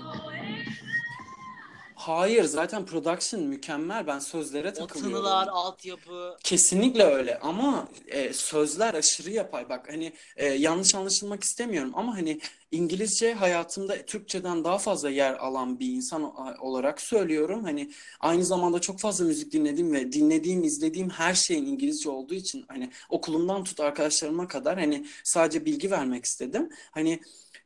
[2.07, 4.07] Hayır zaten production mükemmel.
[4.07, 5.13] Ben sözlere takılıyorum.
[5.13, 6.37] tınılar, altyapı.
[6.43, 9.69] Kesinlikle öyle ama e, sözler aşırı yapay.
[9.69, 12.39] Bak hani e, yanlış anlaşılmak istemiyorum ama hani
[12.71, 17.63] İngilizce hayatımda Türkçeden daha fazla yer alan bir insan olarak söylüyorum.
[17.63, 22.65] Hani aynı zamanda çok fazla müzik dinledim ve dinlediğim, izlediğim her şeyin İngilizce olduğu için
[22.67, 26.69] hani okulumdan tut arkadaşlarıma kadar hani sadece bilgi vermek istedim.
[26.91, 27.19] Hani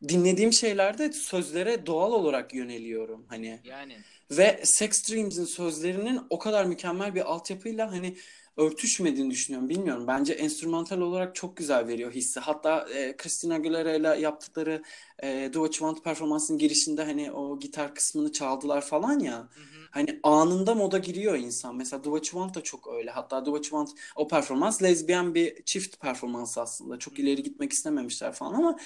[0.10, 3.60] dinlediğim şeylerde sözlere doğal olarak yöneliyorum hani.
[3.64, 3.97] Yani.
[4.32, 8.16] Ve Sex Dreams'in sözlerinin o kadar mükemmel bir altyapıyla hani
[8.58, 9.70] örtüşmediğini düşünüyorum.
[9.70, 10.08] Bilmiyorum.
[10.08, 12.39] Bence enstrümantal olarak çok güzel veriyor hissi.
[12.39, 14.84] Hatta e, Christina Aguilera ile yaptıkları
[15.24, 19.38] e, Do What You Want performansının girişinde hani o gitar kısmını çaldılar falan ya.
[19.38, 19.86] Hı hı.
[19.91, 21.76] Hani anında moda giriyor insan.
[21.76, 23.12] Mesela Do What You Want da çok öyle.
[23.12, 26.99] Hatta Do What You Want o performans lezbiyen bir çift performans aslında.
[26.99, 28.78] Çok ileri gitmek istememişler falan ama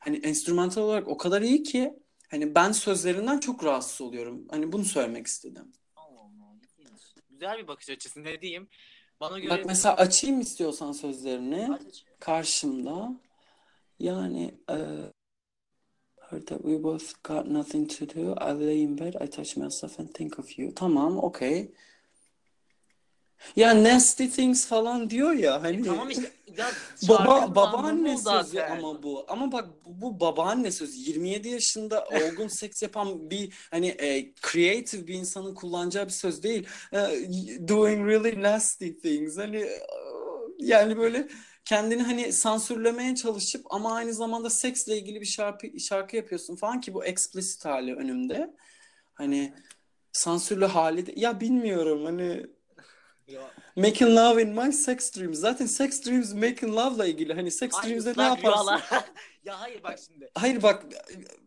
[0.00, 1.94] hani enstrümantal olarak o kadar iyi ki
[2.30, 4.46] hani ben sözlerinden çok rahatsız oluyorum.
[4.50, 5.72] Hani bunu söylemek istedim.
[5.96, 6.56] Allah Allah.
[7.30, 8.68] Güzel bir bakış açısı ne diyeyim.
[9.20, 12.04] Bana göre Bak mesela açayım istiyorsan sözlerini Aç.
[12.20, 13.20] karşımda.
[13.98, 14.76] Yani e,
[16.30, 18.34] heard that we both got nothing to do.
[18.34, 20.74] I lay in bed, I touch myself and think of you.
[20.74, 21.74] Tamam, okey.
[23.56, 25.80] Ya nasty things falan diyor ya hani.
[25.80, 26.32] E, tamam işte.
[26.56, 26.70] Ya,
[27.08, 28.76] Baba babaanne sözü zaten.
[28.76, 29.24] ama bu.
[29.28, 30.98] Ama bak bu, babaanne sözü.
[30.98, 36.66] 27 yaşında olgun seks yapan bir hani e, creative bir insanın kullanacağı bir söz değil.
[36.92, 36.98] E,
[37.68, 39.38] doing really nasty things.
[39.38, 39.80] Hani e,
[40.58, 41.28] yani böyle
[41.64, 46.94] kendini hani sansürlemeye çalışıp ama aynı zamanda seksle ilgili bir şarkı şarkı yapıyorsun falan ki
[46.94, 48.54] bu explicit hali önümde.
[49.14, 49.52] Hani
[50.12, 52.46] sansürlü hali de ya bilmiyorum hani
[53.76, 55.38] Making love in my sex dreams.
[55.38, 57.34] Zaten sex dreams making love'la ilgili.
[57.34, 58.42] Hani sex Ay, dreams'de ne yaparsın?
[58.42, 58.82] rüyalar.
[59.44, 60.30] ya hayır bak şimdi.
[60.34, 60.84] Hayır bak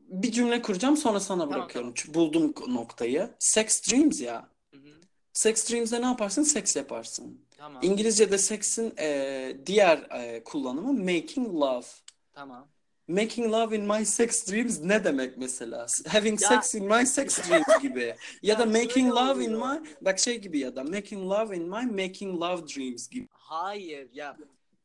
[0.07, 1.91] bir cümle kuracağım sonra sana bırakıyorum.
[1.95, 3.29] Çünkü Buldum noktayı.
[3.39, 4.49] Sex dreams ya.
[4.73, 4.91] Hı hı.
[5.34, 6.43] Sex dreams'de ne yaparsın?
[6.43, 7.41] Seks yaparsın.
[7.57, 7.84] Tamam.
[7.84, 11.86] İngilizce'de seksin e, diğer e, kullanımı making love.
[12.34, 12.67] Tamam.
[13.12, 15.88] Making love in my sex dreams ne demek mesela?
[16.07, 17.99] Having Ya- sex in my sex dreams gibi.
[18.41, 21.64] Ya Ya da making love in my bak şey gibi ya da making love in
[21.64, 23.28] my making love dreams gibi.
[23.32, 24.38] Hayır ya.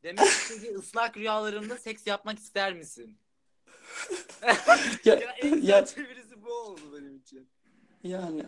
[0.03, 3.19] Demek istediği ıslak rüyalarında seks yapmak ister misin?
[5.05, 7.47] Ya, Ya en ya çevirisi bu oldu benim için.
[8.05, 8.43] Yani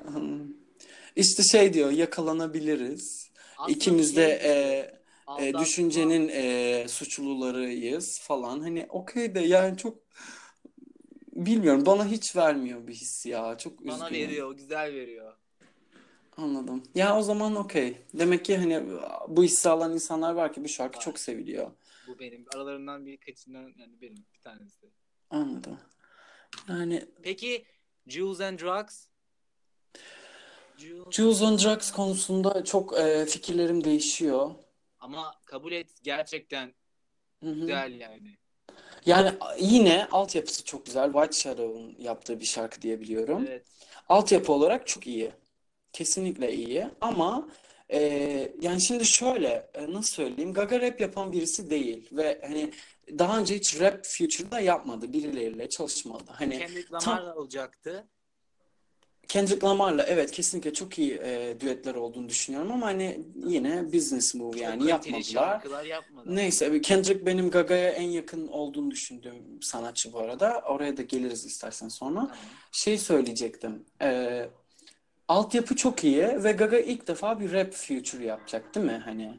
[1.17, 3.31] işte şey diyor yakalanabiliriz.
[3.59, 4.51] Aslında İkimiz de şey
[4.81, 4.98] e,
[5.41, 8.61] e, düşüncenin e, suçlularıyız falan.
[8.61, 9.99] Hani okey de yani çok
[11.33, 13.59] bilmiyorum bana hiç vermiyor bir his ya.
[13.59, 14.29] Çok bana üzgünüm.
[14.29, 15.35] veriyor, güzel veriyor.
[16.37, 16.83] Anladım.
[16.95, 17.97] Ya o zaman okey.
[18.15, 18.83] Demek ki hani
[19.29, 21.05] bu hissi alan insanlar var ki bu şarkı Var.
[21.05, 21.71] çok seviliyor.
[22.07, 22.47] Bu benim.
[22.55, 24.87] Aralarından birkaçından yani benim bir tanesi.
[25.31, 25.79] Anladım.
[26.69, 27.65] Yani Peki
[28.07, 29.07] Jules and Drugs?
[30.79, 31.17] Jules.
[31.17, 34.51] Jules on Drugs konusunda çok e, fikirlerim değişiyor.
[35.01, 36.75] Ama kabul et gerçekten
[37.43, 37.55] Hı hı.
[37.55, 38.39] güzel yani.
[39.07, 41.13] Yani yine altyapısı çok güzel.
[41.13, 43.45] White Shadow'un yaptığı bir şarkı diye biliyorum.
[43.49, 43.67] Evet.
[44.09, 45.31] Altyapı olarak çok iyi.
[45.93, 46.87] Kesinlikle iyi.
[47.01, 47.49] Ama
[47.89, 48.01] e,
[48.61, 50.53] yani şimdi şöyle e, nasıl söyleyeyim?
[50.53, 52.73] Gaga rap yapan birisi değil ve hani
[53.19, 55.13] daha önce hiç rap feature'da yapmadı.
[55.13, 56.25] Birileriyle çalışmadı.
[56.27, 58.09] Hani Kendrick tam Lamar olacaktı.
[59.29, 64.53] Kendrick Lamar'la evet kesinlikle çok iyi e, düetler olduğunu düşünüyorum ama hani yine business move
[64.53, 65.85] Çok yani kaliteli yapmadılar.
[65.85, 66.37] yapmadılar.
[66.37, 70.63] Neyse Kendrick benim Gaga'ya en yakın olduğunu düşündüğüm sanatçı bu arada.
[70.69, 72.15] Oraya da geliriz istersen sonra.
[72.15, 72.31] Tamam.
[72.73, 73.85] Şey söyleyecektim.
[74.03, 74.49] Ee,
[75.29, 79.03] altyapı çok iyi ve Gaga ilk defa bir rap feature yapacak değil mi?
[79.05, 79.39] Hani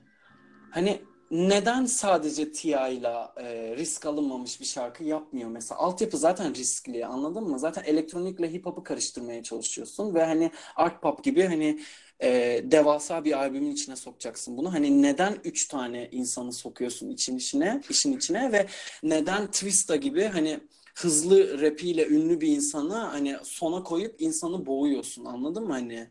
[0.71, 1.01] hani
[1.31, 2.93] neden sadece T.I.
[2.95, 3.07] ile
[3.37, 5.79] e, risk alınmamış bir şarkı yapmıyor mesela?
[5.81, 7.59] Altyapı zaten riskli anladın mı?
[7.59, 11.79] Zaten elektronikle hip hop'u karıştırmaya çalışıyorsun ve hani art pop gibi hani
[12.23, 14.73] e, devasa bir albümün içine sokacaksın bunu.
[14.73, 18.67] Hani neden üç tane insanı sokuyorsun için içine, işin içine ve
[19.03, 20.59] neden Twista gibi hani
[20.95, 26.09] hızlı rapiyle ünlü bir insanı hani sona koyup insanı boğuyorsun anladın mı hani?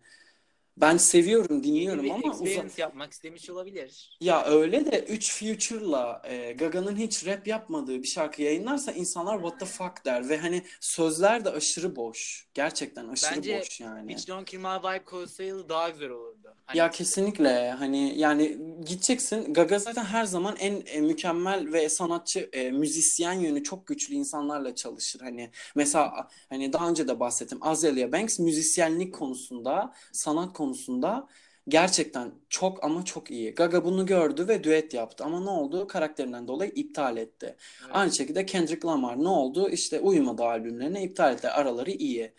[0.80, 4.16] Ben seviyorum, dinliyorum bir ama uza- experience yapmak istemiş olabilir.
[4.20, 9.60] ya öyle de 3 Future'la e, Gaga'nın hiç rap yapmadığı bir şarkı yayınlarsa insanlar what
[9.60, 12.48] the fuck der ve hani sözler de aşırı boş.
[12.54, 14.14] Gerçekten aşırı Bence boş yani.
[14.14, 16.47] Hiç Don't Kill My Vibe koysaydı daha güzel olurdu.
[16.66, 22.48] Hani Ya kesinlikle hani yani gideceksin Gaga zaten her zaman en e, mükemmel ve sanatçı
[22.52, 25.20] e, müzisyen yönü çok güçlü insanlarla çalışır.
[25.20, 31.28] Hani mesela hani daha önce de bahsettim Azealia Banks müzisyenlik konusunda sanat konusunda
[31.68, 33.54] gerçekten çok ama çok iyi.
[33.54, 35.86] Gaga bunu gördü ve düet yaptı ama ne oldu?
[35.86, 37.56] Karakterinden dolayı iptal etti.
[37.82, 37.90] Evet.
[37.96, 39.68] Aynı şekilde Kendrick Lamar ne oldu?
[39.70, 41.48] İşte uyumadı albümlerine iptal etti.
[41.48, 42.32] Araları iyi.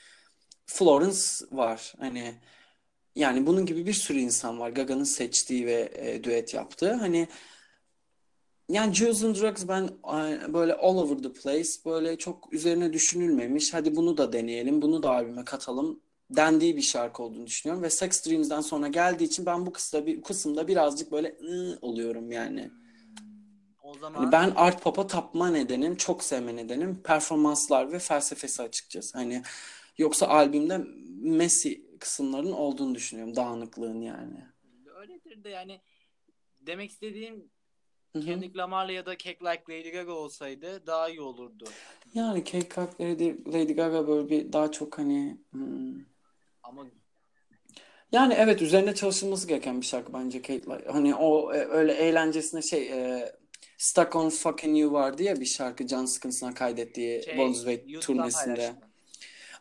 [0.65, 1.19] Florence
[1.51, 1.93] var.
[1.99, 2.35] Hani
[3.19, 4.69] yani bunun gibi bir sürü insan var.
[4.69, 6.93] Gaga'nın seçtiği ve e, düet yaptığı.
[6.93, 7.27] Hani
[8.69, 13.73] yani Juice and Drugs ben e, böyle all over the place böyle çok üzerine düşünülmemiş.
[13.73, 15.99] Hadi bunu da deneyelim, bunu da albüme katalım
[16.29, 17.83] dendiği bir şarkı olduğunu düşünüyorum.
[17.83, 22.31] Ve Sex Dreams'den sonra geldiği için ben bu kısımda, bir, kısımda birazcık böyle ıı, oluyorum
[22.31, 22.63] yani.
[22.63, 22.79] Hmm.
[23.83, 29.17] O Hani zaman ben art pop'a tapma nedenim, çok sevme nedenim performanslar ve felsefesi açıkçası.
[29.17, 29.43] Hani
[29.97, 30.77] yoksa albümde
[31.21, 33.35] messy kısımların olduğunu düşünüyorum.
[33.35, 34.45] Dağınıklığın yani.
[34.95, 35.81] öyledir de yani
[36.61, 37.49] demek istediğim.
[38.13, 41.65] Kendrick Lamar'la ya da Cake Like Lady Gaga olsaydı daha iyi olurdu.
[42.13, 45.95] Yani Cake Cut Lady, Lady Gaga böyle bir daha çok hani hmm.
[46.63, 46.85] Ama
[48.11, 50.91] Yani evet üzerine çalışılması gereken bir şarkı bence Kate Like.
[50.91, 53.31] Hani o e, öyle eğlencesine şey e,
[53.77, 58.01] Stuck on Fucking You vardı ya bir şarkı can sıkıntısına kaydettiği şey, Bonus Way YouTube'dan
[58.01, 58.55] turnesinde.
[58.55, 58.88] paylaştım.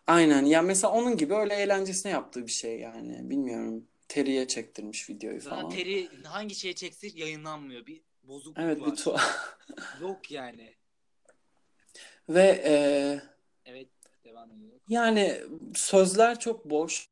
[0.08, 3.30] Aynen ya mesela onun gibi öyle eğlencesine yaptığı bir şey yani.
[3.30, 3.86] Bilmiyorum.
[4.08, 5.70] Terry'e çektirmiş videoyu Zaten falan.
[5.70, 7.86] Terry hangi şeye çekse yayınlanmıyor.
[7.86, 8.96] Bir bozukluk Evet bir var.
[8.96, 9.56] tuhaf.
[10.00, 10.74] Yok yani.
[12.28, 12.72] Ve e,
[13.64, 13.88] Evet
[14.24, 14.72] devam ediyor.
[14.88, 15.40] yani
[15.74, 17.08] sözler çok boş.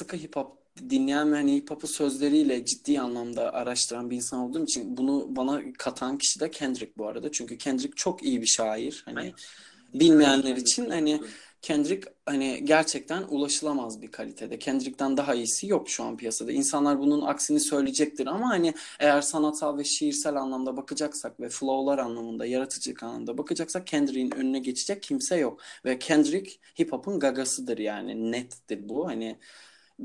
[0.00, 0.58] Sıkı hip hop
[0.90, 5.62] dinleyen ve hani hip hop'u sözleriyle ciddi anlamda araştıran bir insan olduğum için bunu bana
[5.78, 7.32] katan kişi de Kendrick bu arada.
[7.32, 9.02] Çünkü Kendrick çok iyi bir şair.
[9.04, 11.20] Hani Ben bilmeyenler için hani
[11.62, 14.58] Kendrick hani gerçekten ulaşılamaz bir kalitede.
[14.58, 16.52] Kendrick'ten daha iyisi yok şu an piyasada.
[16.52, 22.46] İnsanlar bunun aksini söyleyecektir ama hani eğer sanatsal ve şiirsel anlamda bakacaksak ve flow'lar anlamında,
[22.46, 25.60] yaratıcılık anlamında bakacaksak Kendrick'in önüne geçecek kimse yok.
[25.84, 29.06] Ve Kendrick hip hop'un gagasıdır yani nettir bu.
[29.06, 29.38] Hani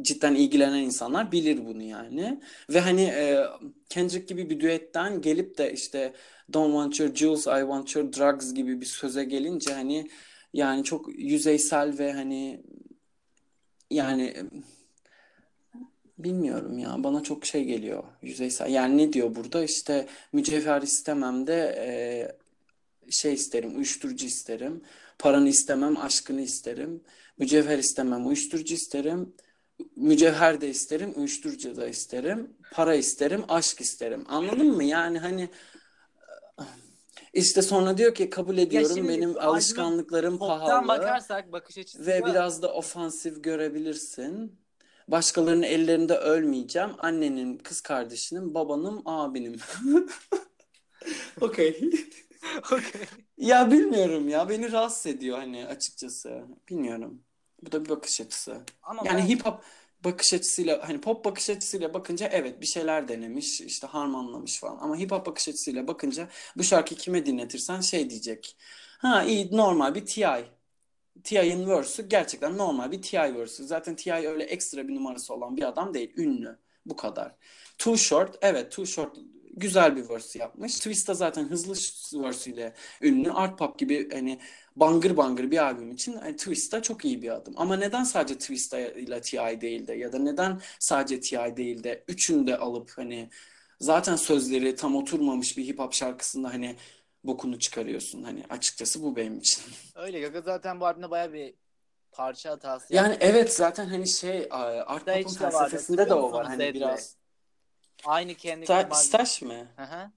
[0.01, 2.41] cidden ilgilenen insanlar bilir bunu yani.
[2.69, 3.45] Ve hani e,
[3.89, 6.13] Kendrick gibi bir düetten gelip de işte
[6.53, 10.09] Don't want your jewels, I want your drugs gibi bir söze gelince hani
[10.53, 12.61] yani çok yüzeysel ve hani
[13.89, 14.35] yani
[16.17, 18.69] bilmiyorum ya bana çok şey geliyor yüzeysel.
[18.69, 21.91] Yani ne diyor burada işte mücevher istemem de e,
[23.11, 24.81] şey isterim uyuşturucu isterim.
[25.19, 27.01] Paranı istemem aşkını isterim.
[27.37, 29.33] Mücevher istemem uyuşturucu isterim.
[29.95, 32.49] Mücevher de isterim uyuşturucu da isterim.
[32.71, 34.25] Para isterim aşk isterim.
[34.27, 34.83] Anladın mı?
[34.83, 35.49] Yani hani
[37.33, 40.87] işte sonra diyor ki kabul ediyorum şimdi benim alışkanlıklarım pahalı.
[40.87, 44.61] bakarsak bakış açısı Ve da- biraz da ofansif görebilirsin.
[45.07, 46.89] Başkalarının ellerinde ölmeyeceğim.
[46.99, 49.61] Annenin, kız kardeşinin, babanın, abinin.
[51.41, 51.91] Okey.
[52.71, 53.01] Okey.
[53.37, 54.49] Ya bilmiyorum ya.
[54.49, 56.41] Beni rahatsız ediyor hani açıkçası.
[56.69, 57.21] Bilmiyorum.
[57.63, 58.57] Bu da bir bakış açısı.
[58.83, 59.63] Ama Yani ben- hip hop
[60.03, 64.97] bakış açısıyla hani pop bakış açısıyla bakınca evet bir şeyler denemiş işte harmanlamış falan ama
[64.97, 68.57] hip hop bakış açısıyla bakınca bu şarkıyı kime dinletirsen şey diyecek.
[68.99, 70.45] Ha iyi normal bir T.I.
[71.23, 73.35] T.I.'in verse'ü gerçekten normal bir T.I.
[73.35, 73.65] verse'ü.
[73.67, 74.27] Zaten T.I.
[74.27, 76.13] öyle ekstra bir numarası olan bir adam değil.
[76.17, 76.57] Ünlü.
[76.85, 77.35] Bu kadar.
[77.77, 79.17] Too Short evet Too Short
[79.53, 80.75] güzel bir verse yapmış.
[80.75, 81.73] Twista zaten hızlı
[82.23, 83.31] verse'üyle ünlü.
[83.31, 84.39] Art Pop gibi hani
[84.75, 87.53] bangır bangır bir albüm için hani Twista çok iyi bir adım.
[87.57, 89.61] Ama neden sadece Twista ile T.I.
[89.61, 91.57] değil de ya da neden sadece T.I.
[91.57, 93.29] değil de üçünü de alıp hani
[93.79, 96.75] zaten sözleri tam oturmamış bir hip hop şarkısında hani
[97.23, 98.23] bokunu çıkarıyorsun.
[98.23, 99.63] Hani açıkçası bu benim için.
[99.95, 101.53] Öyle Gaga zaten bu albümde bayağı bir
[102.11, 103.27] parça hatası Yani yaptı.
[103.27, 106.47] evet zaten hani şey art pop'un felsefesinde de o var.
[106.47, 107.15] Hani biraz
[108.05, 109.67] Aynı kendi Sta- staj mı?
[109.75, 110.11] Hı hı.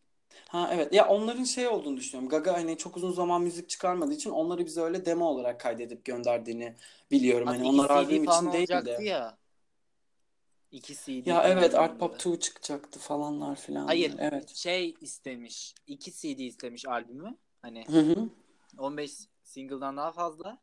[0.54, 0.92] Ha evet.
[0.92, 2.28] Ya onların şey olduğunu düşünüyorum.
[2.28, 6.74] Gaga hani çok uzun zaman müzik çıkarmadığı için onları bize öyle demo olarak kaydedip gönderdiğini
[7.10, 7.46] biliyorum.
[7.46, 9.04] Hani Hatta onlar albüm falan için değil olacaktı de.
[9.04, 9.38] ya.
[10.70, 11.26] İki CD.
[11.26, 12.28] Ya evet Art Pop vardı.
[12.28, 13.86] 2 çıkacaktı falanlar filan.
[13.86, 14.14] Hayır.
[14.18, 14.54] Evet.
[14.54, 15.74] Şey istemiş.
[15.86, 17.36] iki CD istemiş albümü.
[17.62, 18.28] Hani Hı hı.
[18.78, 20.58] 15 single'dan daha fazla.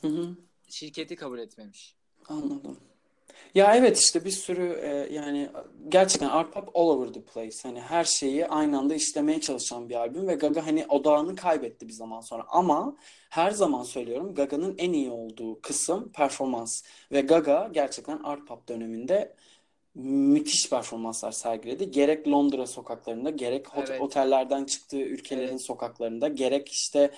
[0.00, 0.36] Hı hı.
[0.68, 1.96] Şirketi kabul etmemiş.
[2.28, 2.78] Anladım.
[3.54, 5.48] Ya evet işte bir sürü e, yani
[5.88, 7.56] gerçekten Art Pop all over the place.
[7.62, 11.92] Hani her şeyi aynı anda işlemeye çalışan bir albüm ve Gaga hani odağını kaybetti bir
[11.92, 12.44] zaman sonra.
[12.48, 12.96] Ama
[13.30, 16.82] her zaman söylüyorum Gaga'nın en iyi olduğu kısım performans.
[17.12, 19.36] Ve Gaga gerçekten Art Pop döneminde
[19.94, 21.90] müthiş performanslar sergiledi.
[21.90, 24.00] Gerek Londra sokaklarında, gerek hot- Evet.
[24.00, 25.62] otellerden çıktığı ülkelerin Evet.
[25.62, 27.10] sokaklarında, gerek işte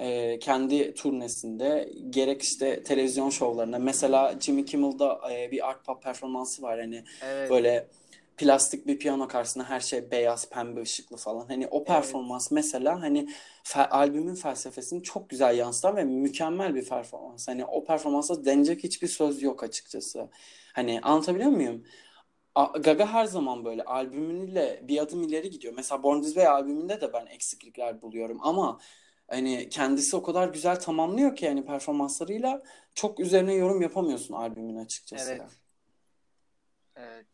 [0.00, 3.78] e, kendi turnesinde, gerek işte televizyon şovlarında.
[3.78, 6.80] Mesela Jimmy Kimmel'da e, bir art pop performansı var.
[6.80, 7.50] Hani Evet.
[7.50, 7.88] böyle
[8.36, 11.46] plastik bir piyano karşısında her şey beyaz, pembe ışıklı falan.
[11.48, 13.28] Hani o performans mesela hani
[13.64, 17.48] fe- albümün felsefesini çok güzel yansıtan ve mükemmel bir performans.
[17.48, 20.30] Hani o performansa denecek hiçbir söz yok açıkçası.
[20.74, 21.84] Hani anlatabiliyor muyum?
[22.80, 25.74] Gaga her zaman böyle albümüyle bir adım ileri gidiyor.
[25.76, 28.80] Mesela Born This Way albümünde de ben eksiklikler buluyorum ama
[29.28, 32.62] hani kendisi o kadar güzel tamamlıyor ki yani performanslarıyla
[32.94, 35.30] çok üzerine yorum yapamıyorsun albümün açıkçası.
[35.30, 35.50] Evet.
[36.96, 37.26] Evet.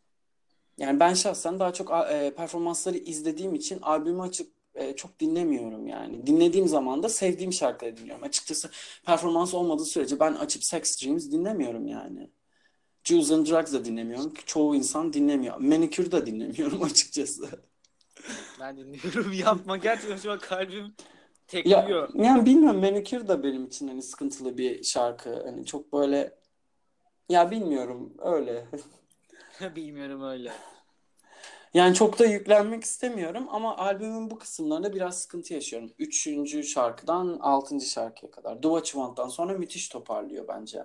[0.77, 6.27] Yani ben şahsen daha çok e, performansları izlediğim için albümü açıp e, çok dinlemiyorum yani.
[6.27, 8.23] Dinlediğim zaman da sevdiğim şarkıları dinliyorum.
[8.23, 8.71] Açıkçası
[9.05, 12.29] performans olmadığı sürece ben açıp Sex Dreams dinlemiyorum yani.
[13.03, 14.33] Juice and Drugs da dinlemiyorum.
[14.45, 15.57] Çoğu insan dinlemiyor.
[15.57, 17.49] Manicure da dinlemiyorum açıkçası.
[18.59, 19.33] Ben dinliyorum.
[19.45, 19.77] Yapma.
[19.77, 20.95] Gerçekten şu an kalbim
[21.53, 22.09] Ya, tekliyor.
[22.15, 25.43] yani bilmiyorum Manicure da benim için hani sıkıntılı bir şarkı.
[25.43, 26.35] Hani çok böyle
[27.29, 28.65] ya bilmiyorum öyle.
[29.75, 30.51] Bilmiyorum öyle.
[31.73, 35.91] Yani çok da yüklenmek istemiyorum ama albümün bu kısımlarında biraz sıkıntı yaşıyorum.
[35.99, 38.63] Üçüncü şarkıdan altıncı şarkıya kadar.
[38.63, 40.83] Do What sonra müthiş toparlıyor bence.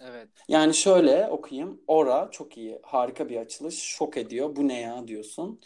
[0.00, 0.28] Evet.
[0.48, 1.80] Yani şöyle okuyayım.
[1.86, 2.78] Ora çok iyi.
[2.82, 3.78] Harika bir açılış.
[3.78, 4.56] Şok ediyor.
[4.56, 5.60] Bu ne ya diyorsun.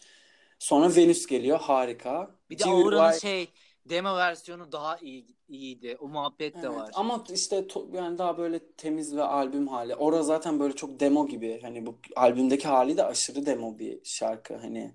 [0.58, 1.58] Sonra Venüs geliyor.
[1.60, 2.30] Harika.
[2.50, 3.48] Bir de Aura'nın şey
[3.88, 5.96] demo versiyonu daha iyi iyiydi.
[6.00, 6.90] O muhabbet de Evet, var.
[6.94, 9.94] ama işte yani daha böyle temiz ve albüm hali.
[9.94, 11.60] Ora zaten böyle çok demo gibi.
[11.62, 14.56] Hani bu albümdeki hali de aşırı demo bir şarkı.
[14.56, 14.92] Hani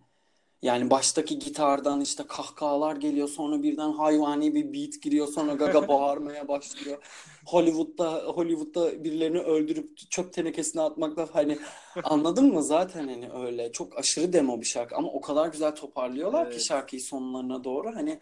[0.61, 6.47] yani baştaki gitardan işte kahkahalar geliyor sonra birden hayvani bir beat giriyor sonra Gaga bağırmaya
[6.47, 6.97] başlıyor.
[7.45, 11.57] Hollywood'da Hollywood'da birilerini öldürüp çöp tenekesine atmakla hani
[12.03, 16.45] anladın mı zaten hani öyle çok aşırı demo bir şarkı ama o kadar güzel toparlıyorlar
[16.45, 16.65] ki Evet.
[16.65, 18.19] şarkıyı sonlarına doğru hani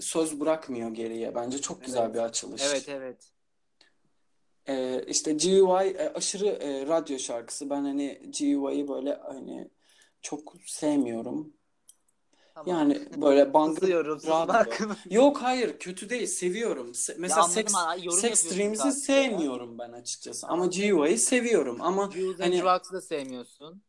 [0.00, 1.34] söz bırakmıyor geriye.
[1.34, 2.14] Bence çok güzel Evet.
[2.14, 2.62] bir açılış.
[2.64, 3.32] Evet evet.
[4.68, 7.70] Ee, işte GUI e, aşırı e, radyo şarkısı.
[7.70, 9.70] Ben hani GUI'yi böyle hani
[10.22, 11.52] çok sevmiyorum.
[12.54, 12.68] Tamam.
[12.78, 14.94] Yani böyle bangır radyo.
[15.10, 16.90] Yok hayır kötü değil seviyorum.
[16.90, 17.72] Se- mesela anladım Sex,
[18.20, 18.92] Sex Dreams'i sadece ya.
[18.92, 20.46] sevmiyorum ben açıkçası.
[20.46, 20.66] Ama.
[20.66, 21.78] GUI'yi seviyorum.
[21.80, 23.82] Ama and hani Drugs'ı da sevmiyorsun.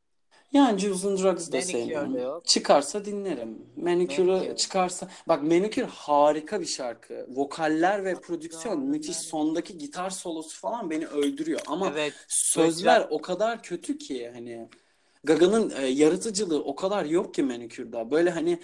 [0.54, 2.42] Yani Juice and Drugs'ı da sevmiyorum.
[2.46, 3.58] Çıkarsa dinlerim.
[3.76, 4.56] Manicure'ı Manicure.
[4.56, 7.28] çıkarsa bak Manicure harika bir şarkı.
[7.30, 9.18] Vokaller ve prodüksiyon müthiş.
[9.18, 11.60] Sondaki gitar solosu falan beni öldürüyor.
[11.68, 12.14] Ama Evet.
[12.28, 14.70] Sözler o kadar kötü ki hani
[15.24, 18.12] Gaga'nın e, yaratıcılığı o kadar yok ki Manicure'da.
[18.12, 18.60] Böyle hani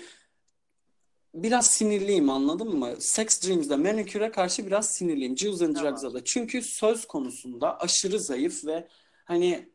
[1.34, 2.94] biraz sinirliyim anladın mı?
[3.00, 5.38] Sex Dreams'da Manicure'a karşı biraz sinirliyim.
[5.38, 5.92] Juice and Tamam.
[5.92, 6.24] Drugs'da da.
[6.24, 8.88] Çünkü söz konusunda aşırı zayıf ve
[9.26, 9.73] hani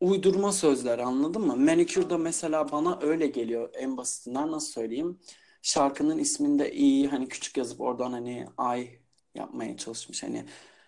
[0.00, 1.56] uydurma sözler anladın mı?
[1.56, 5.20] Manicure'da mesela bana öyle geliyor en basitinden nasıl söyleyeyim?
[5.62, 8.98] Şarkının isminde iyi hani küçük yazıp oradan hani ay
[9.34, 10.22] yapmaya çalışmış.
[10.22, 10.44] Hani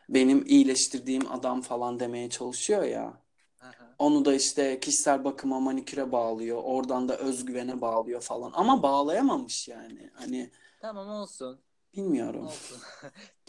[0.09, 3.23] benim iyileştirdiğim adam falan demeye çalışıyor ya.
[3.59, 3.95] Hı hı.
[3.99, 6.61] Onu da işte kişisel bakıma maniküre bağlıyor.
[6.65, 8.53] Oradan da özgüvene bağlıyor falan.
[8.55, 10.11] Ama bağlayamamış yani.
[10.15, 10.51] Hani
[10.81, 11.61] Tamam olsun.
[11.95, 12.47] bilmiyorum.
[12.47, 12.79] Olsun.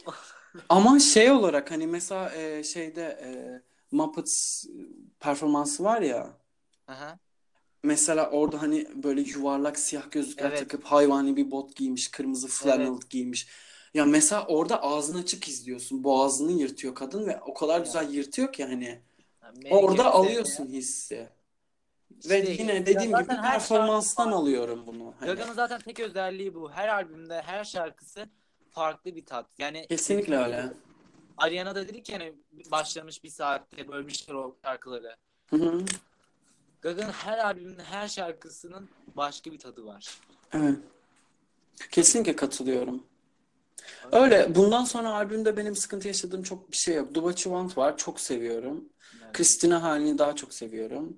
[0.68, 3.28] Ama şey olarak hani mesela e, şeyde e,
[3.92, 4.64] Muppets
[5.20, 6.38] performansı var ya.
[6.88, 7.18] Aha.
[7.82, 10.58] Mesela orada hani böyle yuvarlak siyah gözlükler Evet.
[10.58, 13.10] takıp hayvani bir bot giymiş, kırmızı flannel Evet.
[13.10, 13.48] giymiş.
[13.94, 16.04] Ya mesela orada ağzını açık izliyorsun.
[16.04, 19.00] Boğazını yırtıyor kadın ve o kadar güzel yırtıyor ki hani
[19.42, 21.28] Manicure orada alıyorsun hissi.
[22.28, 25.14] Ve İşte yine ya dediğim gibi performanstan şarkı- alıyorum bunu.
[25.20, 26.70] Hani Gaga'nın zaten tek özelliği bu.
[26.72, 28.28] Her albümde, her şarkısı
[28.70, 29.46] farklı bir tat.
[29.58, 30.72] Yani kesinlikle öyle.
[31.36, 32.34] Ariana da dedi ki hani
[32.70, 35.16] başlamış bir saatte bölmüşler o şarkıları.
[35.50, 35.84] Hı hı.
[36.82, 40.18] Gaga'nın her albümünde, her şarkısının başka bir tadı var.
[40.52, 40.78] Evet.
[41.90, 43.02] Kesinlikle katılıyorum.
[44.12, 44.54] Öyle.
[44.54, 47.16] Bundan sonra albümde benim sıkıntı yaşadığım çok bir şey yok.
[47.16, 47.96] You Want var.
[47.96, 48.84] Çok seviyorum.
[49.22, 49.32] Evet.
[49.32, 51.16] Christina halini daha çok seviyorum.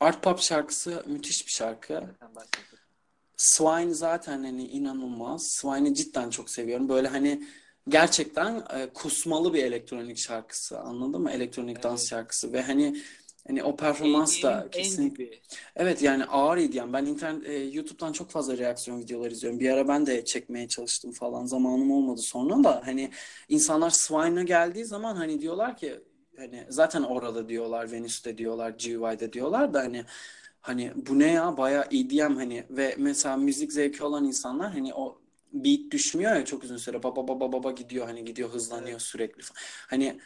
[0.00, 2.04] Art Pop şarkısı müthiş bir şarkı.
[3.36, 5.42] Swine zaten hani inanılmaz.
[5.42, 6.88] Swine'i cidden çok seviyorum.
[6.88, 7.48] Böyle hani
[7.88, 10.80] gerçekten e, kusmalı bir elektronik şarkısı.
[10.80, 11.30] Anladın mı?
[11.30, 12.10] Elektronik dans Evet.
[12.10, 12.96] şarkısı ve hani
[13.46, 15.42] hani o performans da EDM'in en kesin dibi.
[15.76, 16.92] Evet yani ağır EDM.
[16.92, 19.60] Ben internet e, YouTube'dan çok fazla reaksiyon videoları izliyorum.
[19.60, 21.46] Bir ara ben de çekmeye çalıştım falan.
[21.46, 23.10] Zamanım olmadı sonra da hani
[23.48, 26.00] insanlar Swine'a geldiği zaman hani diyorlar ki
[26.36, 30.04] hani zaten orada diyorlar, Venüs'te diyorlar, GUI'de diyorlar da hani
[30.60, 35.18] hani bu ne ya bayağı EDM hani ve mesela müzik zevki olan insanlar hani o
[35.52, 39.02] beat düşmüyor ya çok uzun süre baba baba baba gidiyor hani gidiyor hızlanıyor Evet.
[39.02, 39.42] sürekli.
[39.86, 40.20] Hani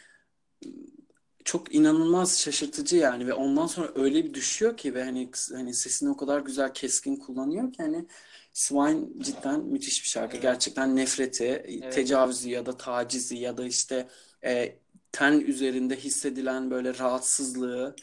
[1.45, 6.09] çok inanılmaz şaşırtıcı yani ve ondan sonra öyle bir düşüyor ki ve hani hani sesini
[6.09, 8.05] o kadar güzel keskin kullanıyor ki hani
[8.53, 10.33] Swine cidden müthiş bir şarkı.
[10.33, 10.41] Evet.
[10.43, 11.93] Gerçekten nefreti, Evet.
[11.93, 14.07] tecavüzü ya da tacizi ya da işte
[14.45, 14.79] e,
[15.11, 17.95] ten üzerinde hissedilen böyle rahatsızlığı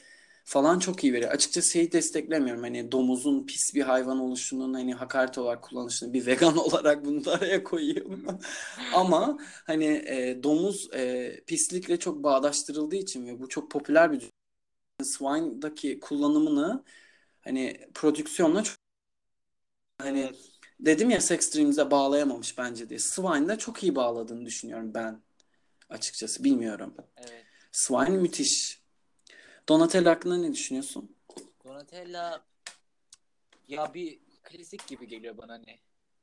[0.51, 1.31] falan çok iyi veriyor.
[1.31, 2.63] Açıkçası şeyi desteklemiyorum.
[2.63, 7.33] Hani domuzun pis bir hayvan oluşunun hani hakaret olarak kullanışını bir vegan olarak bunu da
[7.33, 8.27] araya koyayım.
[8.95, 14.31] Ama hani e, domuz e, pislikle çok bağdaştırıldığı için ve bu çok popüler bir
[15.03, 16.85] Swine'daki kullanımını
[17.41, 18.77] hani prodüksiyonla çok
[19.99, 20.37] hani Evet.
[20.81, 22.99] dedim ya Sex Dreams'e bağlayamamış bence diye.
[22.99, 25.21] Swine'da çok iyi bağladığını düşünüyorum ben
[25.89, 26.45] açıkçası.
[26.45, 26.95] Bilmiyorum.
[27.17, 27.45] Evet.
[27.73, 28.80] Swine müthiş.
[29.71, 31.17] Donatella hakkında ne düşünüyorsun?
[31.65, 32.41] Donatella
[33.69, 35.81] ya bir klasik gibi geliyor bana hani.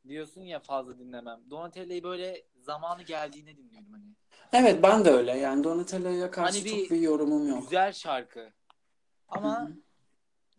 [0.07, 1.41] Diyorsun ya fazla dinlemem.
[1.49, 4.03] Donatella'yı böyle zamanı geldiğinde dinliyorum hani.
[4.53, 5.37] Evet ben de öyle.
[5.37, 7.61] Yani Donatella'ya karşı Hani çok bir yorumum yok.
[7.61, 8.53] Güzel şarkı.
[9.27, 9.71] Ama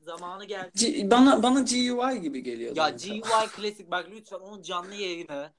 [0.01, 0.71] zamanı geldi.
[0.75, 3.15] G- bana bana GUI gibi geliyor Ya Donatella.
[3.15, 5.53] GUI klasik bak lütfen onun canlı yayını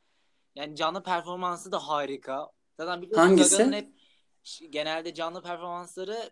[0.56, 2.52] yani canlı performansı da harika.
[2.78, 3.58] Zaten biliyorsun Hangisi?
[3.58, 3.94] Gaga'nın hep
[4.74, 6.32] genelde canlı performansları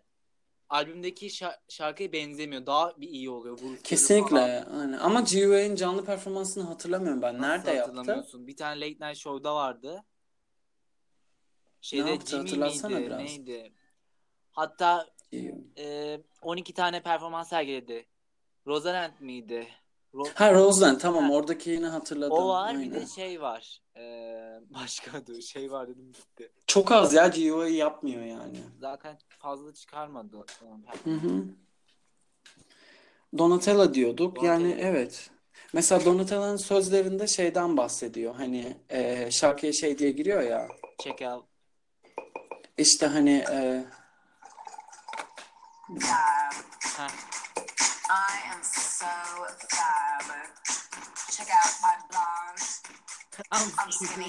[0.68, 2.66] albümdeki şa- şarkıya benzemiyor.
[2.66, 3.58] Daha bir iyi oluyor.
[3.58, 3.76] Falan.
[3.76, 4.60] Kesinlikle.
[4.70, 7.34] Hani ama GUI'nin canlı performansını hatırlamıyorum ben.
[7.38, 7.92] Nasıl Nerede yaptı?
[7.92, 8.46] hatırlamıyorsun?
[8.46, 10.04] Bir tane Late Night Show'da vardı.
[11.80, 12.30] Şeyde yaptı?
[12.46, 13.06] Jimmy miydi?
[13.06, 13.18] biraz.
[13.20, 13.72] Neydi?
[14.52, 15.06] Hatta
[15.78, 18.06] e, 12 tane performans sergiledi.
[18.66, 19.68] Rosalind miydi?
[20.14, 21.32] Ro- Ha Roseland tamam Ha.
[21.32, 22.32] oradakini hatırladım.
[22.38, 23.06] o var bir de Aynen.
[23.06, 23.80] şey var.
[24.70, 26.52] Başka adı şey var dedim gitti.
[26.66, 28.58] Çok az ya GUI yapmıyor yani.
[28.80, 30.44] Zaten fazla çıkarmadı.
[31.04, 31.44] Hı hı.
[33.38, 34.42] Donatella diyorduk.
[34.42, 34.88] Yani Donatella.
[34.88, 35.30] evet.
[35.72, 38.34] Mesela Donatella'nın sözlerinde şeyden bahsediyor.
[38.34, 40.68] Hani e, şarkıya şey diye giriyor ya.
[40.98, 41.44] Check out.
[42.78, 43.84] İşte hani e,
[46.98, 47.08] Heh.
[48.10, 49.06] I am so
[49.68, 50.28] fab.
[51.30, 52.87] Check out, I'm blonde,
[53.52, 54.26] I'm skinny,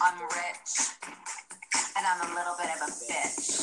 [0.00, 0.72] I'm rich,
[1.96, 3.62] and I'm a little bit of a bitch.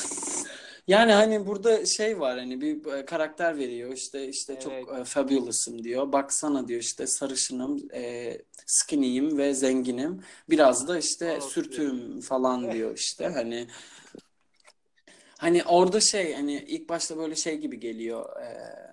[0.88, 5.00] yani hani burada şey var hani bir e, karakter veriyor işte işte çok Evet.
[5.00, 6.12] e, fabulous'ım diyor.
[6.12, 10.24] Baksana diyor işte sarışınım, e, skinny'yim ve zenginim.
[10.50, 11.44] Biraz da işte Evet.
[11.44, 13.68] sürtüğüm falan diyor işte hani
[15.38, 18.42] Hani orada şey hani ilk başta böyle şey gibi geliyor.
[18.42, 18.89] e,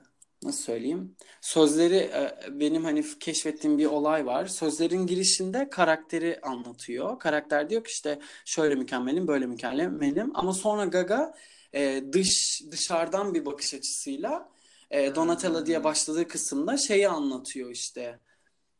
[0.46, 1.16] nasıl söyleyeyim?
[1.40, 4.46] Sözleri e, benim hani keşfettiğim bir olay var.
[4.46, 7.18] Sözlerin girişinde karakteri anlatıyor.
[7.18, 10.30] Karakter diyor ki işte şöyle mükemmelim, böyle mükemmelim.
[10.34, 11.34] Ama sonra Gaga
[11.74, 14.48] e, dış dışarıdan bir bakış açısıyla
[14.90, 18.18] e, Donatella diye başladığı kısımda şeyi anlatıyor işte.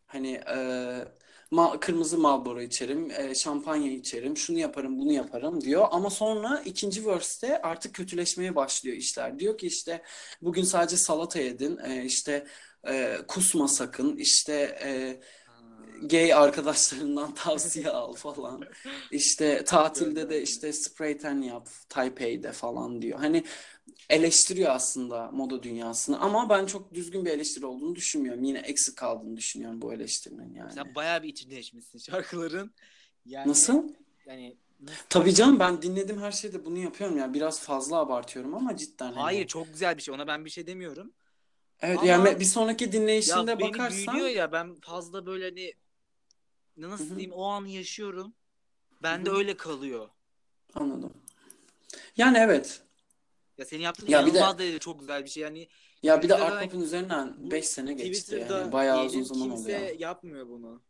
[0.07, 0.41] Hani
[1.53, 5.88] ma- kırmızı Marlboro içerim, e, şampanya içerim, şunu yaparım, bunu yaparım diyor.
[5.90, 9.38] Ama sonra ikinci verse'te artık kötüleşmeye başlıyor işler.
[9.38, 10.03] Diyor ki işte
[10.42, 12.47] bugün sadece salata yedin, e, işte
[12.88, 15.20] e, kusma sakın, işte e,
[16.03, 18.62] gay arkadaşlarından tavsiye al falan.
[19.11, 23.18] İşte tatilde de işte spray tan yap, Taipei'de falan diyor.
[23.18, 23.44] Hani
[24.11, 28.45] eleştiriyor aslında moda dünyasını ama ben çok düzgün bir eleştiri olduğunu düşünmüyorum.
[28.45, 30.72] Yine eksik kaldığını düşünüyorum bu eleştirinin yani.
[30.72, 32.74] Sen bayağı bir içindeşmişsin şarkıların.
[33.26, 33.89] Yani Nasıl?
[34.26, 34.57] yani
[35.09, 37.34] Tabii canım ben dinlediğim her şeyde bunu yapıyorum ya.
[37.34, 39.20] Biraz fazla abartıyorum ama cidden hani.
[39.20, 40.14] hayır çok güzel bir şey.
[40.14, 41.12] Ona ben bir şey demiyorum.
[41.80, 45.72] Evet Ama- yani bir sonraki Ya dinleyişinde beni bakarsan büyülüyor ya ben fazla böyle hani
[46.76, 47.16] nasıl Hı hı.
[47.16, 48.34] diyeyim o anı yaşıyorum.
[49.03, 49.39] Ben de Hı hı.
[49.39, 50.09] öyle kalıyor.
[50.74, 51.12] anladım.
[52.16, 52.82] Yani evet.
[53.59, 55.42] Ya senin yaptığın Ya bir de- derecede çok güzel bir şey.
[55.42, 55.68] Yani
[56.02, 58.72] Ya bir de Twitter'da- Art Pop'un üzerinden bu 5 sene geçti yani.
[58.72, 59.98] Bayağı uzun zaman kimse oluyor.
[59.98, 60.82] yapmıyor bunu.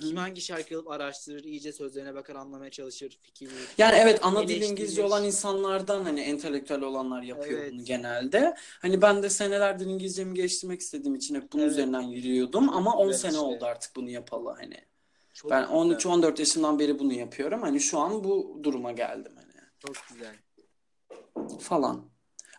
[0.00, 3.68] Kim hangi şarkı alıp araştırır, iyice sözlerine bakar, anlamaya çalışır, fikir verir.
[3.78, 4.62] Yani evet ana dil.
[4.62, 7.72] İngilizce olan insanlardan hani entelektüel olanlar yapıyor Evet.
[7.72, 8.54] bunu genelde.
[8.82, 11.72] Hani ben de senelerdir İngilizcemi geliştirmek istediğim için hep bunun Evet.
[11.72, 13.40] üzerinden yürüyordum ama 10 güzel sene işte.
[13.40, 14.76] oldu artık bunu yapalı hani.
[15.34, 15.74] Çok Ben güzel.
[15.76, 17.62] 13-14 yaşından beri bunu yapıyorum.
[17.62, 20.34] Hani şu an bu duruma geldim hani Çok güzel.
[21.60, 22.10] Falan.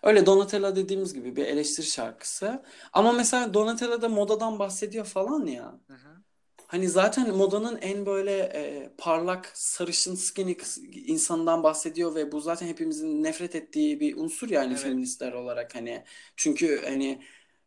[0.03, 2.63] Öyle Donatella dediğimiz gibi bir eleştiri şarkısı.
[2.93, 5.79] Ama mesela Donatella da modadan bahsediyor falan ya.
[5.87, 6.21] Hı hı.
[6.67, 10.55] Hani zaten modanın en böyle e, parlak sarışın skinny
[10.93, 14.83] insanından bahsediyor ve bu zaten hepimizin nefret ettiği bir unsur yani Evet.
[14.83, 16.03] feministler olarak hani
[16.35, 17.21] çünkü hani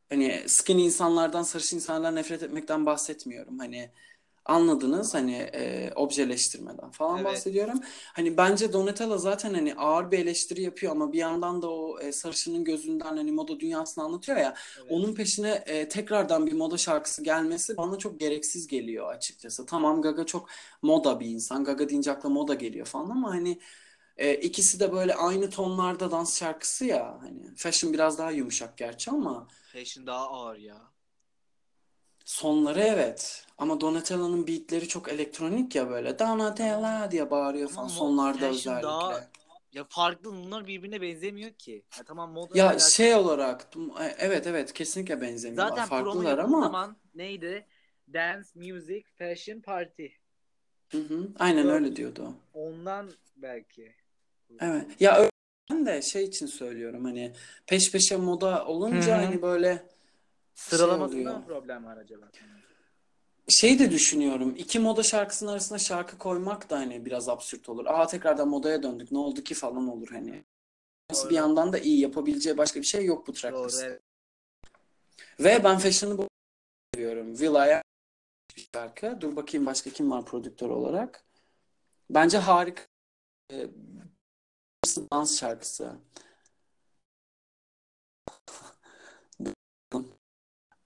[0.09, 3.91] hani skinny insanlardan sarışın insanlardan nefret etmekten bahsetmiyorum hani
[4.45, 7.25] anladınız hani e, objeleştirmeden falan Evet.
[7.25, 7.81] bahsediyorum.
[8.13, 12.13] Hani bence Donatella zaten hani ağır bir eleştiri yapıyor ama bir yandan da o e,
[12.13, 14.55] sarışının gözünden hani moda dünyasını anlatıyor ya.
[14.79, 14.87] Evet.
[14.91, 19.67] Onun peşine e, tekrardan bir moda şarkısı gelmesi bana çok gereksiz geliyor açıkçası.
[19.67, 20.49] Tamam Gaga çok
[20.83, 21.65] moda bir insan.
[21.65, 23.59] Gaga deyince akla moda geliyor falan ama hani
[24.17, 27.19] e, ikisi de böyle aynı tonlarda dans şarkısı ya.
[27.23, 30.94] Hani fashion biraz daha yumuşak gerçi ama Fashion daha ağır ya.
[32.25, 33.47] Sonları evet.
[33.59, 36.19] Ama Donatella'nın beatleri çok elektronik ya böyle.
[36.19, 38.83] Donatella diye bağırıyor Ama falan mo- sonlarda fashion özellikle.
[38.83, 39.29] daha-
[39.73, 41.85] Ya farklı bunlar birbirine benzemiyor ki.
[41.99, 42.91] Ya tamam moda Ya alakalı.
[42.91, 43.67] şey olarak
[44.01, 45.71] e, evet evet kesinlikle benzemiyorlar.
[45.71, 47.67] Zaten promo Farklılar yapıldığı ama zaman neydi?
[48.13, 50.07] Dance, music, fashion, party.
[50.93, 51.75] Hı hı, aynen Dört.
[51.75, 52.35] öyle diyordu.
[52.55, 53.95] Ondan belki.
[54.61, 54.87] Evet.
[55.01, 55.29] Ya ö-
[55.71, 57.33] ben de şey için söylüyorum hani
[57.67, 59.25] peş peşe moda olunca Hı hı.
[59.27, 59.87] hani böyle
[60.55, 61.37] Sıralamasında oluyor.
[61.37, 62.31] mı problem var acaba?
[63.49, 64.55] Şey de düşünüyorum.
[64.57, 67.87] iki moda şarkısının arasına şarkı koymak da hani biraz absürt olur.
[67.87, 69.13] Aa tekrardan modaya döndük.
[69.13, 70.45] Ne oldu ki falan olur hani.
[71.11, 71.43] Nasıl bir Doğru.
[71.43, 73.83] yandan da iyi yapabileceği başka bir şey yok bu Doğru tracklist.
[73.83, 74.03] evet.
[75.41, 76.29] Ve ben Fashion'ı bu
[76.95, 77.35] seviyorum.
[77.35, 77.83] Will.i.am
[78.57, 79.19] bir şarkı.
[79.21, 81.25] Dur bakayım başka kim var prodüktör olarak.
[82.11, 82.83] Bence harika.
[83.53, 83.69] Ee,
[85.13, 85.97] dans şarkısı.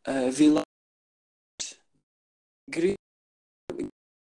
[0.08, 0.62] Ee, Will
[2.68, 2.96] Gri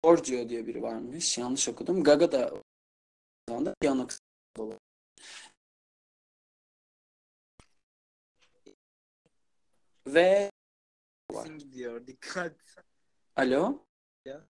[0.02, 1.38] Giorgio diye biri varmış.
[1.38, 2.04] Yanlış okudum.
[2.04, 2.62] Gaga da o
[3.48, 4.06] zaman da piyano
[10.06, 10.50] Ve
[11.32, 11.46] var.
[11.46, 12.06] Gidiyor.
[12.06, 12.56] Dikkat.
[13.36, 13.86] Alo?
[14.24, 14.48] Ya.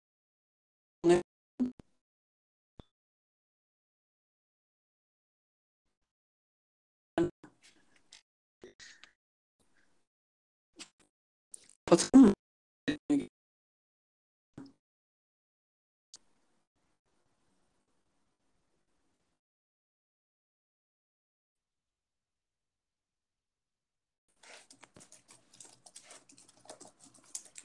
[11.91, 12.33] Mı?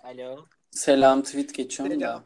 [0.03, 0.45] Alo.
[0.72, 2.24] Selam tweet geçiyorum da.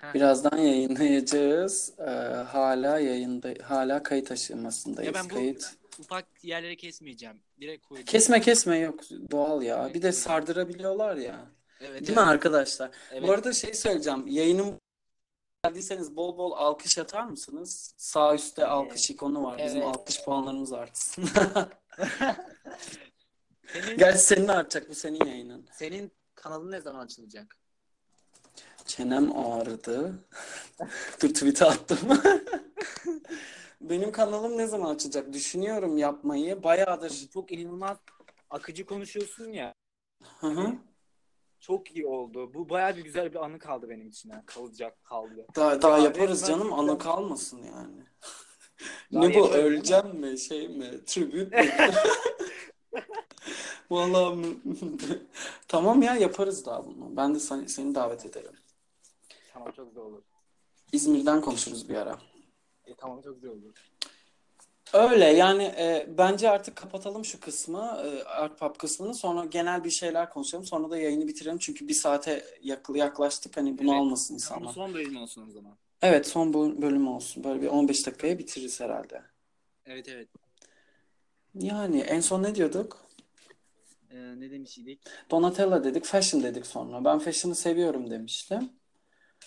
[0.00, 0.14] Selam.
[0.14, 1.92] Birazdan yayınlayacağız.
[1.98, 2.04] Ee,
[2.48, 5.14] hala yayında, hala kayıt aşamasındayız.
[5.16, 5.74] Ya ben bu- Kayıt.
[5.98, 7.40] Ufak yerlere kesmeyeceğim.
[7.60, 8.06] Direkt koyacağım.
[8.06, 9.90] Kesme kesme yok doğal ya.
[9.94, 11.46] Bir de sardırabiliyorlar ya.
[11.80, 12.16] Evet, Değil evet.
[12.16, 12.90] mi arkadaşlar?
[13.12, 13.22] Evet.
[13.22, 14.26] Bu arada şey söyleyeceğim.
[14.26, 14.80] Yayınım
[15.64, 17.94] geldiyseniz bol bol alkış atar mısınız?
[17.96, 19.58] Sağ üstte alkış ikonu var.
[19.64, 19.96] Bizim Evet.
[19.96, 21.28] alkış puanlarımız artsın.
[23.72, 25.68] Senin, Gerçi senin artacak bu senin yayının.
[25.72, 27.56] senin kanalın ne zaman açılacak?
[28.86, 30.12] Çenem ağrıdı.
[31.22, 31.98] Dur tweet'e attım.
[33.80, 35.32] Benim kanalım ne zaman açacak?
[35.32, 36.62] Düşünüyorum yapmayı.
[36.62, 37.28] Bayağıdır.
[37.32, 37.96] Çok inanılmaz
[38.50, 39.74] akıcı konuşuyorsun ya.
[40.40, 40.72] Hı hı.
[41.60, 42.54] Çok iyi oldu.
[42.54, 44.30] Bu bayağı bir güzel bir anı kaldı benim için.
[44.30, 44.42] ha.
[44.46, 45.46] Kalacak kaldı.
[45.56, 46.62] Daha, daha Ya yaparız canım.
[46.62, 46.78] güzel.
[46.78, 47.96] Anı kalmasın yani.
[49.12, 51.70] Ne bu öleceğim mi şey mi tribüt mü?
[53.90, 54.56] Vallahi
[55.68, 57.16] tamam ya yaparız daha bunu.
[57.16, 58.52] Ben de seni, seni davet ederim.
[59.52, 60.22] Tamam çok güzel olur.
[60.92, 62.18] İzmir'den konuşuruz bir ara.
[62.86, 63.74] E, tamam çok güzel olur.
[64.92, 69.14] Öyle yani e, bence artık kapatalım şu kısmı, e, Art Pop kısmını.
[69.14, 70.64] Sonra genel bir şeyler konuşalım.
[70.64, 71.58] Sonra da yayını bitirelim.
[71.58, 73.56] Çünkü bir saate yak- yaklaştık.
[73.56, 74.00] Hani bunu Evet.
[74.00, 74.74] almasın Tamam, insanlar.
[74.74, 75.76] son bölüm olsun o zaman.
[76.02, 77.44] Evet son bu bölüm olsun.
[77.44, 79.22] Böyle bir 15 dakikaya bitiririz herhalde.
[79.86, 80.28] Evet evet.
[81.54, 83.06] Yani en son ne diyorduk?
[84.10, 85.00] Ee, ne demiştik?
[85.30, 87.04] Donatella dedik, fashion dedik sonra.
[87.04, 88.72] Ben fashion'ı seviyorum demiştim.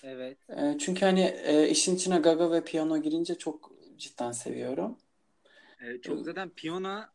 [0.04, 0.38] Evet.
[0.50, 4.98] E, çünkü hani e, işin içine gaga ve piyano girince çok cidden seviyorum.
[5.82, 6.52] Ee, çok zaten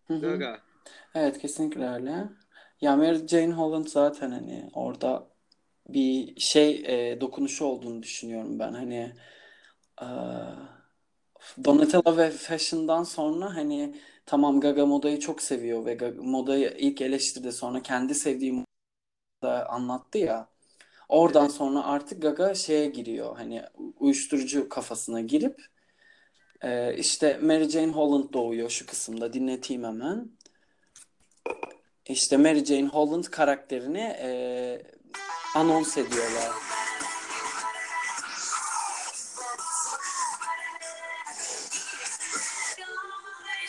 [0.09, 0.20] hı.
[0.20, 0.61] Gaga.
[1.14, 2.28] Evet kesinlikle öyle.
[2.80, 5.28] Ya Mary Jane Holland zaten hani orada
[5.89, 8.72] bir şey e, dokunuşu olduğunu düşünüyorum ben.
[8.72, 9.14] Hani
[10.03, 10.07] e,
[11.64, 17.53] Donatella ve Fashion'dan sonra hani tamam Gaga modayı çok seviyor ve Gaga, modayı ilk eleştirdi
[17.53, 18.64] sonra kendi sevdiği
[19.43, 20.49] da anlattı ya.
[21.09, 23.62] Oradan sonra artık Gaga şeye giriyor hani
[24.00, 25.66] uyuşturucu kafasına girip
[26.62, 30.30] e, işte Mary Jane Holland doğuyor şu kısımda dinleteyim hemen.
[32.09, 34.82] İşte Mary Jane Holland karakterini e,
[35.55, 36.50] anons ediyorlar.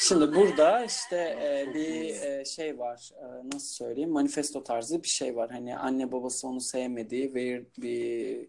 [0.08, 3.10] Şimdi burada işte e, bir e, şey var.
[3.22, 4.10] E, nasıl söyleyeyim?
[4.10, 5.52] Manifesto tarzı bir şey var.
[5.52, 8.48] Hani anne babası onu sevmediği ve bir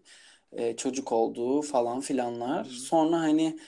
[0.51, 2.63] e, çocuk olduğu falan filanlar.
[2.63, 3.59] Sonra hani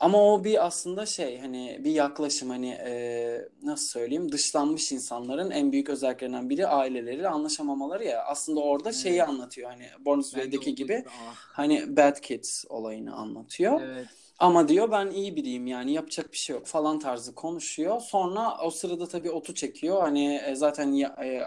[0.00, 5.72] ama o bir aslında şey hani bir yaklaşım hani e, nasıl söyleyeyim dışlanmış insanların en
[5.72, 8.24] büyük özelliklerinden biri aileleriyle anlaşamamaları ya.
[8.24, 9.28] Aslında orada şeyi Evet.
[9.28, 13.80] anlatıyor hani Born Way'deki olduğu gibi Ah, hani Bad Kids olayını anlatıyor.
[13.84, 14.08] evet.
[14.38, 18.00] Ama diyor ben iyi biriyim yani yapacak bir şey yok falan tarzı konuşuyor.
[18.00, 20.00] Sonra o sırada tabii otu çekiyor.
[20.02, 21.42] Hani e, zaten ya- e,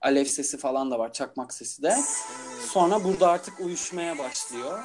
[0.00, 1.96] alev sesi falan da var, çakmak sesi de.
[2.68, 4.78] Sonra burada artık uyuşmaya başlıyor.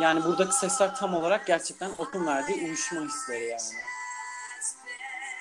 [0.00, 3.60] Yani buradaki sesler tam olarak gerçekten otun verdiği uyuşma hisleri yani.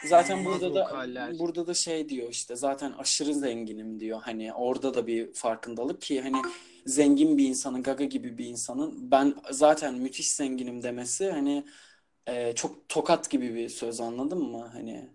[0.06, 1.40] Zaten İnanılmaz burada da vokaller.
[1.40, 4.22] burada da şey diyor işte zaten aşırı zenginim diyor.
[4.24, 6.38] Hani orada da bir farkındalık ki hani
[6.86, 11.66] zengin bir insanın Gaga gibi bir insanın ben zaten müthiş zenginim demesi hani
[12.28, 14.70] e, çok tokat gibi bir söz anladın mı?
[14.74, 15.10] Hani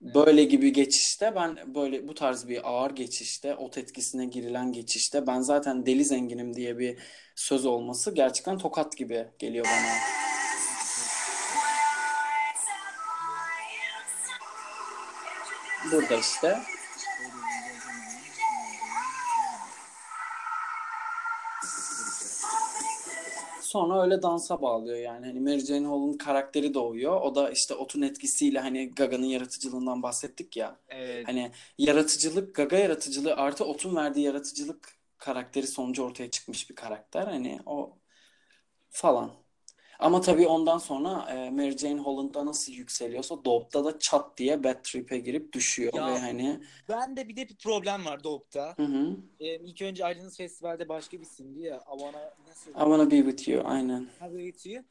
[0.00, 5.40] böyle gibi geçişte ben böyle bu tarz bir ağır geçişte ot etkisine girilen geçişte ben
[5.40, 6.98] zaten deli zenginim diye bir
[7.34, 10.16] söz olması gerçekten tokat gibi geliyor bana.
[15.92, 16.75] Burada işte.
[23.76, 25.26] Sonra öyle dansa bağlıyor yani.
[25.26, 27.20] Hani Mary Jane Hall'un karakteri doğuyor.
[27.20, 30.80] O da işte otun etkisiyle hani Gaga'nın yaratıcılığından bahsettik ya.
[30.88, 31.28] Evet.
[31.28, 37.26] Hani yaratıcılık, Gaga yaratıcılığı artı otun verdiği yaratıcılık karakteri sonucu ortaya çıkmış bir karakter.
[37.26, 37.98] Hani o
[38.90, 39.45] falan.
[39.98, 44.82] Ama tabii ondan sonra e, Mary Jane Holland'da nasıl yükseliyorsa Dope'da da çat diye Bad
[44.82, 46.06] Trip'e girip düşüyor Ya.
[46.06, 48.74] ve hani Ben de bir de bir problem var Dope'da.
[48.76, 49.16] hı hı.
[49.40, 51.78] Ee, ilk önce ayrıldığınız festivalde başka bir isimdi ya.
[51.86, 52.70] Avana nasıl?
[52.70, 54.06] I wanna be with you aynen.
[54.20, 54.84] Have It You.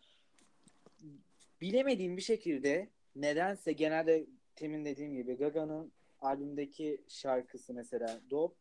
[1.62, 4.26] Bilemediğim bir şekilde nedense genelde
[4.56, 5.92] temin dediğim gibi Gaga'nın
[6.22, 8.56] albümdeki şarkısı mesela Dope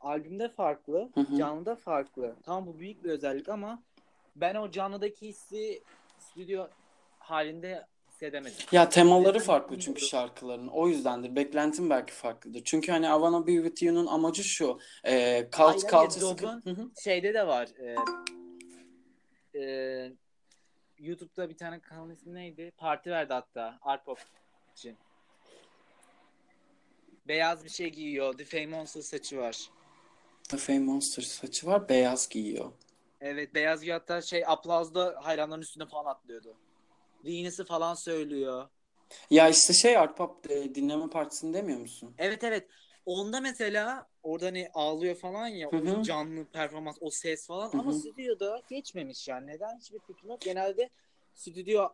[0.00, 1.36] albümde farklı, Hı hı.
[1.36, 2.36] canlıda farklı.
[2.42, 3.82] Tamam bu büyük bir özellik ama
[4.36, 5.82] ben o canlıdaki hissi
[6.18, 6.66] stüdyo
[7.18, 8.56] halinde hissedemedim.
[8.72, 10.68] Ya temaları farklı çünkü şarkıların.
[10.68, 11.36] O yüzdendir.
[11.36, 12.64] Beklentim belki farklıdır.
[12.64, 14.78] Çünkü hani I Wanna Be With You'nun amacı şu.
[15.04, 16.46] E, Dope'un sıkı.
[16.46, 16.90] Hı hı.
[17.04, 17.68] Şeyde de var.
[17.78, 17.96] E,
[19.60, 20.12] e,
[20.98, 22.72] YouTube'da bir tane kanal ismi neydi?
[22.76, 23.78] Parti verdi hatta.
[23.82, 24.18] Art Pop
[24.76, 24.96] için.
[27.28, 28.38] Beyaz bir şey giyiyor.
[28.38, 29.70] The Fame Monster saçı var.
[30.48, 31.88] The Fame Monster saçı var.
[31.88, 32.72] Beyaz giyiyor.
[33.26, 36.54] Evet beyaz giyiyor hatta şey aplazda hayranların üstüne falan atlıyordu.
[37.24, 38.68] Venus'ı falan söylüyor.
[39.30, 42.14] Ya işte şey Art Pop e, dinleme partisini demiyor musun?
[42.18, 42.68] Evet evet.
[43.06, 45.98] Onda mesela orada hani ağlıyor falan ya Hı hı.
[45.98, 47.98] o canlı performans o ses falan Hı ama hı.
[47.98, 49.46] stüdyoda geçmemiş yani.
[49.46, 50.40] Neden hiçbir fikrim yok.
[50.40, 50.90] Genelde
[51.34, 51.88] stüdyo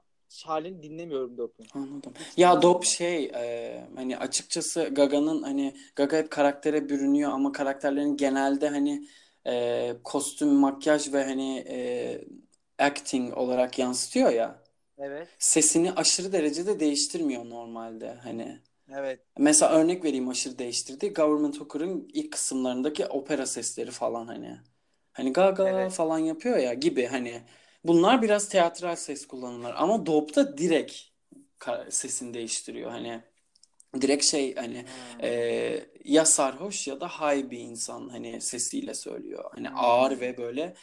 [0.45, 1.69] halini dinlemiyorum Dope'un.
[1.75, 2.13] Anladım.
[2.37, 8.69] Ya Dop şey e, hani açıkçası Gaga'nın hani Gaga hep karaktere bürünüyor ama karakterlerin genelde
[8.69, 9.07] hani
[9.47, 12.25] e, kostüm, makyaj ve hani e,
[12.79, 14.63] acting olarak yansıtıyor ya.
[14.99, 15.39] Evet.
[15.39, 18.61] Sesini aşırı derecede değiştirmiyor normalde hani.
[18.89, 19.21] Evet.
[19.39, 24.59] Mesela örnek vereyim aşırı değiştirdiği Government Hooker'ın ilk kısımlarındaki opera sesleri falan hani.
[25.13, 25.91] Hani gaga Evet.
[25.91, 27.43] falan yapıyor ya gibi hani.
[27.85, 30.93] Bunlar biraz teatral ses kullanımlar ama Dope'da direkt
[31.91, 33.23] sesini değiştiriyor hani.
[34.01, 35.21] Direkt şey hani Hmm.
[35.23, 39.51] e, ya sarhoş ya da high bir insan hani sesiyle söylüyor.
[39.55, 39.77] Hani Hmm.
[39.77, 40.75] ağır ve böyle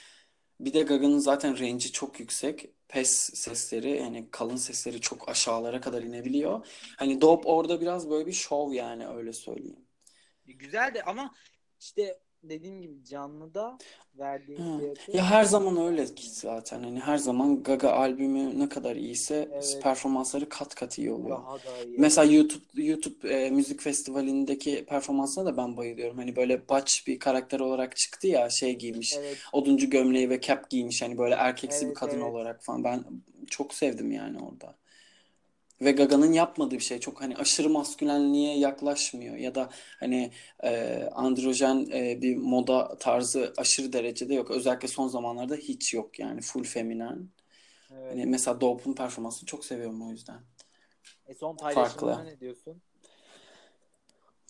[0.59, 2.69] bir de Gaga'nın zaten range'i çok yüksek.
[2.87, 6.67] Pes sesleri yani kalın sesleri çok aşağılara kadar inebiliyor.
[6.97, 9.87] Hani Dope orada biraz böyle bir şov yani öyle söyleyeyim.
[10.45, 11.33] Güzel de ama
[11.79, 13.77] işte dediğim gibi canlıda
[14.15, 18.95] verdiği hissiyatı Ya her zaman öyle ki zaten hani her zaman Gaga albümü ne kadar
[18.95, 19.79] iyiyse Evet.
[19.83, 21.38] performansları kat kat iyi oluyor.
[21.38, 21.99] daha da iyi.
[21.99, 26.18] Mesela YouTube YouTube e, müzik festivalindeki performansına da ben bayılıyorum.
[26.18, 29.14] Hani böyle baç bir karakter olarak çıktı ya şey giymiş.
[29.19, 29.38] Evet.
[29.53, 32.31] Oduncu gömleği ve cap giymiş hani böyle erkeksi bir Evet, kadın evet.
[32.31, 32.84] olarak falan.
[32.84, 33.03] Ben
[33.49, 34.76] çok sevdim yani orada.
[35.81, 40.31] Ve Gaga'nın yapmadığı bir şey çok hani aşırı maskülenliğe yaklaşmıyor ya da hani
[40.63, 44.51] e, androjen e, bir moda tarzı aşırı derecede yok.
[44.51, 47.29] Özellikle son zamanlarda hiç yok yani full feminen.
[47.91, 48.11] Evet.
[48.11, 50.39] Hani mesela Dope'un performansını çok seviyorum o yüzden.
[51.27, 52.81] E son paylaşımına ne diyorsun?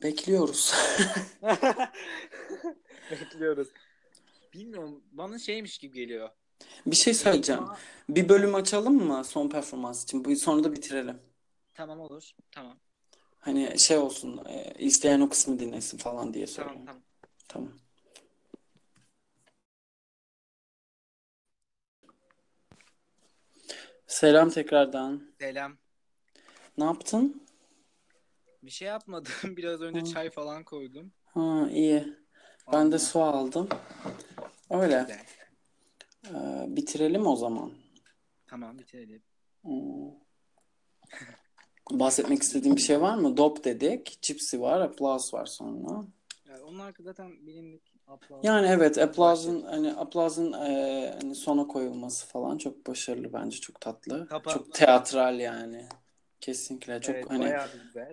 [0.03, 0.73] Bekliyoruz.
[3.11, 3.67] Bekliyoruz.
[4.53, 5.03] Bilmiyorum.
[5.11, 6.29] Bana şeymiş gibi geliyor.
[6.85, 7.61] Bir şey söyleyeceğim.
[7.63, 7.77] Enigma-
[8.09, 10.25] Bir bölüm açalım mı son performans için?
[10.25, 11.19] Bu sonra da bitirelim.
[11.73, 12.31] Tamam olur.
[12.51, 12.77] Tamam.
[13.39, 16.85] Hani şey olsun, e, isteyen o kısmı dinlesin falan diye Tamam söylüyorum.
[16.85, 17.01] tamam.
[17.47, 17.69] Tamam.
[24.07, 25.21] Selam tekrardan.
[25.39, 25.77] Selam.
[26.77, 27.43] Ne yaptın?
[28.63, 29.31] Bir şey yapmadım.
[29.57, 30.05] Biraz önce Hı.
[30.05, 31.11] çay falan koydum.
[31.25, 32.07] Ha iyi.
[32.67, 33.69] Ben Ondan de su aldım.
[34.69, 34.99] Öyle.
[35.07, 35.25] Güzel.
[36.26, 37.72] Ee, bitirelim o zaman.
[38.48, 39.23] Tamam bitirelim.
[39.61, 40.11] Hmm.
[41.91, 43.38] Bahsetmek istediğim bir şey var mı?
[43.38, 44.19] Dop dedik.
[44.22, 44.81] Gypsy var.
[44.81, 46.06] Applause var sonra.
[46.49, 47.81] Yani onlar zaten bilindik.
[48.07, 48.45] Aplauz.
[48.45, 53.57] Yani evet Applause'un hani Applause'un e, hani sona koyulması falan çok başarılı bence.
[53.60, 54.27] Çok tatlı.
[54.27, 55.85] Kapa- Çok teatral yani.
[56.41, 57.01] Kesinlikle.
[57.01, 57.53] Çok evet, hani.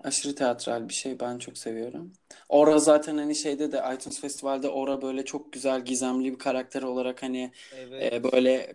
[0.05, 1.21] Aşırı teatral bir şey.
[1.21, 2.13] Ben çok seviyorum.
[2.49, 7.23] Ora zaten hani şeyde de iTunes Festival'de Ora böyle çok güzel gizemli bir karakter olarak
[7.23, 8.13] hani Evet.
[8.13, 8.75] e, böyle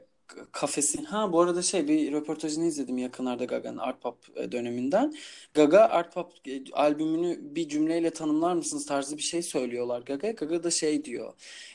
[0.52, 5.14] kafesin ha bu arada şey bir röportajını izledim yakınlarda Gaga'nın Art Pop e, döneminden.
[5.54, 10.32] Gaga Art Pop e, albümünü bir cümleyle tanımlar mısınız tarzı bir şey söylüyorlar Gaga.
[10.32, 11.34] Gaga da şey diyor.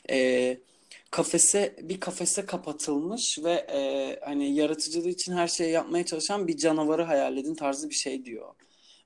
[0.09, 0.57] E,
[1.15, 7.03] kafese bir kafese kapatılmış ve e, hani yaratıcılığı için her şeyi yapmaya çalışan bir canavarı
[7.03, 8.53] hayal edin tarzı bir şey diyor.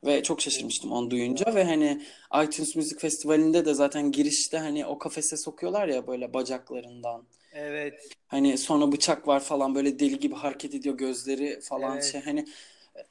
[0.05, 2.01] Ve çok şaşırmıştım onu duyunca ve hani
[2.43, 7.23] iTunes Müzik Festivali'nde de zaten girişte hani o kafese sokuyorlar ya böyle bacaklarından.
[7.53, 8.09] Evet.
[8.27, 12.03] Hani sonra bıçak var falan böyle deli gibi hareket ediyor gözleri falan Evet.
[12.03, 12.45] şey hani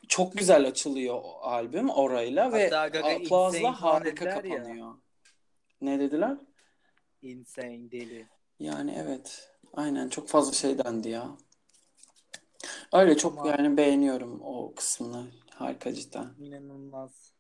[0.09, 4.59] çok güzel açılıyor o albüm orayla ve Hatta Insane aplazla harika dediler ya.
[4.59, 4.95] kapanıyor.
[5.81, 6.37] Ne dediler?
[7.23, 8.38] Insane deli.
[8.61, 9.51] Yani evet.
[9.73, 11.37] Aynen çok fazla şey dendi ya.
[12.93, 15.27] Öyle çok Ama- yani beğeniyorum o kısmını.
[15.55, 16.27] Harika cidden.
[16.39, 17.33] İnanılmaz.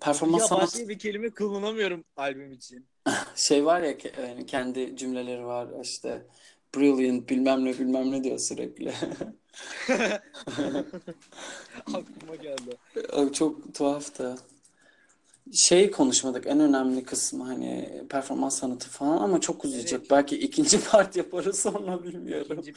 [0.00, 2.86] Performans Ya sanat başka bir kelime kullanamıyorum albüm için.
[3.34, 6.26] şey var ya ke- yani kendi cümleleri var işte
[6.76, 8.94] brilliant bilmem ne bilmem ne diyor sürekli.
[11.86, 12.76] Aklıma geldi.
[13.12, 14.36] O çok tuhaftı.
[15.52, 20.00] Şey konuşmadık en önemli kısmı hani performans sanatı falan ama çok uzayacak.
[20.00, 20.10] Evet.
[20.10, 22.58] Belki ikinci part yaparız sonra bilmiyorum.
[22.58, 22.74] İkinci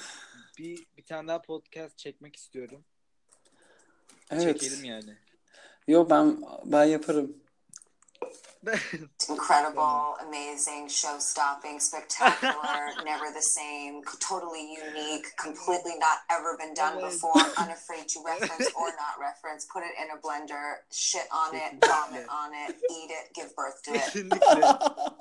[0.57, 2.85] bir, bir tane daha podcast çekmek istiyorum.
[4.31, 4.59] Evet.
[4.59, 5.17] Çekelim yani.
[5.87, 7.37] Yo ben ben yaparım.
[9.29, 16.99] Incredible, amazing, show stopping, spectacular, never the same, totally unique, completely not ever been done
[16.99, 21.73] before, unafraid to reference or not reference, put it in a blender, shit on it,
[21.85, 24.01] vomit on it, eat it, give birth to it.
[24.01, 25.13] Kesinlikle.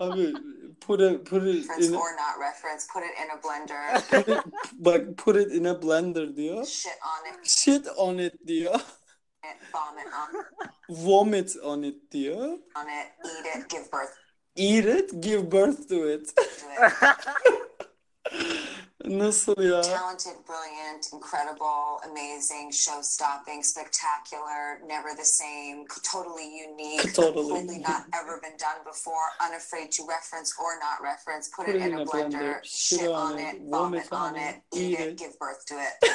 [0.00, 0.34] Abi
[0.80, 4.42] put it, put it Reference in, or not reference, put it in a blender,
[4.78, 6.66] bak put it in a blender diyor.
[6.66, 8.80] shit on it, Shit on it diyor.
[9.72, 10.28] Vomit on,
[10.88, 12.58] Vomit on it diyor.
[12.76, 14.14] on it, eat it, give birth
[14.58, 16.32] Eat it, give birth to it.
[16.36, 16.92] it.
[19.06, 19.82] Nasıl ya?
[19.82, 27.48] Talented, brilliant, incredible, amazing, show stopping, spectacular, never the same, totally unique, Totally.
[27.48, 31.94] completely not ever been done before, unafraid to reference or not reference, put, it, in
[31.94, 36.10] a blender, shit on it, vomit on it, eat it, give birth to it.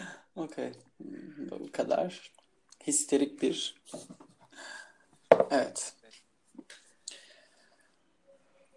[0.36, 0.72] Okey.
[1.50, 2.32] Bu kadar.
[2.86, 3.74] Histerik bir.
[5.50, 5.94] Evet.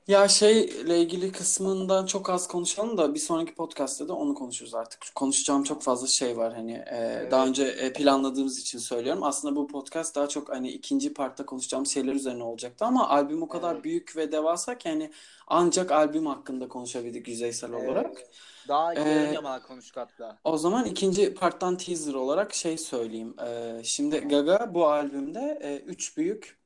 [0.07, 5.15] Ya şeyle ilgili kısmından çok az konuşalım da bir sonraki podcast'ta da onu konuşuruz artık.
[5.15, 9.23] Konuşacağım çok fazla şey var hani e, daha önce e, planladığımız için söylüyorum.
[9.23, 13.47] Aslında bu podcast daha çok hani ikinci partta konuşacağım şeyler üzerine olacaktı ama albüm o
[13.47, 13.83] kadar Evet.
[13.83, 15.11] büyük ve devasa ki hani
[15.47, 17.89] ancak albüm hakkında konuşabildik yüzeysel Evet.
[17.89, 18.23] olarak.
[18.67, 20.37] Daha Ee, yamalak konuştuk hatta.
[20.43, 23.35] O zaman ikinci parttan teaser olarak şey söyleyeyim.
[23.47, 26.57] Ee, şimdi Gaga bu albümde e, üç büyük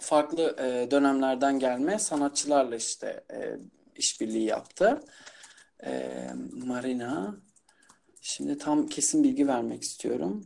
[0.00, 3.58] farklı e, dönemlerden gelme sanatçılarla işte e,
[3.96, 5.00] işbirliği yaptı.
[5.84, 6.10] E,
[6.52, 7.36] Marina.
[8.20, 10.44] Şimdi tam kesin bilgi vermek istiyorum.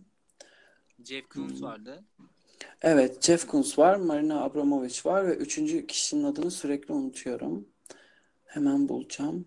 [1.05, 2.05] Jeff Koons vardı.
[2.83, 7.69] Evet, Jeff Koons var, Marina Abramovic var ve üçüncü kişinin adını sürekli unutuyorum.
[8.45, 9.47] Hemen bulacağım.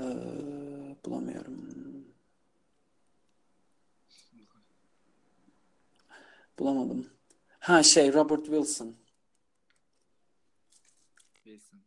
[0.00, 1.70] Ee, bulamıyorum.
[6.58, 7.10] Bulamadım.
[7.58, 8.96] Ha şey Robert Wilson.
[11.46, 11.82] Bilsin.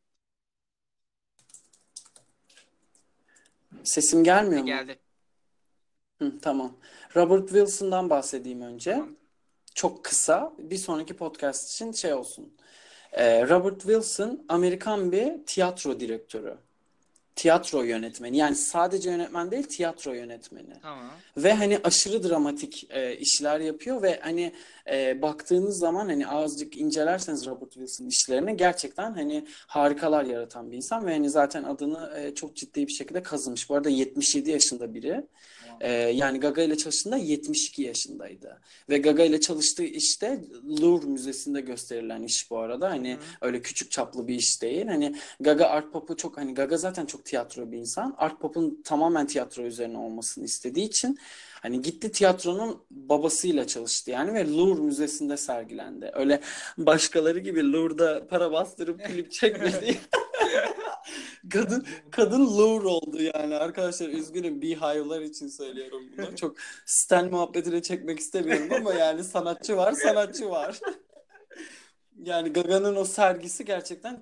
[3.83, 4.67] Sesim gelmiyor mu?
[4.67, 4.99] Geldi.
[6.19, 6.77] Hı, tamam.
[7.15, 8.91] Robert Wilson'dan bahsedeyim önce.
[8.91, 9.15] Tamam.
[9.75, 10.53] Çok kısa.
[10.57, 12.57] Bir sonraki podcast için şey olsun.
[13.11, 16.57] Ee, Robert Wilson Amerikan bir tiyatro direktörü.
[17.35, 18.37] Tiyatro yönetmeni.
[18.37, 20.73] Yani sadece yönetmen değil, tiyatro yönetmeni.
[20.81, 21.11] Tamam.
[21.37, 24.53] Ve hani aşırı dramatik e, işler yapıyor ve hani
[24.91, 31.05] e, baktığınız zaman hani azıcık incelerseniz Robert Wilson işlerini gerçekten hani harikalar yaratan bir insan
[31.05, 33.69] ve hani zaten adını e, çok ciddi bir şekilde kazımış.
[33.69, 35.23] Bu arada 77 yaşında biri.
[35.81, 38.61] E, yani Gaga ile çalıştığında 72 yaşındaydı.
[38.89, 40.43] Ve Gaga ile çalıştığı işte
[40.81, 42.89] Louvre Müzesi'nde gösterilen iş bu arada.
[42.89, 43.17] Hani Hı.
[43.41, 44.87] öyle küçük çaplı bir iş değil.
[44.87, 48.15] Hani Gaga Art Pop'u çok hani Gaga zaten çok çok tiyatro bir insan.
[48.17, 51.17] Art Pop'un tamamen tiyatro üzerine olmasını istediği için
[51.61, 56.11] hani gitti tiyatronun babasıyla çalıştı yani ve Louvre Müzesi'nde sergilendi.
[56.13, 56.41] Öyle
[56.77, 59.97] başkaları gibi Louvre'da para bastırıp klip çekmedi.
[61.49, 66.35] Kadın kadın Louvre oldu yani arkadaşlar üzgünüm Beehive'lar için söylüyorum bunu.
[66.35, 70.79] Çok Stan muhabbetine çekmek istemiyorum ama yani sanatçı var sanatçı var.
[72.23, 74.21] Yani Gaga'nın o sergisi gerçekten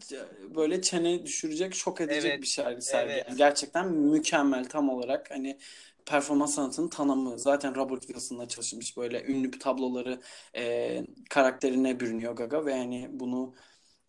[0.56, 2.81] böyle çene düşürecek, şok edecek Evet, bir sergi.
[2.81, 3.14] sergi.
[3.14, 3.26] evet.
[3.27, 5.60] Yani gerçekten mükemmel tam olarak hani
[6.06, 7.39] performans sanatının tanımı.
[7.39, 10.22] Zaten Robert Wilson'la çalışmış böyle ünlü tabloları
[10.56, 13.53] e, karakterine bürünüyor Gaga ve hani bunu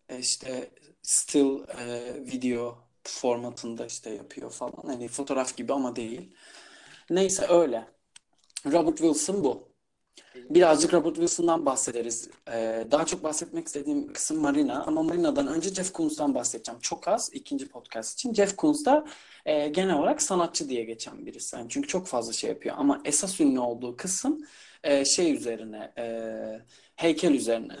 [0.09, 0.71] e, işte
[1.01, 4.83] still e, video formatında işte yapıyor falan.
[4.85, 6.35] Hani fotoğraf gibi ama değil.
[7.09, 7.87] Neyse öyle.
[8.65, 9.73] Robert Wilson bu.
[10.35, 12.29] Birazcık Robert Wilson'dan bahsederiz.
[12.51, 14.83] Ee, daha çok bahsetmek istediğim kısım Marina.
[14.83, 16.79] Ama Marina'dan önce Jeff Koons'tan bahsedeceğim.
[16.81, 18.33] Çok az ikinci podcast için.
[18.33, 19.05] Jeff Koons da
[19.45, 21.55] e, genel olarak sanatçı diye geçen birisi.
[21.55, 22.75] Yani çünkü çok fazla şey yapıyor.
[22.77, 24.45] Ama esas ünlü olduğu kısım
[24.83, 26.05] e, şey üzerine, e,
[26.95, 27.75] heykel üzerine.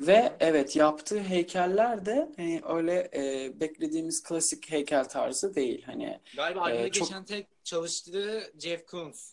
[0.00, 5.82] Ve evet yaptığı heykeller de hani öyle e, beklediğimiz klasik heykel tarzı değil.
[5.86, 9.32] Hani Galiba Ee, çok- geçen tek çalıştığı Jeff Koons.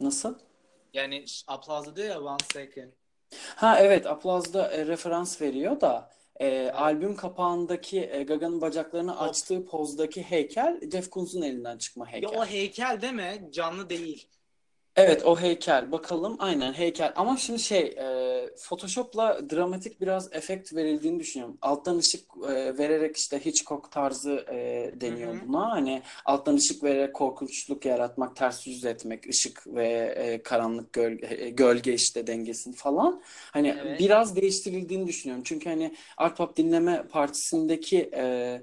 [0.00, 0.34] nasıl?
[0.92, 2.92] Yani Applause'da ya One Second.
[3.56, 6.10] Ha evet Applause'da e, referans veriyor da
[6.40, 12.30] e, albüm kapağındaki e, Gaga'nın bacaklarını açtığı pozdaki heykel Jeff Koons'un elinden çıkma Ya heykel.
[12.38, 13.48] o heykel değil mi?
[13.52, 14.28] Canlı değil.
[14.96, 21.20] Evet o heykel bakalım aynen heykel ama şimdi şey e, Photoshop'la dramatik biraz efekt verildiğini
[21.20, 21.58] düşünüyorum.
[21.62, 25.48] Alttan ışık e, vererek işte Hitchcock tarzı e, deniyor Hı hı.
[25.48, 25.70] buna.
[25.70, 31.50] Hani alttan ışık vererek korkunçluk yaratmak, ters yüz etmek, ışık ve e, karanlık gölge, e,
[31.50, 33.22] gölge işte dengesini falan.
[33.52, 34.00] Hani Evet.
[34.00, 35.44] biraz değiştirildiğini düşünüyorum.
[35.46, 38.62] Çünkü hani Art Pop Dinleme Partisi'ndeki e,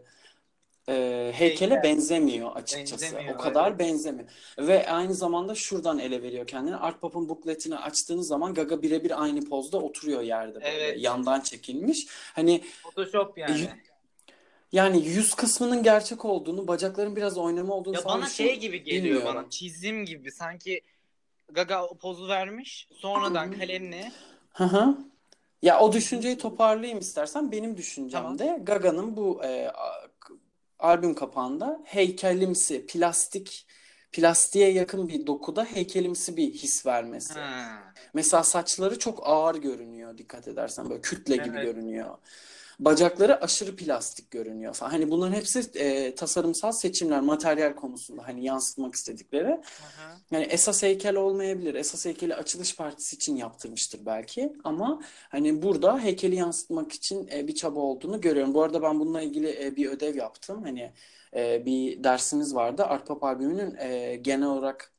[0.91, 1.84] e, heykele Heykel.
[1.84, 3.05] benzemiyor açıkçası.
[3.05, 3.80] Benzemiyor, O kadar evet.
[3.80, 4.30] benzemiyor.
[4.59, 6.76] Ve aynı zamanda şuradan ele veriyor kendini.
[6.76, 10.68] Art Pop'un bukletini açtığınız zaman Gaga birebir aynı pozda oturuyor yerde böyle.
[10.68, 11.01] Evet.
[11.01, 12.07] Yandan çekilmiş.
[12.34, 13.59] Hani Photoshop yani.
[13.59, 13.76] Y-
[14.72, 19.35] yani yüz kısmının gerçek olduğunu, bacakların biraz oynama olduğunu Ya bana şey gibi geliyor Bilmiyorum.
[19.35, 19.49] bana.
[19.49, 20.31] Çizim gibi.
[20.31, 20.81] Sanki
[21.51, 22.88] Gaga o pozu vermiş.
[22.93, 23.59] Sonradan Hı hı.
[23.59, 24.11] kalemle
[24.53, 24.97] Hı hı.
[25.61, 27.51] Ya o düşünceyi toparlayayım istersen.
[27.51, 28.39] Benim düşüncem Tamam.
[28.39, 29.72] de Gaga'nın bu e,
[30.82, 33.68] albüm kapağında heykelimsi, plastik,
[34.12, 37.40] plastiğe yakın bir dokuda heykelimsi bir his vermesi.
[37.40, 37.94] Ha.
[38.14, 41.62] Mesela saçları çok ağır görünüyor dikkat edersen böyle kütle gibi Evet.
[41.62, 42.18] görünüyor.
[42.82, 44.91] Bacakları aşırı plastik görünüyor falan.
[44.91, 49.48] Hani bunların hepsi e, tasarımsal seçimler, materyal konusunda hani yansıtmak istedikleri.
[49.48, 50.18] Hı hı.
[50.32, 51.76] Yani esas heykel olmayabilir.
[51.76, 54.53] Esas heykeli açılış partisi için yaptırmıştır belki.
[54.64, 58.53] Ama hani burada heykeli yansıtmak için e, bir çaba olduğunu görüyorum.
[58.53, 60.64] Bu arada ben bununla ilgili e, bir ödev yaptım.
[60.64, 60.91] Hani
[61.36, 62.84] e, bir dersimiz vardı.
[62.84, 64.90] Art Pop albümünün e, genel olarak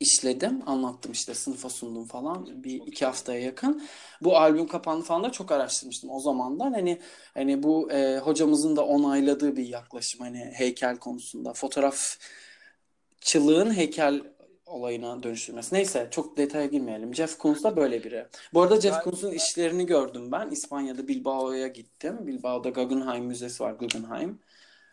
[0.00, 0.62] işledim.
[0.66, 2.64] Anlattım işte sınıfa sundum falan.
[2.64, 3.82] Bir iki haftaya yakın.
[4.22, 6.72] Bu albüm kapağını falan da çok araştırmıştım o zamandan.
[6.72, 7.00] Hani
[7.34, 11.52] hani bu e, hocamızın da onayladığı bir yaklaşım hani heykel konusunda.
[11.52, 14.22] Fotoğrafçılığın heykel
[14.66, 15.74] olayına dönüştürmesi.
[15.74, 17.14] Neyse çok detaya girmeyelim.
[17.14, 18.26] Jeff Koons da böyle biri.
[18.54, 20.50] Bu arada Jeff Koons'un işlerini gördüm ben.
[20.50, 22.26] İspanya'da Bilbao'ya gittim.
[22.26, 23.72] Bilbao'da Guggenheim Müzesi var.
[23.72, 24.38] Guggenheim.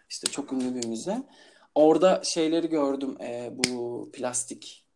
[0.09, 1.23] İşte çok ünlü bir müze.
[1.75, 3.17] Orada şeyleri gördüm.
[3.21, 4.86] E, bu plastik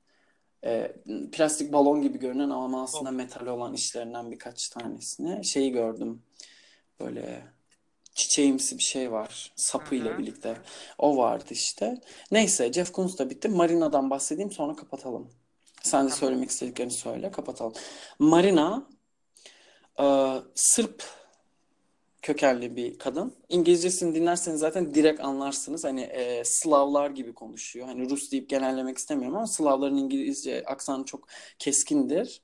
[0.65, 0.95] e,
[1.31, 5.45] plastik balon gibi görünen ama aslında metal olan işlerinden birkaç tanesini.
[5.45, 6.21] Şeyi gördüm.
[6.99, 7.41] Böyle
[8.13, 9.51] çiçeğimsi bir şey var.
[9.55, 10.57] Sapıyla birlikte.
[10.97, 12.01] O vardı işte.
[12.31, 13.49] Neyse Jeff Koons da bitti.
[13.49, 15.29] Marina'dan bahsedeyim sonra kapatalım.
[15.83, 17.73] Sen de söylemek istediklerini söyle kapatalım.
[18.19, 18.87] Marina
[19.99, 20.05] e,
[20.55, 21.03] Sırp
[22.21, 23.33] kökenli bir kadın.
[23.49, 25.83] İngilizcesini dinlerseniz zaten direkt anlarsınız.
[25.83, 27.87] Hani e, Slavlar gibi konuşuyor.
[27.87, 31.27] Hani Rus deyip genellemek istemiyorum ama Slavların İngilizce aksanı çok
[31.59, 32.41] keskindir.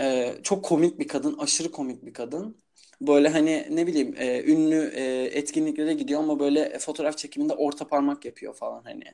[0.00, 2.62] E, çok komik bir kadın, aşırı komik bir kadın.
[3.00, 8.24] Böyle hani ne bileyim e, ünlü e, etkinliklere gidiyor ama böyle fotoğraf çekiminde orta parmak
[8.24, 9.04] yapıyor falan hani.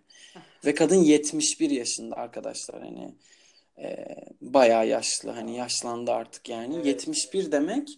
[0.64, 3.14] Ve kadın 71 yaşında arkadaşlar hani
[3.78, 4.06] e,
[4.40, 6.74] bayağı yaşlı hani yaşlandı artık yani.
[6.74, 6.86] Evet.
[6.86, 7.88] 71 demek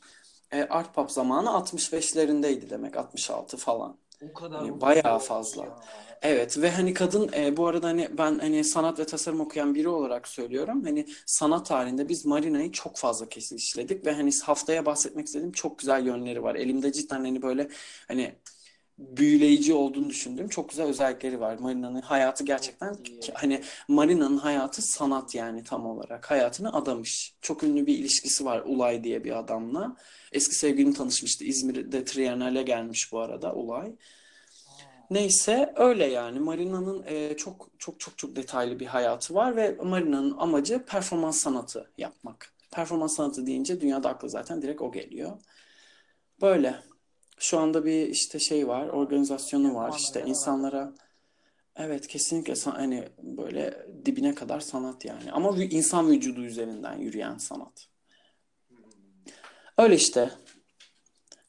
[0.53, 3.97] e, Art Pop zamanı 65'lerindeydi demek 66 falan.
[4.21, 5.65] O kadar Hani bayağı fazla.
[5.65, 5.81] ya.
[6.23, 9.89] Evet ve hani kadın e, bu arada hani ben hani sanat ve tasarım okuyan biri
[9.89, 10.85] olarak söylüyorum.
[10.85, 15.79] Hani sanat tarihinde biz Marina'yı çok fazla kesin işledik ve hani haftaya bahsetmek istediğim çok
[15.79, 16.55] güzel yönleri var.
[16.55, 17.69] Elimde cidden hani böyle
[18.09, 18.35] hani
[19.01, 21.59] büyüleyici olduğunu düşündüğüm çok güzel özellikleri var.
[21.59, 22.97] Marina'nın hayatı gerçekten
[23.35, 27.35] hani Marina'nın hayatı sanat yani tam olarak hayatını adamış.
[27.41, 29.97] Çok ünlü bir ilişkisi var Ulay diye bir adamla.
[30.33, 31.45] Eski sevgilim tanışmıştı.
[31.45, 33.93] İzmir'de Triennale gelmiş bu arada Ulay.
[35.11, 40.37] Neyse öyle yani Marina'nın e, çok çok çok çok detaylı bir hayatı var ve Marina'nın
[40.39, 42.53] amacı performans sanatı yapmak.
[42.71, 45.39] Performans sanatı deyince dünyada akla zaten direkt o geliyor.
[46.41, 46.90] Böyle.
[47.43, 49.95] Şu anda bir işte şey var, organizasyonu var.
[49.99, 50.93] İşte insanlara
[51.77, 55.33] evet kesinlikle san- hani böyle dibine kadar sanat yani.
[55.33, 57.87] Ama vü- insan vücudu üzerinden yürüyen sanat.
[59.79, 60.31] Öyle işte.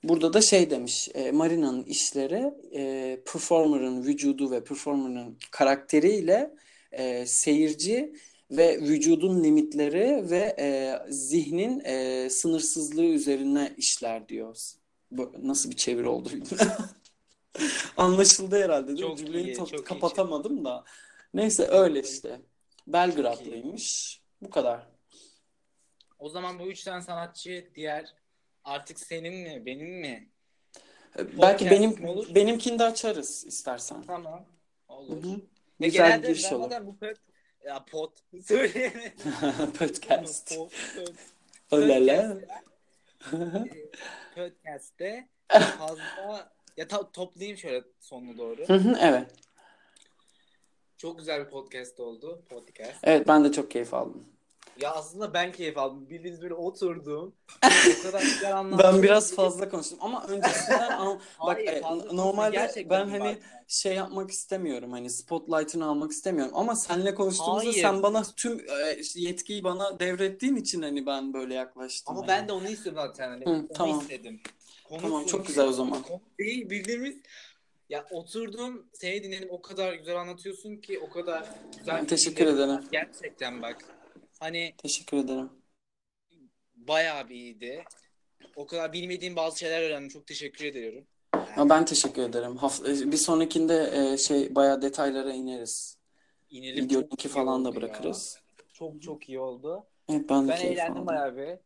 [0.03, 6.55] Burada da şey demiş, e, Marina'nın işleri e, performer'ın vücudu ve performer'ın karakteriyle
[6.91, 8.13] e, seyirci
[8.51, 14.57] ve vücudun limitleri ve e, zihnin e, sınırsızlığı üzerine işler diyor.
[15.43, 16.71] Nasıl bir çeviri oldu bilmiyorum.
[17.97, 19.07] Anlaşıldı herhalde değil mi?
[19.07, 20.83] Çok Cümleyi iyi, çok iyi kapatamadım da.
[21.33, 22.41] Neyse öyle işte.
[22.87, 24.21] Belgradlıymış.
[24.41, 24.87] Bu kadar.
[26.19, 28.15] O zaman bu üç tane sanatçı diğer
[28.63, 30.29] artık senin mi benim mi?
[31.17, 32.35] Belki Podcast benim mi olur?
[32.35, 34.03] benimkini de açarız istersen.
[34.07, 34.45] Tamam.
[34.87, 35.23] Olur.
[35.23, 35.41] Hı hı.
[35.81, 36.71] Ve Güzel bir giriş olur.
[36.85, 37.15] bu pod
[37.65, 38.11] ya pod
[38.43, 39.31] söyleyemedim.
[39.79, 40.51] Podcast.
[40.51, 41.15] Pod- pod-
[41.71, 42.37] Olala.
[44.35, 48.67] Podcast'te fazla ya ta- toplayayım şöyle sonuna doğru.
[48.67, 49.31] Hı hı, Evet.
[50.97, 52.43] Çok güzel bir podcast oldu.
[52.49, 52.99] Podcast.
[53.03, 54.25] Evet ben de çok keyif aldım.
[54.81, 56.09] Ya aslında ben keyif aldım.
[56.09, 57.35] Bildiğiniz böyle oturdum.
[57.99, 58.93] o kadar güzel anlattım.
[58.93, 63.37] Ben biraz fazla konuştum ama öncesinden an- bak Hayır, e, fazla normalde ben hani bak.
[63.67, 67.81] şey yapmak istemiyorum hani spotlight'ını almak istemiyorum ama seninle konuştuğumuzda Hayır.
[67.81, 72.17] sen bana tüm e, yetkiyi bana devrettiğin için hani ben böyle yaklaştım.
[72.17, 72.27] Ama hani.
[72.27, 73.29] ben de onu istiyorum zaten.
[73.29, 73.45] Hani.
[73.45, 73.99] Hı, onu tamam.
[73.99, 74.41] istedim.
[74.83, 76.01] Konu Tamam, çok güzel o zaman.
[76.01, 77.15] Konu değil bildiğimiz
[77.89, 81.45] ya oturdum seni dinledim o kadar güzel anlatıyorsun ki o kadar
[81.77, 82.79] güzel Ben teşekkür ederim.
[82.91, 83.85] Gerçekten bak.
[84.41, 85.49] Hani Teşekkür ederim.
[86.75, 87.83] bayağı bir iyiydi.
[88.55, 90.09] O kadar bilmediğim bazı şeyler öğrendim.
[90.09, 91.03] Çok teşekkür ediyorum.
[91.57, 92.57] Ama ben teşekkür ederim.
[92.57, 95.97] Haft- bir sonrakinde e, şey bayağı detaylara ineriz.
[96.49, 97.81] İnelim Video çok linki iyi falan da oldu ya.
[97.81, 98.39] bırakırız.
[98.73, 99.83] Çok çok iyi oldu.
[100.09, 101.07] Evet ben de Ben keyif eğlendim aldım.
[101.07, 101.57] bayağı bir.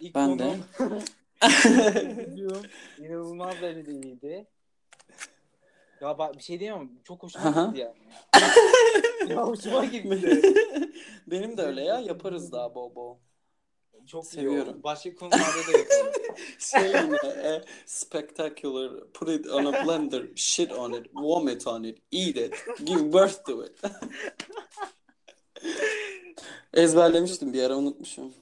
[0.00, 0.56] İlk Ben de.
[2.98, 4.46] inanılmaz derecedeydi.
[6.00, 7.66] Ya bak bir şey diyemem çok hoşuma Aha.
[7.66, 7.98] gitti yani.
[9.28, 10.42] ya hoşuma gitti.
[11.30, 13.16] Benim de öyle ya yaparız daha bol bol.
[14.06, 14.68] Çok iyi Seviyorum.
[14.68, 14.82] oldu.
[14.82, 15.42] Başka konularda
[15.72, 16.12] da yapalım.
[16.58, 21.98] Şey yine e, spectacular put it on a blender shit on it vomit on it
[22.12, 23.80] eat it give birth to it.
[26.74, 28.34] Ezberlemiştim bir ara unutmuşum.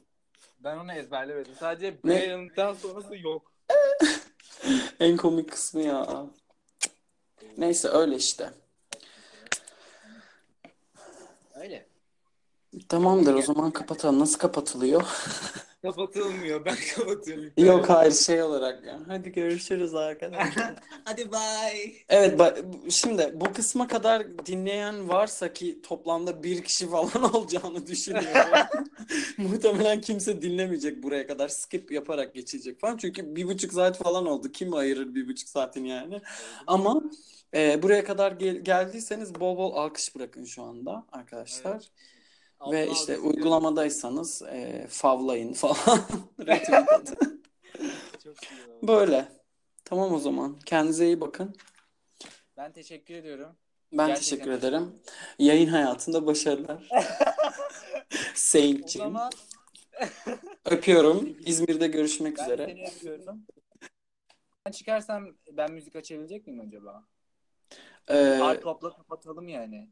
[0.60, 1.54] ben onu ezberlemedim.
[1.60, 2.02] Sadece?
[2.04, 3.52] Brian'dan sonrası yok.
[5.00, 6.26] En komik kısmı ya.
[7.58, 8.50] Neyse öyle işte.
[11.54, 11.86] Öyle.
[12.88, 14.18] Tamamdır o zaman kapatalım.
[14.20, 15.02] Nasıl kapatılıyor?
[15.82, 16.64] Kapatılmıyor.
[16.64, 17.52] Ben kapatıyorum.
[17.56, 19.00] Yok hayır şey olarak ya.
[19.08, 20.74] Hadi görüşürüz arkadaşlar.
[21.04, 21.92] Hadi bye.
[22.08, 28.66] Evet ba- şimdi bu kısma kadar dinleyen varsa ki toplamda bir kişi falan olacağını düşünüyorum.
[29.38, 32.96] Muhtemelen kimse dinlemeyecek buraya kadar skip yaparak geçecek falan.
[32.96, 34.52] Çünkü bir buçuk saat falan oldu.
[34.52, 36.20] Kim ayırır bir buçuk saatin yani.
[36.66, 37.02] Ama
[37.54, 41.90] e, buraya kadar gel- geldiyseniz bol bol alkış bırakın şu anda arkadaşlar.
[42.62, 42.72] Evet.
[42.72, 43.22] Ve Allah işte Allah.
[43.22, 45.76] uygulamadaysanız e, favlayın falan.
[48.82, 49.28] Böyle.
[49.84, 50.58] Tamam o zaman.
[50.66, 51.56] Kendinize iyi bakın.
[52.56, 53.56] Ben teşekkür ediyorum.
[53.92, 54.36] Ben Gerçekten.
[54.36, 54.92] teşekkür ederim.
[55.38, 56.88] Yayın hayatında başarılar.
[58.34, 59.06] Saint'ciğim.
[59.08, 59.32] zaman
[60.64, 61.36] Öpüyorum.
[61.46, 62.66] İzmir'de görüşmek ben üzere.
[62.66, 63.46] seni öpüyorum.
[64.66, 67.04] Ben çıkarsam ben müzik açabilecek miyim acaba?
[68.08, 69.90] Ee, Hard pop'la kapatalım yani.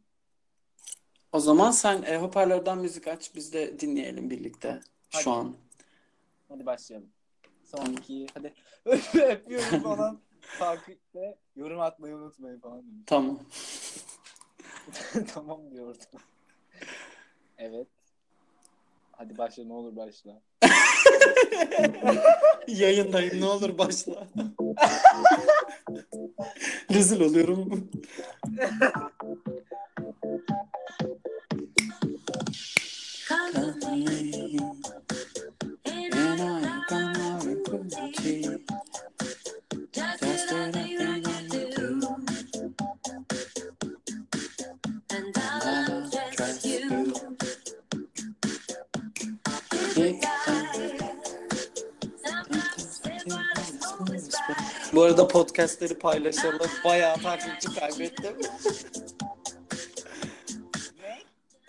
[1.34, 3.34] O zaman sen e, hoparlörden müzik aç.
[3.34, 4.80] Biz de dinleyelim birlikte.
[5.10, 5.38] Şu Hadi.
[5.38, 5.54] an.
[6.48, 7.08] Hadi başlayalım.
[7.64, 8.26] Son iki.
[8.34, 8.54] Hadi.
[9.14, 10.20] Öpüyorum falan.
[10.58, 12.78] Takipte yorum atmayı unutmayın falan.
[12.78, 13.02] demiş.
[13.06, 13.38] Tamam.
[15.34, 16.24] tamam diyor orada.
[17.58, 17.88] Evet.
[19.16, 20.42] Hadi başla ne olur başla.
[22.68, 23.40] Yayındayım.
[23.40, 24.10] Ne olur başla.
[26.90, 27.90] Rezil oluyorum.
[54.94, 56.70] Bu arada podcastleri paylaşalım.
[56.84, 58.36] Bayağı takipçi kaybettim.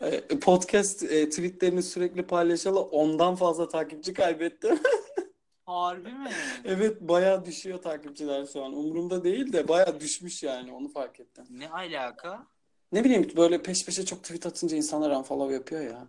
[0.01, 4.79] E, Podcast e, tweetlerini sürekli paylaşalı ondan fazla takipçi kaybettim.
[5.65, 6.31] Harbi mi?
[6.65, 8.73] Evet bayağı düşüyor takipçiler şu an.
[8.73, 11.45] Umurumda değil de bayağı düşmüş yani onu fark ettim.
[11.49, 12.47] Ne alaka?
[12.91, 16.07] Ne bileyim böyle peş peşe çok tweet atınca insanlar unfollow yapıyor ya.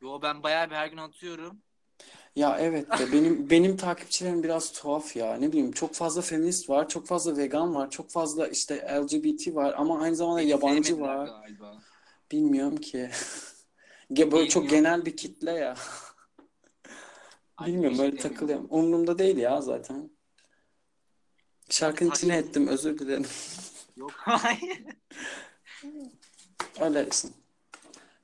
[0.00, 1.58] Yo ben bayağı bir her gün atıyorum.
[2.36, 5.36] Ya evet de benim benim takipçilerim biraz tuhaf ya.
[5.36, 9.74] Ne bileyim çok fazla feminist var, çok fazla vegan var, çok fazla işte LGBT var
[9.76, 11.26] ama aynı zamanda Beni yabancı sevmediler var.
[11.26, 11.82] Galiba.
[12.32, 13.10] Bilmiyorum ki.
[14.12, 14.84] Ge- Böyle çok Bilmiyorum.
[14.84, 15.74] genel bir kitle ya.
[17.66, 18.66] Bilmiyorum böyle işte takılıyorum.
[18.70, 20.10] Umurumda değil ya zaten.
[21.70, 22.44] Şarkının içine Hayır.
[22.44, 23.26] ettim özür dilerim.
[23.96, 24.84] Yok hayır.
[26.80, 27.32] Öylesin.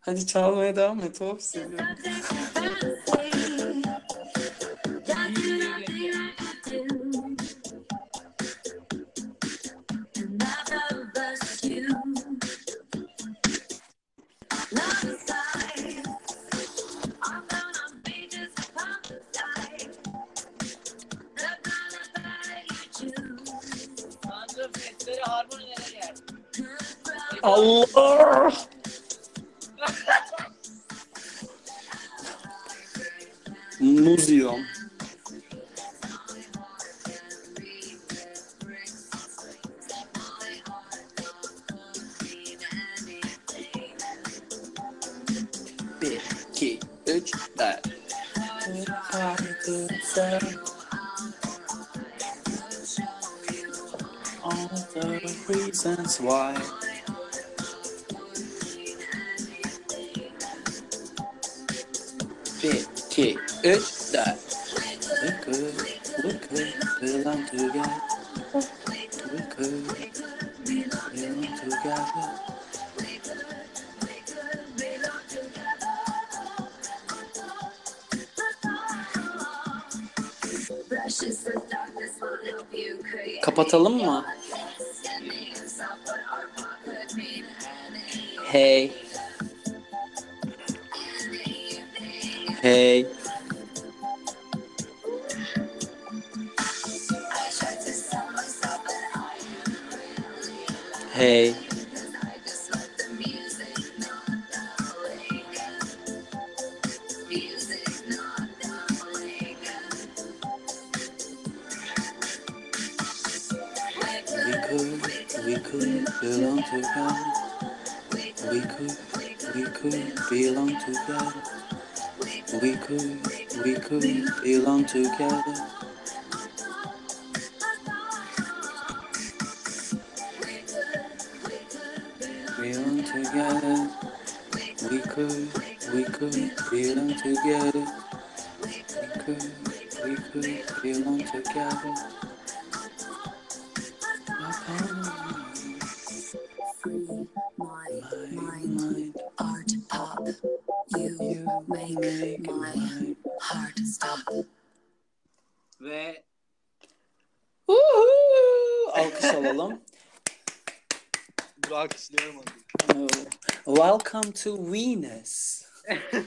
[0.01, 1.21] Hadi çalmaya devam et.
[1.21, 1.87] Hop seviyorum.
[27.43, 28.53] Allah!
[33.81, 34.29] Muz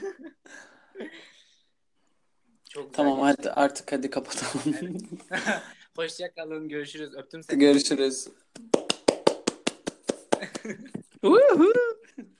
[2.68, 3.42] Çok güzel Tamam geçti.
[3.42, 4.98] hadi artık hadi kapatalım.
[5.96, 6.68] Hoşçakalın.
[6.68, 7.14] Görüşürüz.
[7.14, 7.58] Öptüm seni.
[7.58, 8.28] Görüşürüz.
[11.22, 11.72] Woohoo!